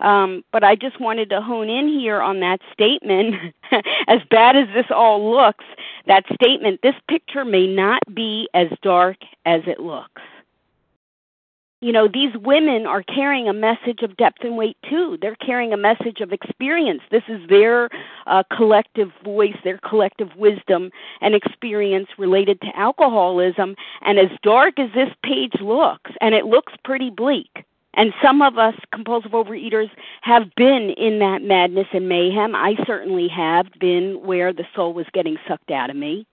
Um, 0.00 0.44
but 0.50 0.64
I 0.64 0.76
just 0.76 1.00
wanted 1.00 1.30
to 1.30 1.40
hone 1.40 1.68
in 1.68 1.88
here 1.88 2.20
on 2.20 2.40
that 2.40 2.60
statement. 2.72 3.54
as 4.08 4.20
bad 4.30 4.56
as 4.56 4.68
this 4.74 4.86
all 4.90 5.30
looks, 5.30 5.64
that 6.06 6.24
statement, 6.34 6.80
this 6.82 6.94
picture 7.08 7.44
may 7.44 7.66
not 7.66 8.02
be 8.14 8.48
as 8.54 8.68
dark 8.82 9.18
as 9.44 9.62
it 9.66 9.80
looks. 9.80 10.22
You 11.82 11.92
know, 11.92 12.08
these 12.12 12.36
women 12.36 12.86
are 12.86 13.02
carrying 13.02 13.48
a 13.48 13.54
message 13.54 14.02
of 14.02 14.14
depth 14.18 14.44
and 14.44 14.58
weight 14.58 14.76
too. 14.88 15.16
They're 15.22 15.36
carrying 15.36 15.72
a 15.72 15.78
message 15.78 16.20
of 16.20 16.30
experience. 16.30 17.00
This 17.10 17.22
is 17.26 17.40
their 17.48 17.88
uh, 18.26 18.42
collective 18.54 19.10
voice, 19.24 19.56
their 19.64 19.78
collective 19.78 20.28
wisdom 20.36 20.90
and 21.22 21.34
experience 21.34 22.08
related 22.18 22.60
to 22.60 22.76
alcoholism. 22.76 23.76
And 24.02 24.18
as 24.18 24.28
dark 24.42 24.78
as 24.78 24.90
this 24.94 25.08
page 25.24 25.54
looks, 25.62 26.10
and 26.20 26.34
it 26.34 26.44
looks 26.44 26.74
pretty 26.84 27.08
bleak, 27.08 27.64
and 27.94 28.12
some 28.22 28.40
of 28.42 28.58
us 28.58 28.74
compulsive 28.92 29.32
overeaters 29.32 29.90
have 30.22 30.54
been 30.56 30.90
in 30.96 31.18
that 31.18 31.42
madness 31.42 31.88
and 31.92 32.08
mayhem. 32.08 32.54
I 32.54 32.76
certainly 32.86 33.28
have 33.28 33.66
been 33.78 34.20
where 34.22 34.52
the 34.52 34.66
soul 34.74 34.92
was 34.92 35.06
getting 35.12 35.36
sucked 35.48 35.70
out 35.70 35.90
of 35.90 35.96
me. 35.96 36.26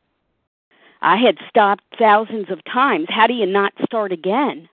I 1.02 1.18
had 1.18 1.38
stopped 1.50 1.84
thousands 1.98 2.50
of 2.50 2.64
times. 2.66 3.08
How 3.10 3.28
do 3.28 3.34
you 3.34 3.46
not 3.46 3.74
start 3.84 4.12
again? 4.12 4.70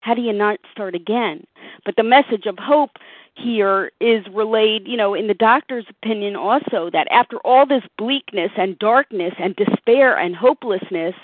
How 0.00 0.14
do 0.14 0.22
you 0.22 0.32
not 0.32 0.58
start 0.72 0.94
again? 0.94 1.46
But 1.84 1.96
the 1.96 2.02
message 2.02 2.46
of 2.46 2.58
hope 2.58 2.90
here 3.34 3.90
is 4.00 4.26
relayed, 4.32 4.86
you 4.86 4.96
know, 4.96 5.14
in 5.14 5.26
the 5.26 5.34
doctor's 5.34 5.86
opinion 5.88 6.36
also 6.36 6.90
that 6.92 7.08
after 7.10 7.38
all 7.38 7.66
this 7.66 7.82
bleakness 7.96 8.50
and 8.56 8.78
darkness 8.78 9.32
and 9.38 9.56
despair 9.56 10.16
and 10.18 10.36
hopelessness, 10.36 11.14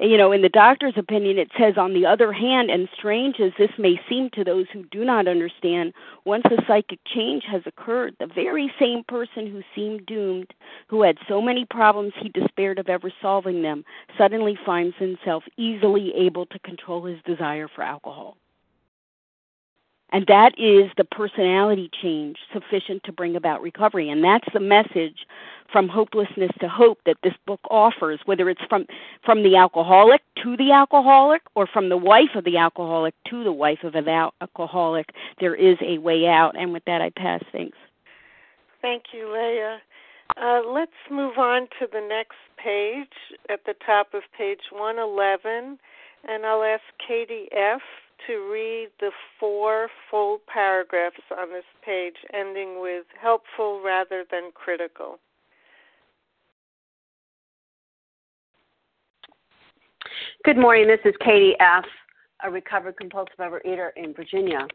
you 0.00 0.16
know, 0.16 0.30
in 0.30 0.42
the 0.42 0.48
doctor's 0.48 0.96
opinion, 0.96 1.38
it 1.38 1.50
says, 1.58 1.74
on 1.76 1.92
the 1.92 2.06
other 2.06 2.32
hand, 2.32 2.70
and 2.70 2.88
strange 2.96 3.40
as 3.40 3.52
this 3.58 3.70
may 3.78 4.00
seem 4.08 4.30
to 4.30 4.44
those 4.44 4.66
who 4.72 4.84
do 4.90 5.04
not 5.04 5.26
understand, 5.26 5.92
once 6.24 6.44
a 6.46 6.62
psychic 6.66 7.00
change 7.06 7.44
has 7.50 7.62
occurred, 7.66 8.14
the 8.20 8.26
very 8.26 8.72
same 8.78 9.02
person 9.08 9.46
who 9.46 9.62
seemed 9.74 10.06
doomed, 10.06 10.52
who 10.86 11.02
had 11.02 11.18
so 11.28 11.40
many 11.40 11.64
problems 11.64 12.12
he 12.20 12.28
despaired 12.28 12.78
of 12.78 12.88
ever 12.88 13.12
solving 13.20 13.62
them, 13.62 13.84
suddenly 14.16 14.56
finds 14.64 14.96
himself 14.96 15.42
easily 15.56 16.12
able 16.14 16.46
to 16.46 16.58
control 16.60 17.04
his 17.04 17.18
desire 17.24 17.68
for 17.74 17.82
alcohol. 17.82 18.36
And 20.16 20.26
that 20.28 20.58
is 20.58 20.90
the 20.96 21.04
personality 21.04 21.90
change 22.02 22.38
sufficient 22.50 23.04
to 23.04 23.12
bring 23.12 23.36
about 23.36 23.60
recovery. 23.60 24.08
And 24.08 24.24
that's 24.24 24.48
the 24.54 24.60
message 24.60 25.26
from 25.70 25.90
hopelessness 25.90 26.52
to 26.60 26.70
hope 26.70 27.00
that 27.04 27.18
this 27.22 27.34
book 27.46 27.60
offers, 27.70 28.18
whether 28.24 28.48
it's 28.48 28.62
from, 28.66 28.86
from 29.26 29.42
the 29.42 29.56
alcoholic 29.56 30.22
to 30.42 30.56
the 30.56 30.72
alcoholic 30.72 31.42
or 31.54 31.66
from 31.66 31.90
the 31.90 31.98
wife 31.98 32.34
of 32.34 32.44
the 32.44 32.56
alcoholic 32.56 33.12
to 33.28 33.44
the 33.44 33.52
wife 33.52 33.80
of 33.84 33.94
an 33.94 34.08
alcoholic. 34.08 35.10
There 35.38 35.54
is 35.54 35.76
a 35.82 35.98
way 35.98 36.26
out. 36.26 36.58
And 36.58 36.72
with 36.72 36.86
that, 36.86 37.02
I 37.02 37.10
pass. 37.10 37.42
Thanks. 37.52 37.76
Thank 38.80 39.12
you, 39.12 39.30
Leah. 39.30 39.80
Uh, 40.40 40.62
let's 40.66 40.92
move 41.10 41.36
on 41.36 41.68
to 41.78 41.86
the 41.92 42.00
next 42.00 42.38
page 42.56 43.36
at 43.50 43.66
the 43.66 43.74
top 43.84 44.14
of 44.14 44.22
page 44.34 44.60
111. 44.70 45.78
And 46.26 46.46
I'll 46.46 46.62
ask 46.62 46.80
Katie 47.06 47.50
F 47.52 47.82
to 48.26 48.50
read 48.52 48.88
the 49.00 49.10
four 49.38 49.88
full 50.10 50.40
paragraphs 50.52 51.16
on 51.36 51.50
this 51.52 51.64
page, 51.84 52.16
ending 52.32 52.80
with 52.80 53.04
helpful 53.20 53.82
rather 53.84 54.24
than 54.30 54.50
critical. 54.54 55.18
Good 60.44 60.56
morning. 60.56 60.86
This 60.86 61.00
is 61.04 61.14
Katie 61.24 61.56
F., 61.60 61.84
a 62.44 62.50
recovered 62.50 62.96
compulsive 62.96 63.36
overeater 63.38 63.90
in 63.96 64.14
Virginia. 64.14 64.66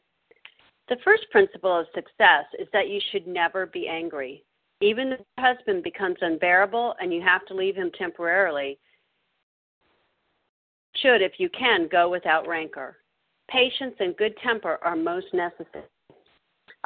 The 0.89 0.97
first 1.03 1.23
principle 1.31 1.79
of 1.79 1.85
success 1.95 2.45
is 2.59 2.67
that 2.73 2.89
you 2.89 2.99
should 3.11 3.25
never 3.25 3.65
be 3.65 3.87
angry. 3.87 4.43
Even 4.81 5.13
if 5.13 5.19
your 5.37 5.47
husband 5.47 5.83
becomes 5.83 6.17
unbearable 6.21 6.95
and 6.99 7.13
you 7.13 7.21
have 7.21 7.45
to 7.45 7.53
leave 7.53 7.75
him 7.75 7.91
temporarily, 7.97 8.77
should, 10.97 11.21
if 11.21 11.33
you 11.37 11.49
can, 11.49 11.87
go 11.89 12.09
without 12.09 12.47
rancor. 12.47 12.97
Patience 13.51 13.95
and 13.99 14.15
good 14.15 14.33
temper 14.41 14.79
are 14.81 14.95
most 14.95 15.27
necessary. 15.33 15.83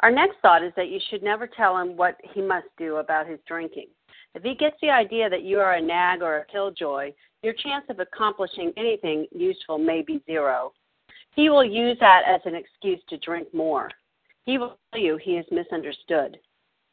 Our 0.00 0.10
next 0.10 0.36
thought 0.42 0.64
is 0.64 0.72
that 0.76 0.88
you 0.88 0.98
should 1.08 1.22
never 1.22 1.46
tell 1.46 1.78
him 1.78 1.96
what 1.96 2.16
he 2.34 2.42
must 2.42 2.66
do 2.76 2.96
about 2.96 3.28
his 3.28 3.38
drinking. 3.46 3.86
If 4.34 4.42
he 4.42 4.54
gets 4.54 4.76
the 4.82 4.90
idea 4.90 5.30
that 5.30 5.44
you 5.44 5.60
are 5.60 5.74
a 5.74 5.80
nag 5.80 6.22
or 6.22 6.38
a 6.38 6.46
killjoy, 6.46 7.12
your 7.42 7.54
chance 7.54 7.84
of 7.88 8.00
accomplishing 8.00 8.72
anything 8.76 9.26
useful 9.30 9.78
may 9.78 10.02
be 10.02 10.20
zero. 10.26 10.72
He 11.34 11.50
will 11.50 11.64
use 11.64 11.96
that 12.00 12.22
as 12.26 12.40
an 12.44 12.56
excuse 12.56 13.00
to 13.10 13.18
drink 13.18 13.52
more. 13.54 13.90
He 14.44 14.58
will 14.58 14.76
tell 14.92 15.00
you 15.00 15.18
he 15.18 15.36
is 15.36 15.46
misunderstood. 15.52 16.36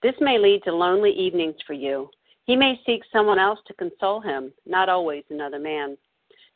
This 0.03 0.15
may 0.21 0.37
lead 0.37 0.61
to 0.65 0.75
lonely 0.75 1.11
evenings 1.11 1.55
for 1.65 1.73
you. 1.73 2.09
He 2.45 2.55
may 2.55 2.79
seek 2.85 3.01
someone 3.11 3.39
else 3.39 3.59
to 3.67 3.73
console 3.73 4.21
him, 4.21 4.53
not 4.65 4.89
always 4.89 5.23
another 5.29 5.59
man. 5.59 5.97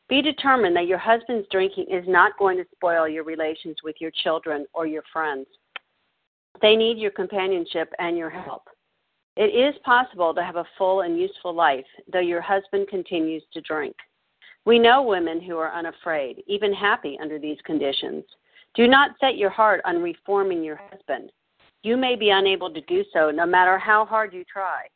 Be 0.09 0.21
determined 0.21 0.75
that 0.75 0.87
your 0.87 0.97
husband's 0.97 1.47
drinking 1.51 1.87
is 1.91 2.05
not 2.07 2.37
going 2.39 2.57
to 2.57 2.65
spoil 2.75 3.07
your 3.07 3.25
relations 3.25 3.75
with 3.83 3.95
your 3.99 4.11
children 4.23 4.65
or 4.73 4.87
your 4.87 5.03
friends. 5.11 5.47
They 6.61 6.75
need 6.75 6.97
your 6.97 7.11
companionship 7.11 7.91
and 7.99 8.17
your 8.17 8.29
help. 8.29 8.63
It 9.35 9.53
is 9.53 9.79
possible 9.83 10.33
to 10.33 10.43
have 10.43 10.55
a 10.55 10.65
full 10.77 11.01
and 11.01 11.19
useful 11.19 11.53
life, 11.53 11.85
though 12.11 12.19
your 12.19 12.41
husband 12.41 12.87
continues 12.87 13.43
to 13.53 13.61
drink. 13.61 13.95
We 14.65 14.79
know 14.79 15.03
women 15.03 15.41
who 15.41 15.57
are 15.57 15.71
unafraid, 15.71 16.43
even 16.47 16.73
happy 16.73 17.17
under 17.21 17.37
these 17.37 17.57
conditions. 17.65 18.23
Do 18.73 18.87
not 18.87 19.11
set 19.19 19.37
your 19.37 19.49
heart 19.49 19.81
on 19.85 20.01
reforming 20.01 20.63
your 20.63 20.79
husband. 20.91 21.31
You 21.83 21.97
may 21.97 22.15
be 22.15 22.31
unable 22.31 22.73
to 22.73 22.81
do 22.81 23.03
so 23.13 23.29
no 23.29 23.45
matter 23.45 23.77
how 23.77 24.05
hard 24.05 24.33
you 24.33 24.43
try. 24.43 24.87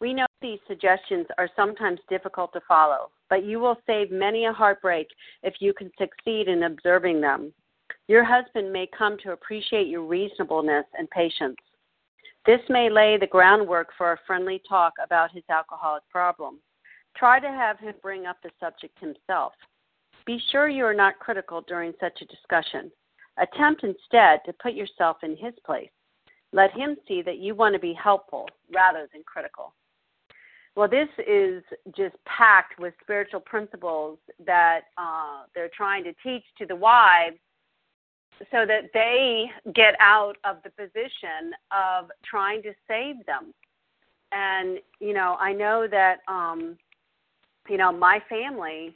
We 0.00 0.14
know 0.14 0.26
these 0.40 0.60
suggestions 0.68 1.26
are 1.36 1.48
sometimes 1.56 2.00
difficult 2.08 2.52
to 2.52 2.60
follow, 2.68 3.10
but 3.28 3.44
you 3.44 3.58
will 3.58 3.76
save 3.86 4.10
many 4.10 4.44
a 4.46 4.52
heartbreak 4.52 5.08
if 5.42 5.54
you 5.60 5.72
can 5.72 5.90
succeed 5.98 6.48
in 6.48 6.64
observing 6.64 7.20
them. 7.20 7.52
Your 8.08 8.24
husband 8.24 8.72
may 8.72 8.88
come 8.96 9.16
to 9.22 9.32
appreciate 9.32 9.88
your 9.88 10.02
reasonableness 10.02 10.86
and 10.98 11.10
patience. 11.10 11.56
This 12.46 12.60
may 12.68 12.88
lay 12.88 13.16
the 13.18 13.26
groundwork 13.26 13.88
for 13.98 14.12
a 14.12 14.18
friendly 14.26 14.62
talk 14.68 14.92
about 15.04 15.32
his 15.32 15.42
alcoholic 15.50 16.04
problem. 16.08 16.60
Try 17.16 17.40
to 17.40 17.48
have 17.48 17.78
him 17.78 17.94
bring 18.02 18.26
up 18.26 18.36
the 18.42 18.50
subject 18.60 18.98
himself. 19.00 19.52
Be 20.26 20.40
sure 20.52 20.68
you 20.68 20.84
are 20.84 20.94
not 20.94 21.18
critical 21.18 21.62
during 21.62 21.92
such 21.98 22.20
a 22.22 22.26
discussion. 22.26 22.92
Attempt 23.38 23.82
instead 23.82 24.40
to 24.44 24.52
put 24.62 24.74
yourself 24.74 25.18
in 25.22 25.36
his 25.36 25.54
place. 25.64 25.90
Let 26.52 26.72
him 26.72 26.96
see 27.08 27.22
that 27.22 27.38
you 27.38 27.54
want 27.54 27.74
to 27.74 27.80
be 27.80 27.92
helpful 27.92 28.48
rather 28.72 29.08
than 29.12 29.22
critical. 29.24 29.74
Well, 30.76 30.88
this 30.88 31.08
is 31.26 31.62
just 31.96 32.14
packed 32.26 32.78
with 32.78 32.92
spiritual 33.02 33.40
principles 33.40 34.18
that 34.44 34.82
uh, 34.98 35.44
they're 35.54 35.70
trying 35.74 36.04
to 36.04 36.12
teach 36.22 36.44
to 36.58 36.66
the 36.66 36.76
wives 36.76 37.38
so 38.52 38.66
that 38.66 38.90
they 38.92 39.46
get 39.74 39.94
out 40.00 40.34
of 40.44 40.58
the 40.64 40.70
position 40.70 41.54
of 41.72 42.10
trying 42.22 42.62
to 42.62 42.74
save 42.86 43.24
them. 43.24 43.54
And, 44.32 44.78
you 45.00 45.14
know, 45.14 45.38
I 45.40 45.54
know 45.54 45.86
that, 45.90 46.16
um, 46.28 46.76
you 47.70 47.78
know, 47.78 47.90
my 47.90 48.20
family 48.28 48.94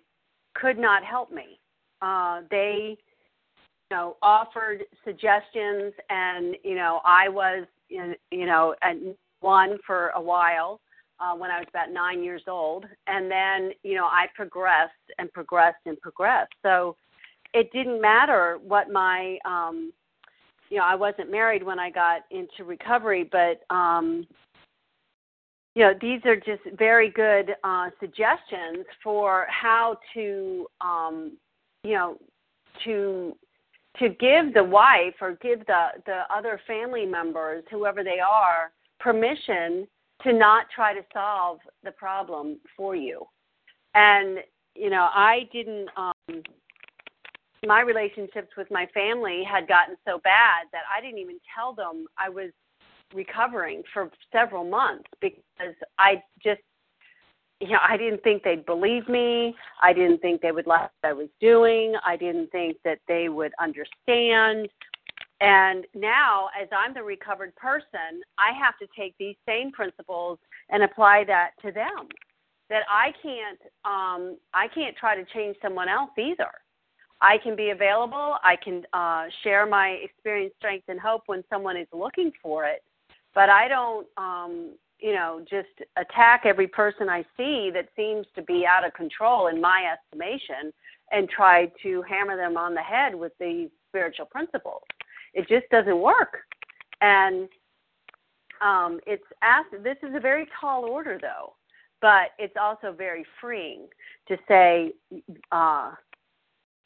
could 0.54 0.76
not 0.76 1.02
help 1.02 1.32
me. 1.32 1.58
Uh, 2.02 2.42
they, 2.50 2.98
you 3.90 3.96
know, 3.96 4.18
offered 4.20 4.84
suggestions, 5.02 5.94
and, 6.10 6.56
you 6.62 6.74
know, 6.74 7.00
I 7.06 7.30
was, 7.30 7.66
you 7.88 8.16
know, 8.32 8.74
one 9.40 9.78
for 9.86 10.08
a 10.08 10.20
while 10.20 10.78
uh, 11.20 11.34
when 11.34 11.50
I 11.50 11.58
was 11.58 11.66
about 11.68 11.90
nine 11.92 12.24
years 12.24 12.42
old, 12.48 12.84
and 13.06 13.30
then 13.30 13.72
you 13.82 13.94
know 13.94 14.06
I 14.06 14.26
progressed 14.34 14.92
and 15.18 15.32
progressed 15.32 15.80
and 15.86 16.00
progressed. 16.00 16.52
So 16.62 16.96
it 17.52 17.72
didn't 17.72 18.00
matter 18.00 18.58
what 18.62 18.90
my 18.90 19.38
um, 19.44 19.92
you 20.70 20.76
know, 20.76 20.84
I 20.84 20.94
wasn't 20.94 21.30
married 21.30 21.62
when 21.62 21.78
I 21.78 21.90
got 21.90 22.22
into 22.30 22.64
recovery, 22.64 23.28
but 23.30 23.62
um, 23.74 24.26
you 25.74 25.82
know, 25.82 25.92
these 26.00 26.20
are 26.24 26.36
just 26.36 26.62
very 26.78 27.10
good 27.10 27.54
uh, 27.62 27.90
suggestions 28.00 28.86
for 29.02 29.46
how 29.48 29.98
to, 30.14 30.66
um, 30.80 31.36
you 31.84 31.94
know, 31.94 32.16
to 32.84 33.36
to 33.98 34.08
give 34.08 34.54
the 34.54 34.62
wife 34.62 35.14
or 35.20 35.36
give 35.42 35.66
the 35.66 35.88
the 36.06 36.22
other 36.34 36.60
family 36.66 37.04
members, 37.04 37.64
whoever 37.70 38.04
they 38.04 38.20
are, 38.20 38.70
permission 39.00 39.86
to 40.24 40.32
not 40.32 40.66
try 40.74 40.92
to 40.94 41.00
solve 41.12 41.58
the 41.84 41.92
problem 41.92 42.58
for 42.76 42.94
you. 42.94 43.24
And 43.94 44.38
you 44.74 44.90
know, 44.90 45.08
I 45.12 45.48
didn't. 45.52 45.88
Um, 45.96 46.42
my 47.66 47.82
relationships 47.82 48.48
with 48.56 48.68
my 48.70 48.86
family 48.94 49.42
had 49.44 49.68
gotten 49.68 49.96
so 50.06 50.18
bad 50.24 50.66
that 50.72 50.82
I 50.94 51.02
didn't 51.02 51.18
even 51.18 51.38
tell 51.54 51.74
them 51.74 52.06
I 52.16 52.30
was 52.30 52.50
recovering 53.12 53.82
for 53.92 54.10
several 54.32 54.64
months 54.64 55.08
because 55.20 55.74
I 55.98 56.22
just 56.42 56.62
you 57.60 57.68
know, 57.68 57.78
I 57.86 57.98
didn't 57.98 58.22
think 58.22 58.42
they'd 58.42 58.64
believe 58.64 59.06
me. 59.08 59.54
I 59.82 59.92
didn't 59.92 60.18
think 60.22 60.40
they 60.40 60.52
would 60.52 60.66
like 60.66 60.90
what 61.02 61.10
I 61.10 61.12
was 61.12 61.28
doing. 61.40 61.94
I 62.04 62.16
didn't 62.16 62.50
think 62.50 62.78
that 62.84 63.00
they 63.06 63.28
would 63.28 63.52
understand. 63.60 64.68
And 65.40 65.86
now, 65.94 66.50
as 66.60 66.68
I'm 66.70 66.92
the 66.92 67.02
recovered 67.02 67.54
person, 67.56 68.20
I 68.38 68.52
have 68.62 68.76
to 68.78 68.86
take 68.98 69.14
these 69.18 69.36
same 69.46 69.72
principles 69.72 70.38
and 70.68 70.82
apply 70.82 71.24
that 71.24 71.52
to 71.62 71.72
them. 71.72 72.08
That 72.68 72.82
I 72.88 73.12
can't, 73.22 73.60
um, 73.84 74.36
I 74.54 74.68
can't 74.68 74.96
try 74.96 75.16
to 75.16 75.24
change 75.32 75.56
someone 75.62 75.88
else 75.88 76.10
either. 76.18 76.50
I 77.22 77.38
can 77.38 77.56
be 77.56 77.70
available. 77.70 78.36
I 78.42 78.56
can 78.62 78.84
uh, 78.92 79.24
share 79.42 79.66
my 79.66 79.88
experience, 80.02 80.54
strength, 80.58 80.84
and 80.88 81.00
hope 81.00 81.22
when 81.26 81.42
someone 81.50 81.76
is 81.76 81.88
looking 81.92 82.32
for 82.42 82.64
it. 82.66 82.82
But 83.34 83.48
I 83.50 83.68
don't, 83.68 84.06
um, 84.16 84.72
you 84.98 85.12
know, 85.12 85.44
just 85.48 85.68
attack 85.96 86.42
every 86.44 86.66
person 86.66 87.08
I 87.08 87.22
see 87.36 87.70
that 87.74 87.88
seems 87.96 88.26
to 88.36 88.42
be 88.42 88.66
out 88.66 88.84
of 88.84 88.92
control 88.94 89.48
in 89.48 89.60
my 89.60 89.92
estimation 89.92 90.72
and 91.12 91.28
try 91.28 91.70
to 91.82 92.02
hammer 92.02 92.36
them 92.36 92.56
on 92.56 92.74
the 92.74 92.82
head 92.82 93.14
with 93.14 93.32
these 93.40 93.68
spiritual 93.88 94.26
principles. 94.26 94.82
It 95.34 95.48
just 95.48 95.68
doesn't 95.70 96.00
work. 96.00 96.38
And 97.00 97.48
um, 98.60 99.00
it's 99.06 99.24
asked, 99.42 99.70
this 99.82 99.96
is 100.02 100.14
a 100.14 100.20
very 100.20 100.46
tall 100.60 100.84
order, 100.84 101.18
though, 101.20 101.54
but 102.00 102.30
it's 102.38 102.56
also 102.60 102.92
very 102.92 103.24
freeing 103.40 103.86
to 104.28 104.36
say, 104.48 104.92
uh, 105.52 105.92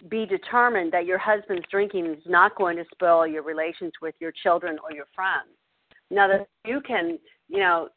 be 0.09 0.27
determined 0.27 0.93
that 0.93 1.07
your 1.07 1.19
husband's 1.19 1.65
drinking 1.71 2.07
is 2.07 2.23
not 2.27 2.55
going 2.57 2.77
to 2.77 2.85
spoil 2.93 3.27
your 3.27 3.43
relations 3.43 3.93
with 4.03 4.15
your 4.21 4.33
children 4.43 4.79
or 4.83 4.93
your 4.93 5.07
friends. 5.15 5.49
Now 6.11 6.29
that 6.29 6.47
you 6.67 6.81
can, 6.81 7.19
you 7.49 7.59
know, 7.59 7.89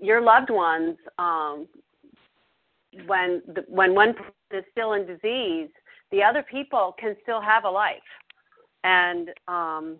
your 0.00 0.20
loved 0.20 0.50
ones, 0.50 0.96
um, 1.18 1.66
when 3.06 3.42
the, 3.46 3.64
when 3.68 3.94
one 3.94 4.14
person 4.14 4.32
is 4.52 4.64
still 4.70 4.92
in 4.94 5.06
disease, 5.06 5.68
the 6.10 6.22
other 6.22 6.42
people 6.42 6.94
can 6.98 7.16
still 7.22 7.40
have 7.40 7.64
a 7.64 7.70
life, 7.70 7.96
and 8.84 9.28
um, 9.48 9.98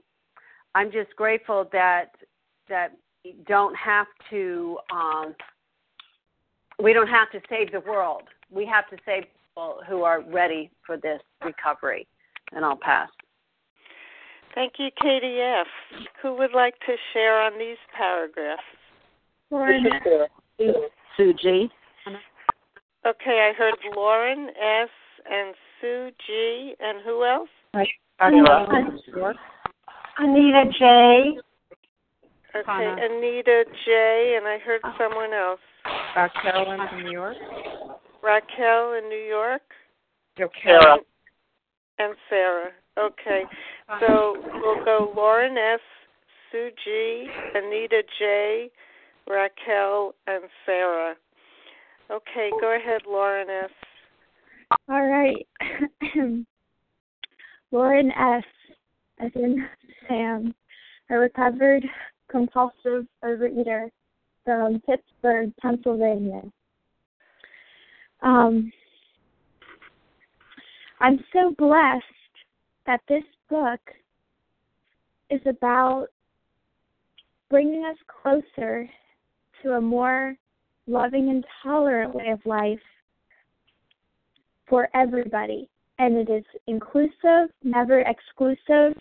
I'm 0.75 0.91
just 0.91 1.15
grateful 1.17 1.69
that 1.73 2.11
that 2.69 2.93
we 3.25 3.37
don't 3.47 3.75
have 3.77 4.07
to 4.31 4.79
um, 4.93 5.35
we 6.83 6.93
don't 6.93 7.09
have 7.09 7.31
to 7.33 7.41
save 7.49 7.73
the 7.73 7.81
world. 7.81 8.23
We 8.51 8.67
have 8.67 8.89
to 8.91 8.97
save 9.07 9.25
people 9.25 9.81
who 9.89 10.03
are 10.03 10.21
ready 10.21 10.71
for 10.87 10.97
this 10.97 11.21
recovery. 11.45 12.07
And 12.53 12.65
I'll 12.65 12.77
pass. 12.77 13.09
Thank 14.55 14.75
you, 14.79 14.89
Katie 15.01 15.41
F. 15.41 15.67
Who 16.23 16.35
would 16.37 16.53
like 16.55 16.75
to 16.81 16.95
share 17.13 17.41
on 17.41 17.59
these 17.59 17.79
paragraphs? 17.97 18.63
Lauren. 19.51 19.85
Sue 21.17 21.35
G. 21.35 21.71
Okay, 23.07 23.51
I 23.51 23.53
heard 23.57 23.75
Lauren 23.97 24.49
S. 24.51 24.89
and 25.31 25.55
Sue 25.81 26.11
G. 26.27 26.75
And 26.81 27.03
who 27.05 27.25
else? 27.25 27.49
Anita, 28.23 28.67
Anita 30.19 30.65
J. 30.79 31.39
Okay, 32.55 32.95
Anita 33.01 33.65
J. 33.85 34.35
And 34.39 34.47
I 34.47 34.59
heard 34.65 34.81
someone 34.97 35.33
else. 35.33 35.61
Raquel 36.15 36.73
in 36.73 37.03
New 37.03 37.11
York. 37.11 37.37
Raquel 38.23 38.95
in 38.95 39.09
New 39.09 39.25
York. 39.29 39.63
Okay. 40.41 40.51
Sarah. 40.65 40.99
And 41.99 42.15
Sarah. 42.29 42.71
Okay. 42.99 43.43
So 44.01 44.37
we'll 44.55 44.85
go 44.85 45.13
Lauren 45.17 45.57
S., 45.57 45.81
Sue 46.51 46.71
G., 46.85 47.27
Anita 47.55 48.03
J., 48.19 48.71
Raquel, 49.27 50.15
and 50.27 50.45
Sarah. 50.65 51.15
Okay, 52.11 52.51
go 52.61 52.77
ahead, 52.77 53.03
Lauren 53.09 53.49
S. 53.49 53.71
All 54.89 55.07
right. 55.07 55.47
Lauren 57.73 58.13
S., 58.13 58.45
as 59.19 59.31
in 59.35 59.67
Sam, 60.07 60.55
a 61.11 61.19
recovered 61.19 61.85
compulsive 62.31 63.07
overeater 63.25 63.89
from 64.45 64.81
Pittsburgh, 64.81 65.53
Pennsylvania. 65.61 66.43
Um, 68.21 68.71
I'm 71.01 71.19
so 71.33 71.55
blessed 71.59 72.05
that 72.87 73.01
this 73.09 73.25
book 73.49 73.81
is 75.31 75.41
about 75.47 76.09
bringing 77.49 77.85
us 77.85 77.97
closer 78.23 78.89
to 79.63 79.73
a 79.73 79.81
more 79.81 80.35
loving 80.87 81.31
and 81.31 81.45
tolerant 81.63 82.15
way 82.15 82.29
of 82.29 82.45
life 82.45 82.79
for 84.69 84.89
everybody. 84.95 85.69
And 86.03 86.17
it 86.17 86.29
is 86.29 86.43
inclusive, 86.67 87.55
never 87.63 88.01
exclusive 88.01 88.99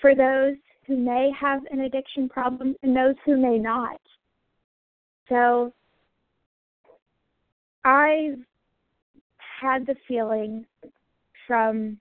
for 0.00 0.14
those 0.14 0.56
who 0.86 0.96
may 0.96 1.30
have 1.38 1.60
an 1.70 1.80
addiction 1.80 2.26
problem 2.26 2.74
and 2.82 2.96
those 2.96 3.16
who 3.26 3.36
may 3.36 3.58
not. 3.58 4.00
So 5.28 5.74
I've 7.84 8.38
had 9.60 9.86
the 9.86 9.94
feeling 10.08 10.64
from 11.46 11.98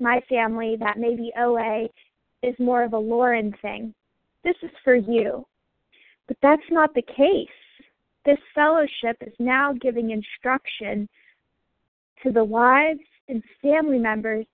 my 0.00 0.22
family 0.26 0.76
that 0.80 0.96
maybe 0.96 1.30
OA 1.38 1.88
is 2.42 2.54
more 2.58 2.82
of 2.82 2.94
a 2.94 2.98
Lauren 2.98 3.54
thing. 3.60 3.92
This 4.42 4.56
is 4.62 4.70
for 4.82 4.94
you. 4.94 5.46
But 6.28 6.38
that's 6.40 6.70
not 6.70 6.94
the 6.94 7.02
case. 7.02 7.48
This 8.24 8.38
fellowship 8.54 9.18
is 9.20 9.34
now 9.38 9.74
giving 9.74 10.12
instruction 10.12 11.06
to 12.22 12.32
the 12.32 12.42
wives 12.42 13.00
and 13.28 13.42
family 13.62 13.98
members 13.98 14.46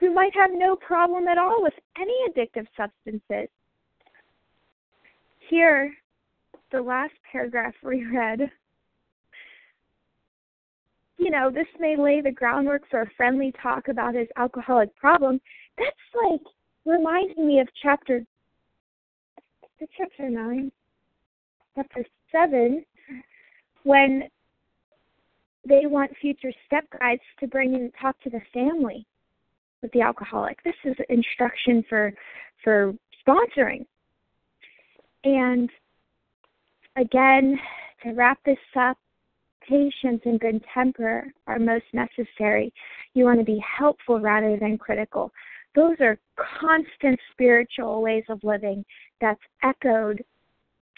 who 0.00 0.12
might 0.12 0.34
have 0.34 0.50
no 0.52 0.76
problem 0.76 1.28
at 1.28 1.38
all 1.38 1.62
with 1.62 1.74
any 1.98 2.14
addictive 2.28 2.66
substances. 2.76 3.48
Here, 5.48 5.92
the 6.72 6.82
last 6.82 7.14
paragraph 7.30 7.74
we 7.82 8.04
read 8.04 8.50
you 11.18 11.30
know, 11.30 11.50
this 11.50 11.66
may 11.78 11.96
lay 11.96 12.20
the 12.20 12.30
groundwork 12.30 12.82
for 12.90 13.02
a 13.02 13.10
friendly 13.16 13.52
talk 13.62 13.88
about 13.88 14.14
his 14.14 14.28
alcoholic 14.36 14.94
problem. 14.96 15.40
That's 15.78 15.96
like 16.24 16.40
reminding 16.84 17.46
me 17.46 17.60
of 17.60 17.68
chapter 17.82 18.24
chapter 19.96 20.30
nine, 20.30 20.72
chapter 21.74 22.04
seven, 22.32 22.84
when 23.84 24.24
they 25.68 25.86
want 25.86 26.10
future 26.20 26.52
step 26.66 26.84
guides 26.98 27.22
to 27.40 27.46
bring 27.46 27.74
and 27.74 27.92
talk 28.00 28.20
to 28.22 28.30
the 28.30 28.40
family 28.52 29.06
with 29.82 29.92
the 29.92 30.00
alcoholic. 30.00 30.62
This 30.64 30.74
is 30.84 30.96
instruction 31.08 31.84
for 31.88 32.12
for 32.62 32.94
sponsoring. 33.26 33.84
And 35.24 35.70
again, 36.96 37.58
to 38.02 38.12
wrap 38.12 38.38
this 38.44 38.58
up, 38.78 38.96
patience 39.68 40.22
and 40.24 40.38
good 40.40 40.62
temper 40.72 41.26
are 41.46 41.58
most 41.58 41.84
necessary. 41.92 42.72
You 43.14 43.24
want 43.24 43.38
to 43.40 43.44
be 43.44 43.62
helpful 43.78 44.20
rather 44.20 44.56
than 44.56 44.78
critical. 44.78 45.32
Those 45.74 45.96
are 46.00 46.18
constant 46.60 47.18
spiritual 47.32 48.02
ways 48.02 48.24
of 48.28 48.42
living 48.42 48.84
that's 49.20 49.40
echoed 49.62 50.24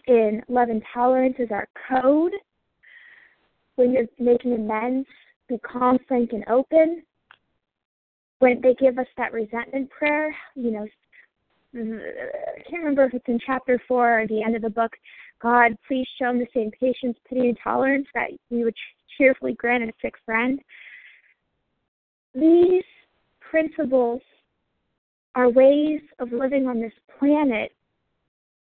in 0.06 0.42
love 0.48 0.68
and 0.68 0.82
tolerance 0.94 1.36
is 1.38 1.50
our 1.50 1.68
code. 1.90 2.32
When 3.78 3.92
you're 3.92 4.06
making 4.18 4.54
amends, 4.54 5.06
be 5.48 5.56
calm, 5.58 6.00
frank, 6.08 6.32
and 6.32 6.44
open. 6.48 7.04
When 8.40 8.60
they 8.60 8.74
give 8.74 8.98
us 8.98 9.06
that 9.16 9.32
resentment 9.32 9.88
prayer, 9.88 10.34
you 10.56 10.72
know, 10.72 10.86
I 11.76 12.62
can't 12.68 12.82
remember 12.82 13.04
if 13.04 13.14
it's 13.14 13.28
in 13.28 13.38
chapter 13.46 13.80
four 13.86 14.22
or 14.22 14.26
the 14.26 14.42
end 14.42 14.56
of 14.56 14.62
the 14.62 14.68
book, 14.70 14.90
God, 15.40 15.76
please 15.86 16.08
show 16.18 16.26
them 16.26 16.40
the 16.40 16.48
same 16.52 16.72
patience, 16.72 17.16
pity, 17.28 17.50
and 17.50 17.58
tolerance 17.62 18.08
that 18.14 18.30
we 18.50 18.64
would 18.64 18.74
cheerfully 19.16 19.52
grant 19.52 19.84
a 19.84 19.92
sick 20.02 20.14
friend. 20.26 20.58
These 22.34 22.82
principles 23.40 24.22
are 25.36 25.48
ways 25.48 26.00
of 26.18 26.32
living 26.32 26.66
on 26.66 26.80
this 26.80 26.92
planet, 27.16 27.70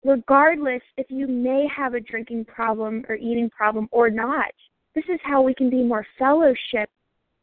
regardless 0.04 0.82
if 0.98 1.06
you 1.08 1.26
may 1.26 1.66
have 1.74 1.94
a 1.94 2.00
drinking 2.00 2.44
problem 2.44 3.06
or 3.08 3.14
eating 3.14 3.48
problem 3.48 3.88
or 3.92 4.10
not. 4.10 4.52
This 4.96 5.04
is 5.12 5.20
how 5.22 5.42
we 5.42 5.54
can 5.54 5.68
be 5.68 5.84
more 5.84 6.06
fellowship 6.18 6.88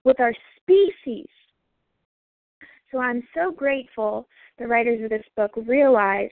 with 0.03 0.19
our 0.19 0.33
species. 0.57 1.27
So 2.91 2.97
I'm 2.97 3.21
so 3.35 3.51
grateful 3.51 4.27
the 4.57 4.65
writers 4.65 5.03
of 5.03 5.11
this 5.11 5.25
book 5.35 5.51
realize 5.67 6.31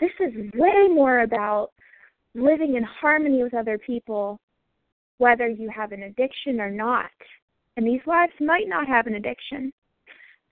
this 0.00 0.10
is 0.18 0.32
way 0.54 0.88
more 0.88 1.20
about 1.20 1.72
living 2.34 2.76
in 2.76 2.82
harmony 2.82 3.42
with 3.42 3.52
other 3.52 3.76
people, 3.76 4.40
whether 5.18 5.46
you 5.46 5.68
have 5.68 5.92
an 5.92 6.04
addiction 6.04 6.58
or 6.58 6.70
not. 6.70 7.10
And 7.76 7.86
these 7.86 8.00
wives 8.06 8.32
might 8.40 8.66
not 8.66 8.88
have 8.88 9.06
an 9.06 9.16
addiction. 9.16 9.70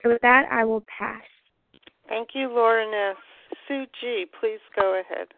So 0.03 0.09
with 0.09 0.21
that, 0.21 0.43
I 0.51 0.65
will 0.65 0.83
pass. 0.99 1.23
Thank 2.07 2.29
you, 2.35 2.49
Lauren 2.49 2.93
S. 2.93 3.17
Sue 3.67 3.85
G., 3.99 4.25
please 4.39 4.59
go 4.79 4.99
ahead. 4.99 5.29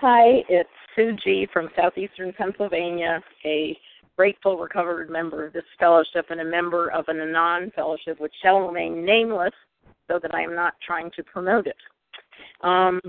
Hi, 0.00 0.44
it's 0.48 0.70
Sue 0.94 1.16
G. 1.24 1.48
from 1.52 1.70
southeastern 1.74 2.32
Pennsylvania, 2.32 3.20
a 3.44 3.76
grateful 4.16 4.56
recovered 4.56 5.10
member 5.10 5.44
of 5.44 5.52
this 5.52 5.64
fellowship 5.76 6.26
and 6.30 6.40
a 6.40 6.44
member 6.44 6.92
of 6.92 7.06
an 7.08 7.18
Anon 7.18 7.72
fellowship, 7.74 8.20
which 8.20 8.32
shall 8.40 8.60
remain 8.60 9.04
nameless 9.04 9.52
so 10.06 10.20
that 10.22 10.32
I 10.32 10.42
am 10.42 10.54
not 10.54 10.74
trying 10.86 11.10
to 11.16 11.24
promote 11.24 11.66
it. 11.66 11.76
Um, 12.60 13.00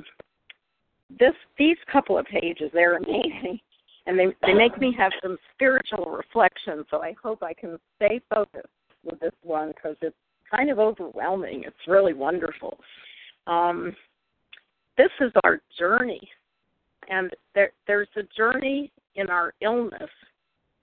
this 1.20 1.36
these 1.60 1.78
couple 1.92 2.18
of 2.18 2.26
pages 2.26 2.72
they're 2.74 2.98
amazing, 2.98 3.60
and 4.08 4.18
they 4.18 4.26
they 4.42 4.56
make 4.56 4.80
me 4.80 4.92
have 4.98 5.12
some 5.22 5.38
spiritual 5.54 6.06
reflection. 6.06 6.84
So 6.90 7.04
I 7.04 7.14
hope 7.22 7.44
I 7.44 7.54
can 7.54 7.78
stay 7.98 8.20
focused 8.34 8.66
with 9.04 9.20
this 9.20 9.36
one 9.44 9.74
because 9.76 9.96
it's 10.02 10.16
kind 10.50 10.72
of 10.72 10.80
overwhelming. 10.80 11.66
It's 11.68 11.88
really 11.88 12.14
wonderful. 12.14 12.80
Um, 13.46 13.96
this 14.98 15.12
is 15.22 15.32
our 15.44 15.62
journey, 15.78 16.20
and 17.10 17.32
there 17.55 17.72
there's 17.88 18.07
a 18.16 18.24
journey 18.36 18.91
in 19.16 19.30
our 19.30 19.53
illness, 19.62 20.10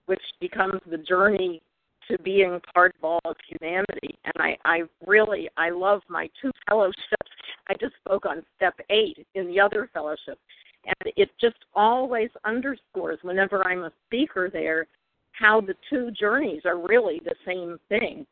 which 0.07 0.23
becomes 0.41 0.81
the 0.91 0.99
journey 0.99 1.63
to 2.09 2.19
being 2.19 2.61
part 2.75 2.95
of 2.99 3.05
all 3.05 3.21
of 3.25 3.37
humanity. 3.49 4.17
And 4.25 4.35
I, 4.37 4.57
I 4.65 4.83
really, 5.07 5.49
I 5.57 5.71
love 5.71 6.03
my 6.09 6.29
two 6.41 6.53
fellowships. 6.69 7.31
I 7.69 7.75
just 7.81 7.95
spoke 8.05 8.27
on 8.27 8.45
step 8.57 8.75
eight 8.91 9.27
in 9.35 9.47
the 9.49 9.59
other 9.59 9.91
fellowship. 9.93 10.39
And 10.85 11.13
it 11.17 11.31
just 11.41 11.57
always 11.75 12.31
underscores 12.45 13.19
whenever 13.23 13.67
I'm 13.67 13.83
a 13.85 13.93
speaker 14.07 14.51
there 14.53 14.87
how 15.33 15.61
the 15.61 15.75
two 15.91 16.11
journeys 16.13 16.63
are 16.65 16.79
really 16.79 17.21
the 17.25 17.35
same 17.45 17.79
thing. 17.89 18.27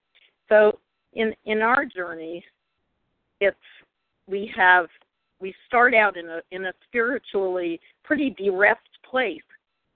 So 0.48 0.78
in 1.14 1.34
in 1.44 1.62
our 1.62 1.84
journey, 1.84 2.44
it's 3.40 3.56
we 4.26 4.50
have 4.56 4.86
we 5.40 5.54
start 5.66 5.94
out 5.94 6.16
in 6.16 6.28
a 6.28 6.40
in 6.50 6.66
a 6.66 6.72
spiritually 6.86 7.80
pretty 8.02 8.34
bereft 8.38 8.88
place. 9.08 9.42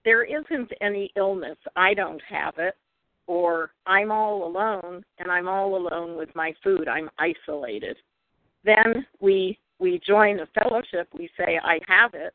There 0.05 0.25
isn't 0.25 0.71
any 0.81 1.11
illness. 1.17 1.59
I 1.77 1.95
don't 1.95 2.23
have 2.29 2.55
it 2.59 2.75
or 3.29 3.71
I'm 3.87 4.11
all 4.11 4.47
alone 4.47 5.05
and 5.19 5.31
I'm 5.31 5.47
all 5.47 5.77
alone 5.77 6.17
with 6.17 6.35
my 6.35 6.53
food. 6.65 6.89
I'm 6.89 7.09
isolated. 7.19 7.97
Then 8.65 9.07
we 9.21 9.59
we 9.79 10.01
join 10.05 10.41
a 10.41 10.47
fellowship. 10.61 11.09
We 11.17 11.31
say 11.37 11.61
I 11.63 11.79
have 11.87 12.15
it, 12.15 12.35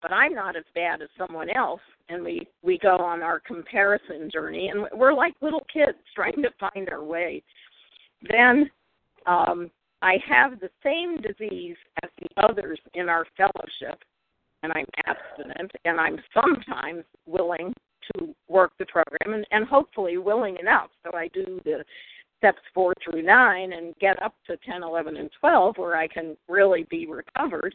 but 0.00 0.12
I'm 0.12 0.34
not 0.34 0.56
as 0.56 0.64
bad 0.74 1.02
as 1.02 1.08
someone 1.18 1.50
else, 1.50 1.82
and 2.08 2.24
we 2.24 2.48
we 2.62 2.78
go 2.78 2.96
on 2.96 3.22
our 3.22 3.40
comparison 3.40 4.30
journey, 4.32 4.68
and 4.68 4.86
we're 4.94 5.12
like 5.12 5.34
little 5.42 5.66
kids 5.70 5.98
trying 6.14 6.42
to 6.42 6.50
find 6.58 6.88
our 6.88 7.04
way. 7.04 7.42
Then 8.30 8.70
um, 9.26 9.70
I 10.02 10.16
have 10.28 10.60
the 10.60 10.70
same 10.82 11.20
disease 11.20 11.76
as 12.02 12.10
the 12.20 12.42
others 12.42 12.80
in 12.94 13.08
our 13.08 13.26
fellowship, 13.36 13.98
and 14.62 14.72
I'm 14.72 14.86
abstinent, 15.06 15.72
and 15.84 16.00
I'm 16.00 16.18
sometimes 16.32 17.04
willing 17.26 17.74
to 18.14 18.34
work 18.48 18.72
the 18.78 18.86
program 18.86 19.34
and, 19.34 19.46
and 19.50 19.66
hopefully 19.66 20.18
willing 20.18 20.56
enough. 20.58 20.90
So 21.04 21.16
I 21.16 21.28
do 21.28 21.60
the 21.64 21.84
steps 22.38 22.60
four 22.72 22.94
through 23.04 23.22
nine 23.22 23.74
and 23.74 23.94
get 24.00 24.22
up 24.22 24.34
to 24.46 24.56
10, 24.66 24.82
11, 24.82 25.16
and 25.16 25.30
12 25.38 25.76
where 25.76 25.96
I 25.96 26.08
can 26.08 26.36
really 26.48 26.86
be 26.90 27.06
recovered. 27.06 27.74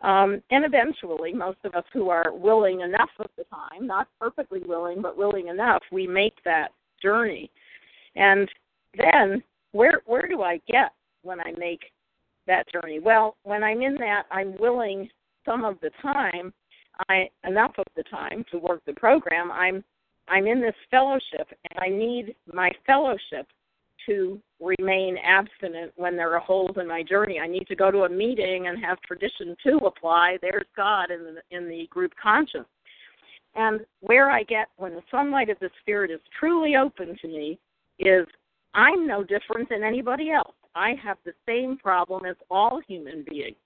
Um, 0.00 0.40
and 0.50 0.64
eventually, 0.64 1.32
most 1.34 1.58
of 1.64 1.74
us 1.74 1.84
who 1.92 2.08
are 2.08 2.32
willing 2.32 2.80
enough 2.80 3.10
of 3.18 3.30
the 3.36 3.44
time, 3.44 3.86
not 3.86 4.08
perfectly 4.20 4.60
willing, 4.64 5.02
but 5.02 5.18
willing 5.18 5.48
enough, 5.48 5.82
we 5.90 6.06
make 6.06 6.34
that 6.44 6.68
journey. 7.02 7.50
And 8.14 8.48
then, 8.96 9.42
where 9.72 10.00
where 10.06 10.28
do 10.28 10.42
I 10.42 10.60
get 10.68 10.92
when 11.22 11.40
I 11.40 11.52
make 11.58 11.80
that 12.46 12.66
journey? 12.72 12.98
Well, 12.98 13.36
when 13.42 13.62
I'm 13.62 13.82
in 13.82 13.94
that, 13.96 14.24
I'm 14.30 14.56
willing 14.58 15.08
some 15.44 15.64
of 15.64 15.78
the 15.80 15.90
time 16.02 16.52
I 17.08 17.28
enough 17.44 17.72
of 17.78 17.86
the 17.96 18.02
time 18.04 18.44
to 18.50 18.58
work 18.58 18.82
the 18.86 18.94
program. 18.94 19.50
I'm 19.52 19.84
I'm 20.28 20.46
in 20.46 20.60
this 20.60 20.74
fellowship 20.90 21.48
and 21.70 21.78
I 21.78 21.88
need 21.88 22.34
my 22.52 22.70
fellowship 22.86 23.46
to 24.06 24.40
remain 24.60 25.16
abstinent 25.24 25.92
when 25.96 26.16
there 26.16 26.34
are 26.34 26.40
holes 26.40 26.76
in 26.76 26.86
my 26.86 27.02
journey. 27.02 27.38
I 27.38 27.46
need 27.46 27.66
to 27.68 27.76
go 27.76 27.90
to 27.90 28.04
a 28.04 28.08
meeting 28.08 28.66
and 28.66 28.82
have 28.84 29.00
tradition 29.02 29.56
two 29.62 29.78
apply. 29.86 30.38
There's 30.42 30.66
God 30.76 31.10
in 31.10 31.34
the 31.34 31.56
in 31.56 31.68
the 31.68 31.86
group 31.90 32.12
conscience. 32.20 32.68
And 33.54 33.80
where 34.00 34.30
I 34.30 34.42
get 34.42 34.68
when 34.76 34.94
the 34.94 35.02
sunlight 35.10 35.50
of 35.50 35.58
the 35.60 35.70
spirit 35.80 36.10
is 36.10 36.20
truly 36.38 36.76
open 36.76 37.16
to 37.22 37.28
me 37.28 37.58
is 37.98 38.26
I'm 38.74 39.06
no 39.06 39.24
different 39.24 39.68
than 39.68 39.82
anybody 39.82 40.30
else. 40.30 40.54
I 40.78 40.94
have 41.02 41.18
the 41.24 41.34
same 41.46 41.76
problem 41.76 42.24
as 42.24 42.36
all 42.50 42.80
human 42.86 43.24
beings. 43.28 43.56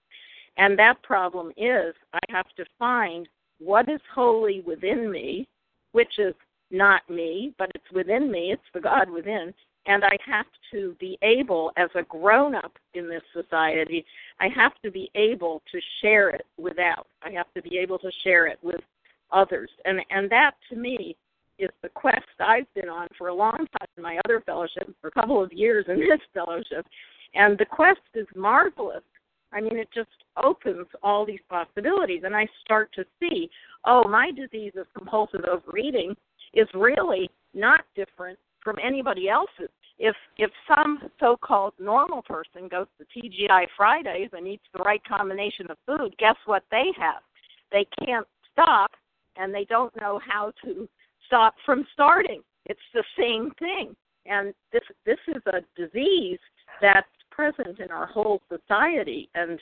And 0.57 0.79
that 0.79 1.03
problem 1.03 1.53
is 1.57 1.95
I 2.13 2.21
have 2.31 2.49
to 2.57 2.65
find 2.79 3.29
what 3.59 3.89
is 3.89 4.01
holy 4.15 4.63
within 4.67 5.11
me, 5.11 5.47
which 5.93 6.19
is 6.19 6.35
not 6.71 7.09
me, 7.09 7.55
but 7.59 7.71
it's 7.75 7.93
within 7.93 8.31
me, 8.31 8.51
it's 8.53 8.63
the 8.75 8.81
God 8.81 9.11
within. 9.11 9.53
And 9.87 10.05
I 10.05 10.17
have 10.25 10.47
to 10.73 10.97
be 11.01 11.19
able, 11.23 11.73
as 11.77 11.91
a 11.95 12.03
grown 12.05 12.55
up 12.55 12.73
in 12.95 13.09
this 13.09 13.23
society, 13.35 14.05
I 14.41 14.49
have 14.49 14.73
to 14.85 14.91
be 14.91 15.11
able 15.15 15.63
to 15.73 15.81
share 16.01 16.31
it 16.31 16.47
without. 16.57 17.07
I 17.23 17.31
have 17.31 17.53
to 17.55 17.63
be 17.63 17.79
able 17.79 17.99
to 17.99 18.11
share 18.23 18.47
it 18.47 18.59
with 18.63 18.81
others. 19.33 19.71
And 19.85 20.01
and 20.11 20.31
that 20.31 20.53
to 20.71 20.77
me 20.77 21.17
is 21.63 21.71
the 21.83 21.89
quest 21.89 22.27
I've 22.41 22.73
been 22.75 22.89
on 22.89 23.09
for 23.17 23.29
a 23.29 23.35
long 23.35 23.57
time 23.57 23.89
in 23.97 24.03
my 24.03 24.19
other 24.25 24.43
fellowship, 24.45 24.95
for 25.01 25.09
a 25.09 25.13
couple 25.13 25.43
of 25.43 25.53
years 25.53 25.87
in 25.89 26.01
this 26.01 26.21
fellowship. 26.35 26.87
And 27.35 27.57
the 27.57 27.65
quest 27.65 28.01
is 28.15 28.27
marvelous 28.35 29.03
I 29.53 29.61
mean, 29.61 29.77
it 29.77 29.89
just 29.95 30.09
opens 30.43 30.87
all 31.03 31.27
these 31.27 31.41
possibilities, 31.49 32.23
and 32.25 32.35
I 32.35 32.49
start 32.65 32.91
to 32.95 33.05
see, 33.21 33.51
oh, 33.85 34.09
my 34.09 34.31
disease 34.31 34.73
of 34.77 34.87
compulsive 34.97 35.45
overeating 35.51 36.17
is 36.55 36.69
really 36.75 37.31
not 37.55 37.85
different 37.95 38.39
from 38.61 38.77
anybody 38.83 39.29
else's. 39.29 39.69
If 39.99 40.17
if 40.39 40.51
some 40.67 41.11
so-called 41.21 41.75
normal 41.79 42.23
person 42.23 42.67
goes 42.69 42.87
to 42.99 43.21
TGI 43.21 43.67
Fridays 43.77 44.31
and 44.33 44.49
eats 44.49 44.65
the 44.73 44.83
right 44.83 45.03
combination 45.05 45.71
of 45.71 45.77
food, 45.87 46.15
guess 46.19 46.37
what 46.47 46.65
they 46.71 46.87
have? 46.99 47.23
They 47.71 47.87
can't 48.05 48.27
stop, 48.53 48.91
and 49.37 49.55
they 49.55 49.65
don't 49.67 49.95
know 50.01 50.19
how 50.27 50.53
to 50.65 50.89
stop 51.27 51.55
from 51.65 51.87
starting. 51.93 52.43
It's 52.67 52.81
the 52.95 53.05
same 53.19 53.51
thing, 53.59 53.95
and 54.27 54.55
this 54.73 54.83
this 55.05 55.19
is 55.29 55.43
a 55.47 55.61
disease 55.77 56.39
that's 56.81 57.07
present 57.31 57.81
in 57.81 57.91
our 57.91 58.07
whole 58.07 58.41
society. 58.51 59.29
And 59.35 59.59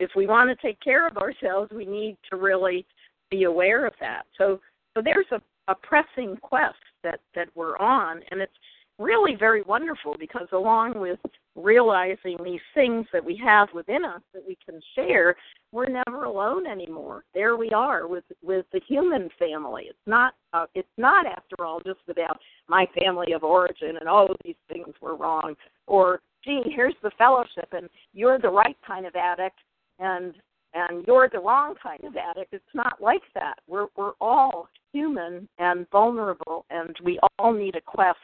if 0.00 0.10
we 0.16 0.26
want 0.26 0.50
to 0.50 0.66
take 0.66 0.80
care 0.80 1.06
of 1.06 1.16
ourselves, 1.16 1.70
we 1.72 1.86
need 1.86 2.16
to 2.30 2.36
really 2.36 2.84
be 3.30 3.44
aware 3.44 3.86
of 3.86 3.94
that. 4.00 4.24
So, 4.36 4.60
so 4.94 5.02
there's 5.02 5.26
a, 5.30 5.40
a 5.68 5.74
pressing 5.74 6.36
quest 6.36 6.74
that 7.02 7.20
that 7.34 7.48
we're 7.54 7.78
on, 7.78 8.20
and 8.30 8.40
it's 8.40 8.52
really 8.98 9.34
very 9.34 9.62
wonderful 9.62 10.16
because 10.18 10.48
along 10.52 10.98
with 10.98 11.18
realizing 11.54 12.36
these 12.42 12.60
things 12.74 13.06
that 13.12 13.24
we 13.24 13.40
have 13.42 13.68
within 13.74 14.04
us 14.04 14.22
that 14.32 14.42
we 14.46 14.56
can 14.64 14.80
share, 14.94 15.36
we're 15.70 15.88
never 15.88 16.24
alone 16.24 16.66
anymore. 16.66 17.24
There 17.34 17.56
we 17.56 17.70
are 17.70 18.06
with 18.06 18.24
with 18.42 18.66
the 18.72 18.80
human 18.86 19.28
family. 19.38 19.84
It's 19.88 19.98
not 20.06 20.34
uh, 20.52 20.66
it's 20.74 20.88
not 20.96 21.26
after 21.26 21.64
all 21.64 21.80
just 21.80 22.00
about 22.08 22.38
my 22.68 22.86
family 22.98 23.32
of 23.32 23.44
origin 23.44 23.96
and 24.00 24.08
all 24.08 24.28
oh, 24.30 24.36
these 24.44 24.56
things 24.68 24.94
were 25.00 25.16
wrong 25.16 25.54
or 25.86 26.20
gee, 26.44 26.62
here's 26.74 26.94
the 27.02 27.10
fellowship, 27.18 27.68
and 27.72 27.88
you're 28.12 28.38
the 28.38 28.48
right 28.48 28.76
kind 28.86 29.06
of 29.06 29.14
addict, 29.16 29.58
and 29.98 30.34
and 30.74 31.04
you're 31.06 31.28
the 31.30 31.38
wrong 31.38 31.74
kind 31.82 32.02
of 32.04 32.16
addict. 32.16 32.54
It's 32.54 32.64
not 32.74 33.00
like 33.00 33.22
that. 33.34 33.58
We're 33.68 33.88
we're 33.96 34.12
all 34.20 34.68
human 34.92 35.48
and 35.58 35.86
vulnerable, 35.90 36.64
and 36.70 36.96
we 37.04 37.18
all 37.38 37.52
need 37.52 37.76
a 37.76 37.80
quest. 37.80 38.18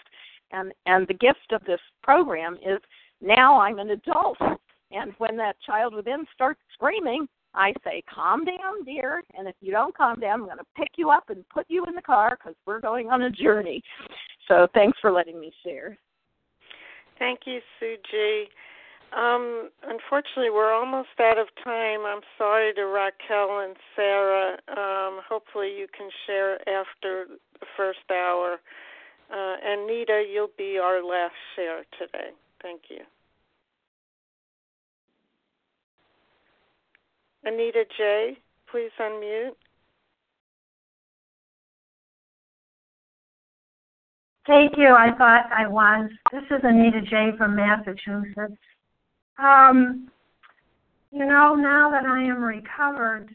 And 0.53 0.73
and 0.87 1.07
the 1.07 1.15
gift 1.15 1.53
of 1.53 1.63
this 1.65 1.81
program 2.03 2.55
is 2.57 2.79
now 3.21 3.61
I'm 3.61 3.79
an 3.79 3.91
adult, 3.91 4.39
and 4.91 5.13
when 5.19 5.37
that 5.37 5.57
child 5.67 5.95
within 5.95 6.27
starts 6.35 6.61
screaming, 6.73 7.29
I 7.55 7.73
say, 7.85 8.03
"Calm 8.13 8.45
down, 8.45 8.85
dear." 8.85 9.23
And 9.37 9.49
if 9.49 9.57
you 9.61 9.73
don't 9.73 9.97
calm 9.97 10.21
down, 10.21 10.41
I'm 10.41 10.47
going 10.47 10.59
to 10.59 10.65
pick 10.77 10.93
you 10.97 11.11
up 11.11 11.31
and 11.31 11.49
put 11.49 11.67
you 11.69 11.85
in 11.87 11.95
the 11.95 12.03
car 12.03 12.39
because 12.39 12.57
we're 12.67 12.81
going 12.81 13.09
on 13.09 13.23
a 13.23 13.31
journey. 13.31 13.83
So 14.47 14.67
thanks 14.75 14.99
for 15.01 15.11
letting 15.11 15.41
me 15.41 15.53
share. 15.65 15.99
Thank 17.19 17.41
you, 17.47 17.61
Sue 17.81 17.97
G. 18.11 18.49
Um, 19.17 19.71
unfortunately, 19.85 20.51
we're 20.51 20.73
almost 20.73 21.09
out 21.19 21.39
of 21.39 21.49
time. 21.65 22.01
I'm 22.07 22.21
sorry 22.37 22.75
to 22.75 22.83
Raquel 22.83 23.61
and 23.61 23.77
Sarah. 23.97 24.59
Um, 24.69 25.21
hopefully, 25.27 25.75
you 25.77 25.87
can 25.97 26.11
share 26.27 26.57
after 26.69 27.27
the 27.59 27.67
first 27.77 28.05
hour. 28.11 28.59
Uh, 29.31 29.57
and 29.65 29.87
Nita, 29.87 30.25
you'll 30.31 30.51
be 30.57 30.79
our 30.79 31.03
last 31.03 31.35
share 31.57 31.85
today. 31.99 32.31
Thank 32.63 32.83
you. 32.89 33.01
Anita 37.45 37.85
J., 37.97 38.37
please 38.71 38.91
unmute. 39.01 39.53
Thank 44.47 44.79
you. 44.79 44.95
I 44.95 45.13
thought 45.17 45.45
I 45.55 45.67
was. 45.67 46.11
This 46.33 46.43
is 46.51 46.61
Anita 46.63 47.03
J. 47.03 47.33
from 47.37 47.55
Massachusetts. 47.55 48.57
Um, 49.39 50.09
you 51.13 51.27
know, 51.27 51.55
now 51.55 51.91
that 51.91 52.07
I 52.07 52.23
am 52.23 52.43
recovered, 52.43 53.29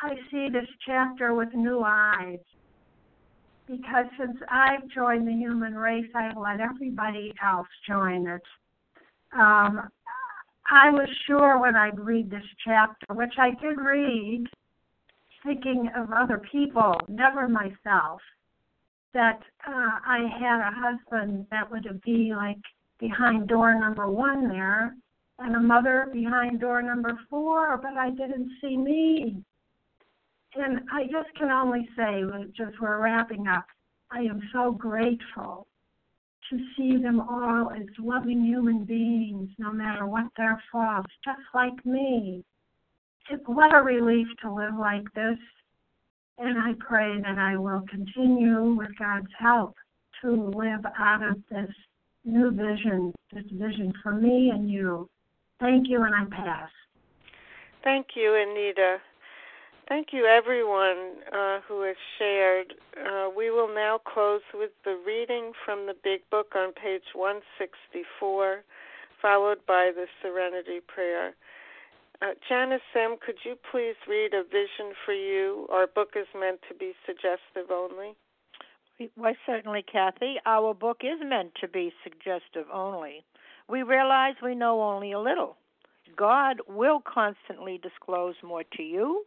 I 0.00 0.14
see 0.30 0.48
this 0.48 0.68
chapter 0.86 1.34
with 1.34 1.52
new 1.54 1.82
eyes. 1.84 2.38
Because 3.66 4.06
since 4.18 4.36
I've 4.50 4.86
joined 4.88 5.26
the 5.26 5.32
human 5.32 5.74
race, 5.74 6.10
I've 6.14 6.36
let 6.36 6.60
everybody 6.60 7.32
else 7.42 7.68
join 7.88 8.26
it. 8.26 8.42
Um, 9.32 9.88
I 10.70 10.90
was 10.90 11.08
sure 11.26 11.58
when 11.58 11.76
I'd 11.76 11.98
read 11.98 12.30
this 12.30 12.44
chapter, 12.64 13.14
which 13.14 13.34
I 13.38 13.50
did 13.50 13.78
read, 13.78 14.46
thinking 15.44 15.90
of 15.96 16.12
other 16.12 16.38
people, 16.50 16.94
never 17.08 17.48
myself, 17.48 18.20
that 19.14 19.40
uh, 19.66 19.90
I 20.06 20.28
had 20.38 20.60
a 20.60 20.72
husband 20.74 21.46
that 21.50 21.70
would 21.70 22.00
be 22.02 22.32
like 22.34 22.60
behind 22.98 23.48
door 23.48 23.78
number 23.78 24.08
one 24.08 24.48
there, 24.48 24.94
and 25.38 25.56
a 25.56 25.60
mother 25.60 26.08
behind 26.12 26.60
door 26.60 26.82
number 26.82 27.18
four, 27.28 27.76
but 27.76 27.94
I 27.94 28.10
didn't 28.10 28.50
see 28.60 28.76
me. 28.76 29.42
And 30.54 30.80
I 30.92 31.04
just 31.04 31.34
can 31.38 31.50
only 31.50 31.88
say, 31.96 32.22
just 32.56 32.74
as 32.74 32.80
we're 32.80 33.02
wrapping 33.02 33.46
up, 33.46 33.66
I 34.10 34.20
am 34.20 34.40
so 34.52 34.72
grateful 34.72 35.66
to 36.50 36.58
see 36.76 36.98
them 37.02 37.20
all 37.20 37.70
as 37.70 37.86
loving 37.98 38.44
human 38.44 38.84
beings, 38.84 39.48
no 39.58 39.72
matter 39.72 40.06
what 40.06 40.26
their 40.36 40.62
faults, 40.70 41.10
just 41.24 41.40
like 41.54 41.86
me. 41.86 42.44
What 43.46 43.74
a 43.74 43.82
relief 43.82 44.26
to 44.42 44.52
live 44.52 44.74
like 44.78 45.10
this. 45.14 45.38
And 46.38 46.58
I 46.58 46.72
pray 46.78 47.18
that 47.20 47.38
I 47.38 47.56
will 47.56 47.82
continue 47.88 48.74
with 48.74 48.90
God's 48.98 49.32
help 49.38 49.74
to 50.20 50.30
live 50.54 50.84
out 50.98 51.22
of 51.22 51.36
this 51.50 51.70
new 52.24 52.50
vision, 52.50 53.12
this 53.32 53.44
vision 53.52 53.92
for 54.02 54.12
me 54.12 54.50
and 54.52 54.68
you. 54.70 55.08
Thank 55.60 55.88
you, 55.88 56.02
and 56.02 56.14
I 56.14 56.24
pass. 56.34 56.70
Thank 57.82 58.08
you, 58.14 58.34
Anita. 58.34 58.98
Thank 59.92 60.14
you, 60.14 60.24
everyone 60.24 61.20
uh, 61.36 61.60
who 61.68 61.82
has 61.82 61.96
shared. 62.18 62.72
Uh, 62.96 63.28
we 63.28 63.50
will 63.50 63.68
now 63.68 64.00
close 64.02 64.40
with 64.54 64.70
the 64.86 64.98
reading 65.06 65.52
from 65.66 65.84
the 65.84 65.92
Big 66.02 66.22
Book 66.30 66.52
on 66.56 66.72
page 66.72 67.02
164, 67.14 68.64
followed 69.20 69.58
by 69.68 69.90
the 69.94 70.06
Serenity 70.22 70.80
Prayer. 70.80 71.34
Uh, 72.22 72.28
Janice 72.48 72.80
M., 72.96 73.16
could 73.20 73.34
you 73.44 73.54
please 73.70 73.96
read 74.08 74.32
A 74.32 74.44
Vision 74.44 74.94
for 75.04 75.12
You? 75.12 75.66
Our 75.70 75.86
book 75.86 76.14
is 76.16 76.26
meant 76.34 76.60
to 76.70 76.74
be 76.74 76.94
suggestive 77.04 77.70
only. 77.70 78.14
Why, 79.14 79.34
certainly, 79.44 79.84
Kathy. 79.84 80.36
Our 80.46 80.72
book 80.72 81.02
is 81.02 81.20
meant 81.22 81.52
to 81.60 81.68
be 81.68 81.92
suggestive 82.02 82.64
only. 82.72 83.26
We 83.68 83.82
realize 83.82 84.36
we 84.42 84.54
know 84.54 84.80
only 84.80 85.12
a 85.12 85.20
little. 85.20 85.58
God 86.16 86.62
will 86.66 87.02
constantly 87.04 87.78
disclose 87.78 88.36
more 88.42 88.64
to 88.78 88.82
you 88.82 89.26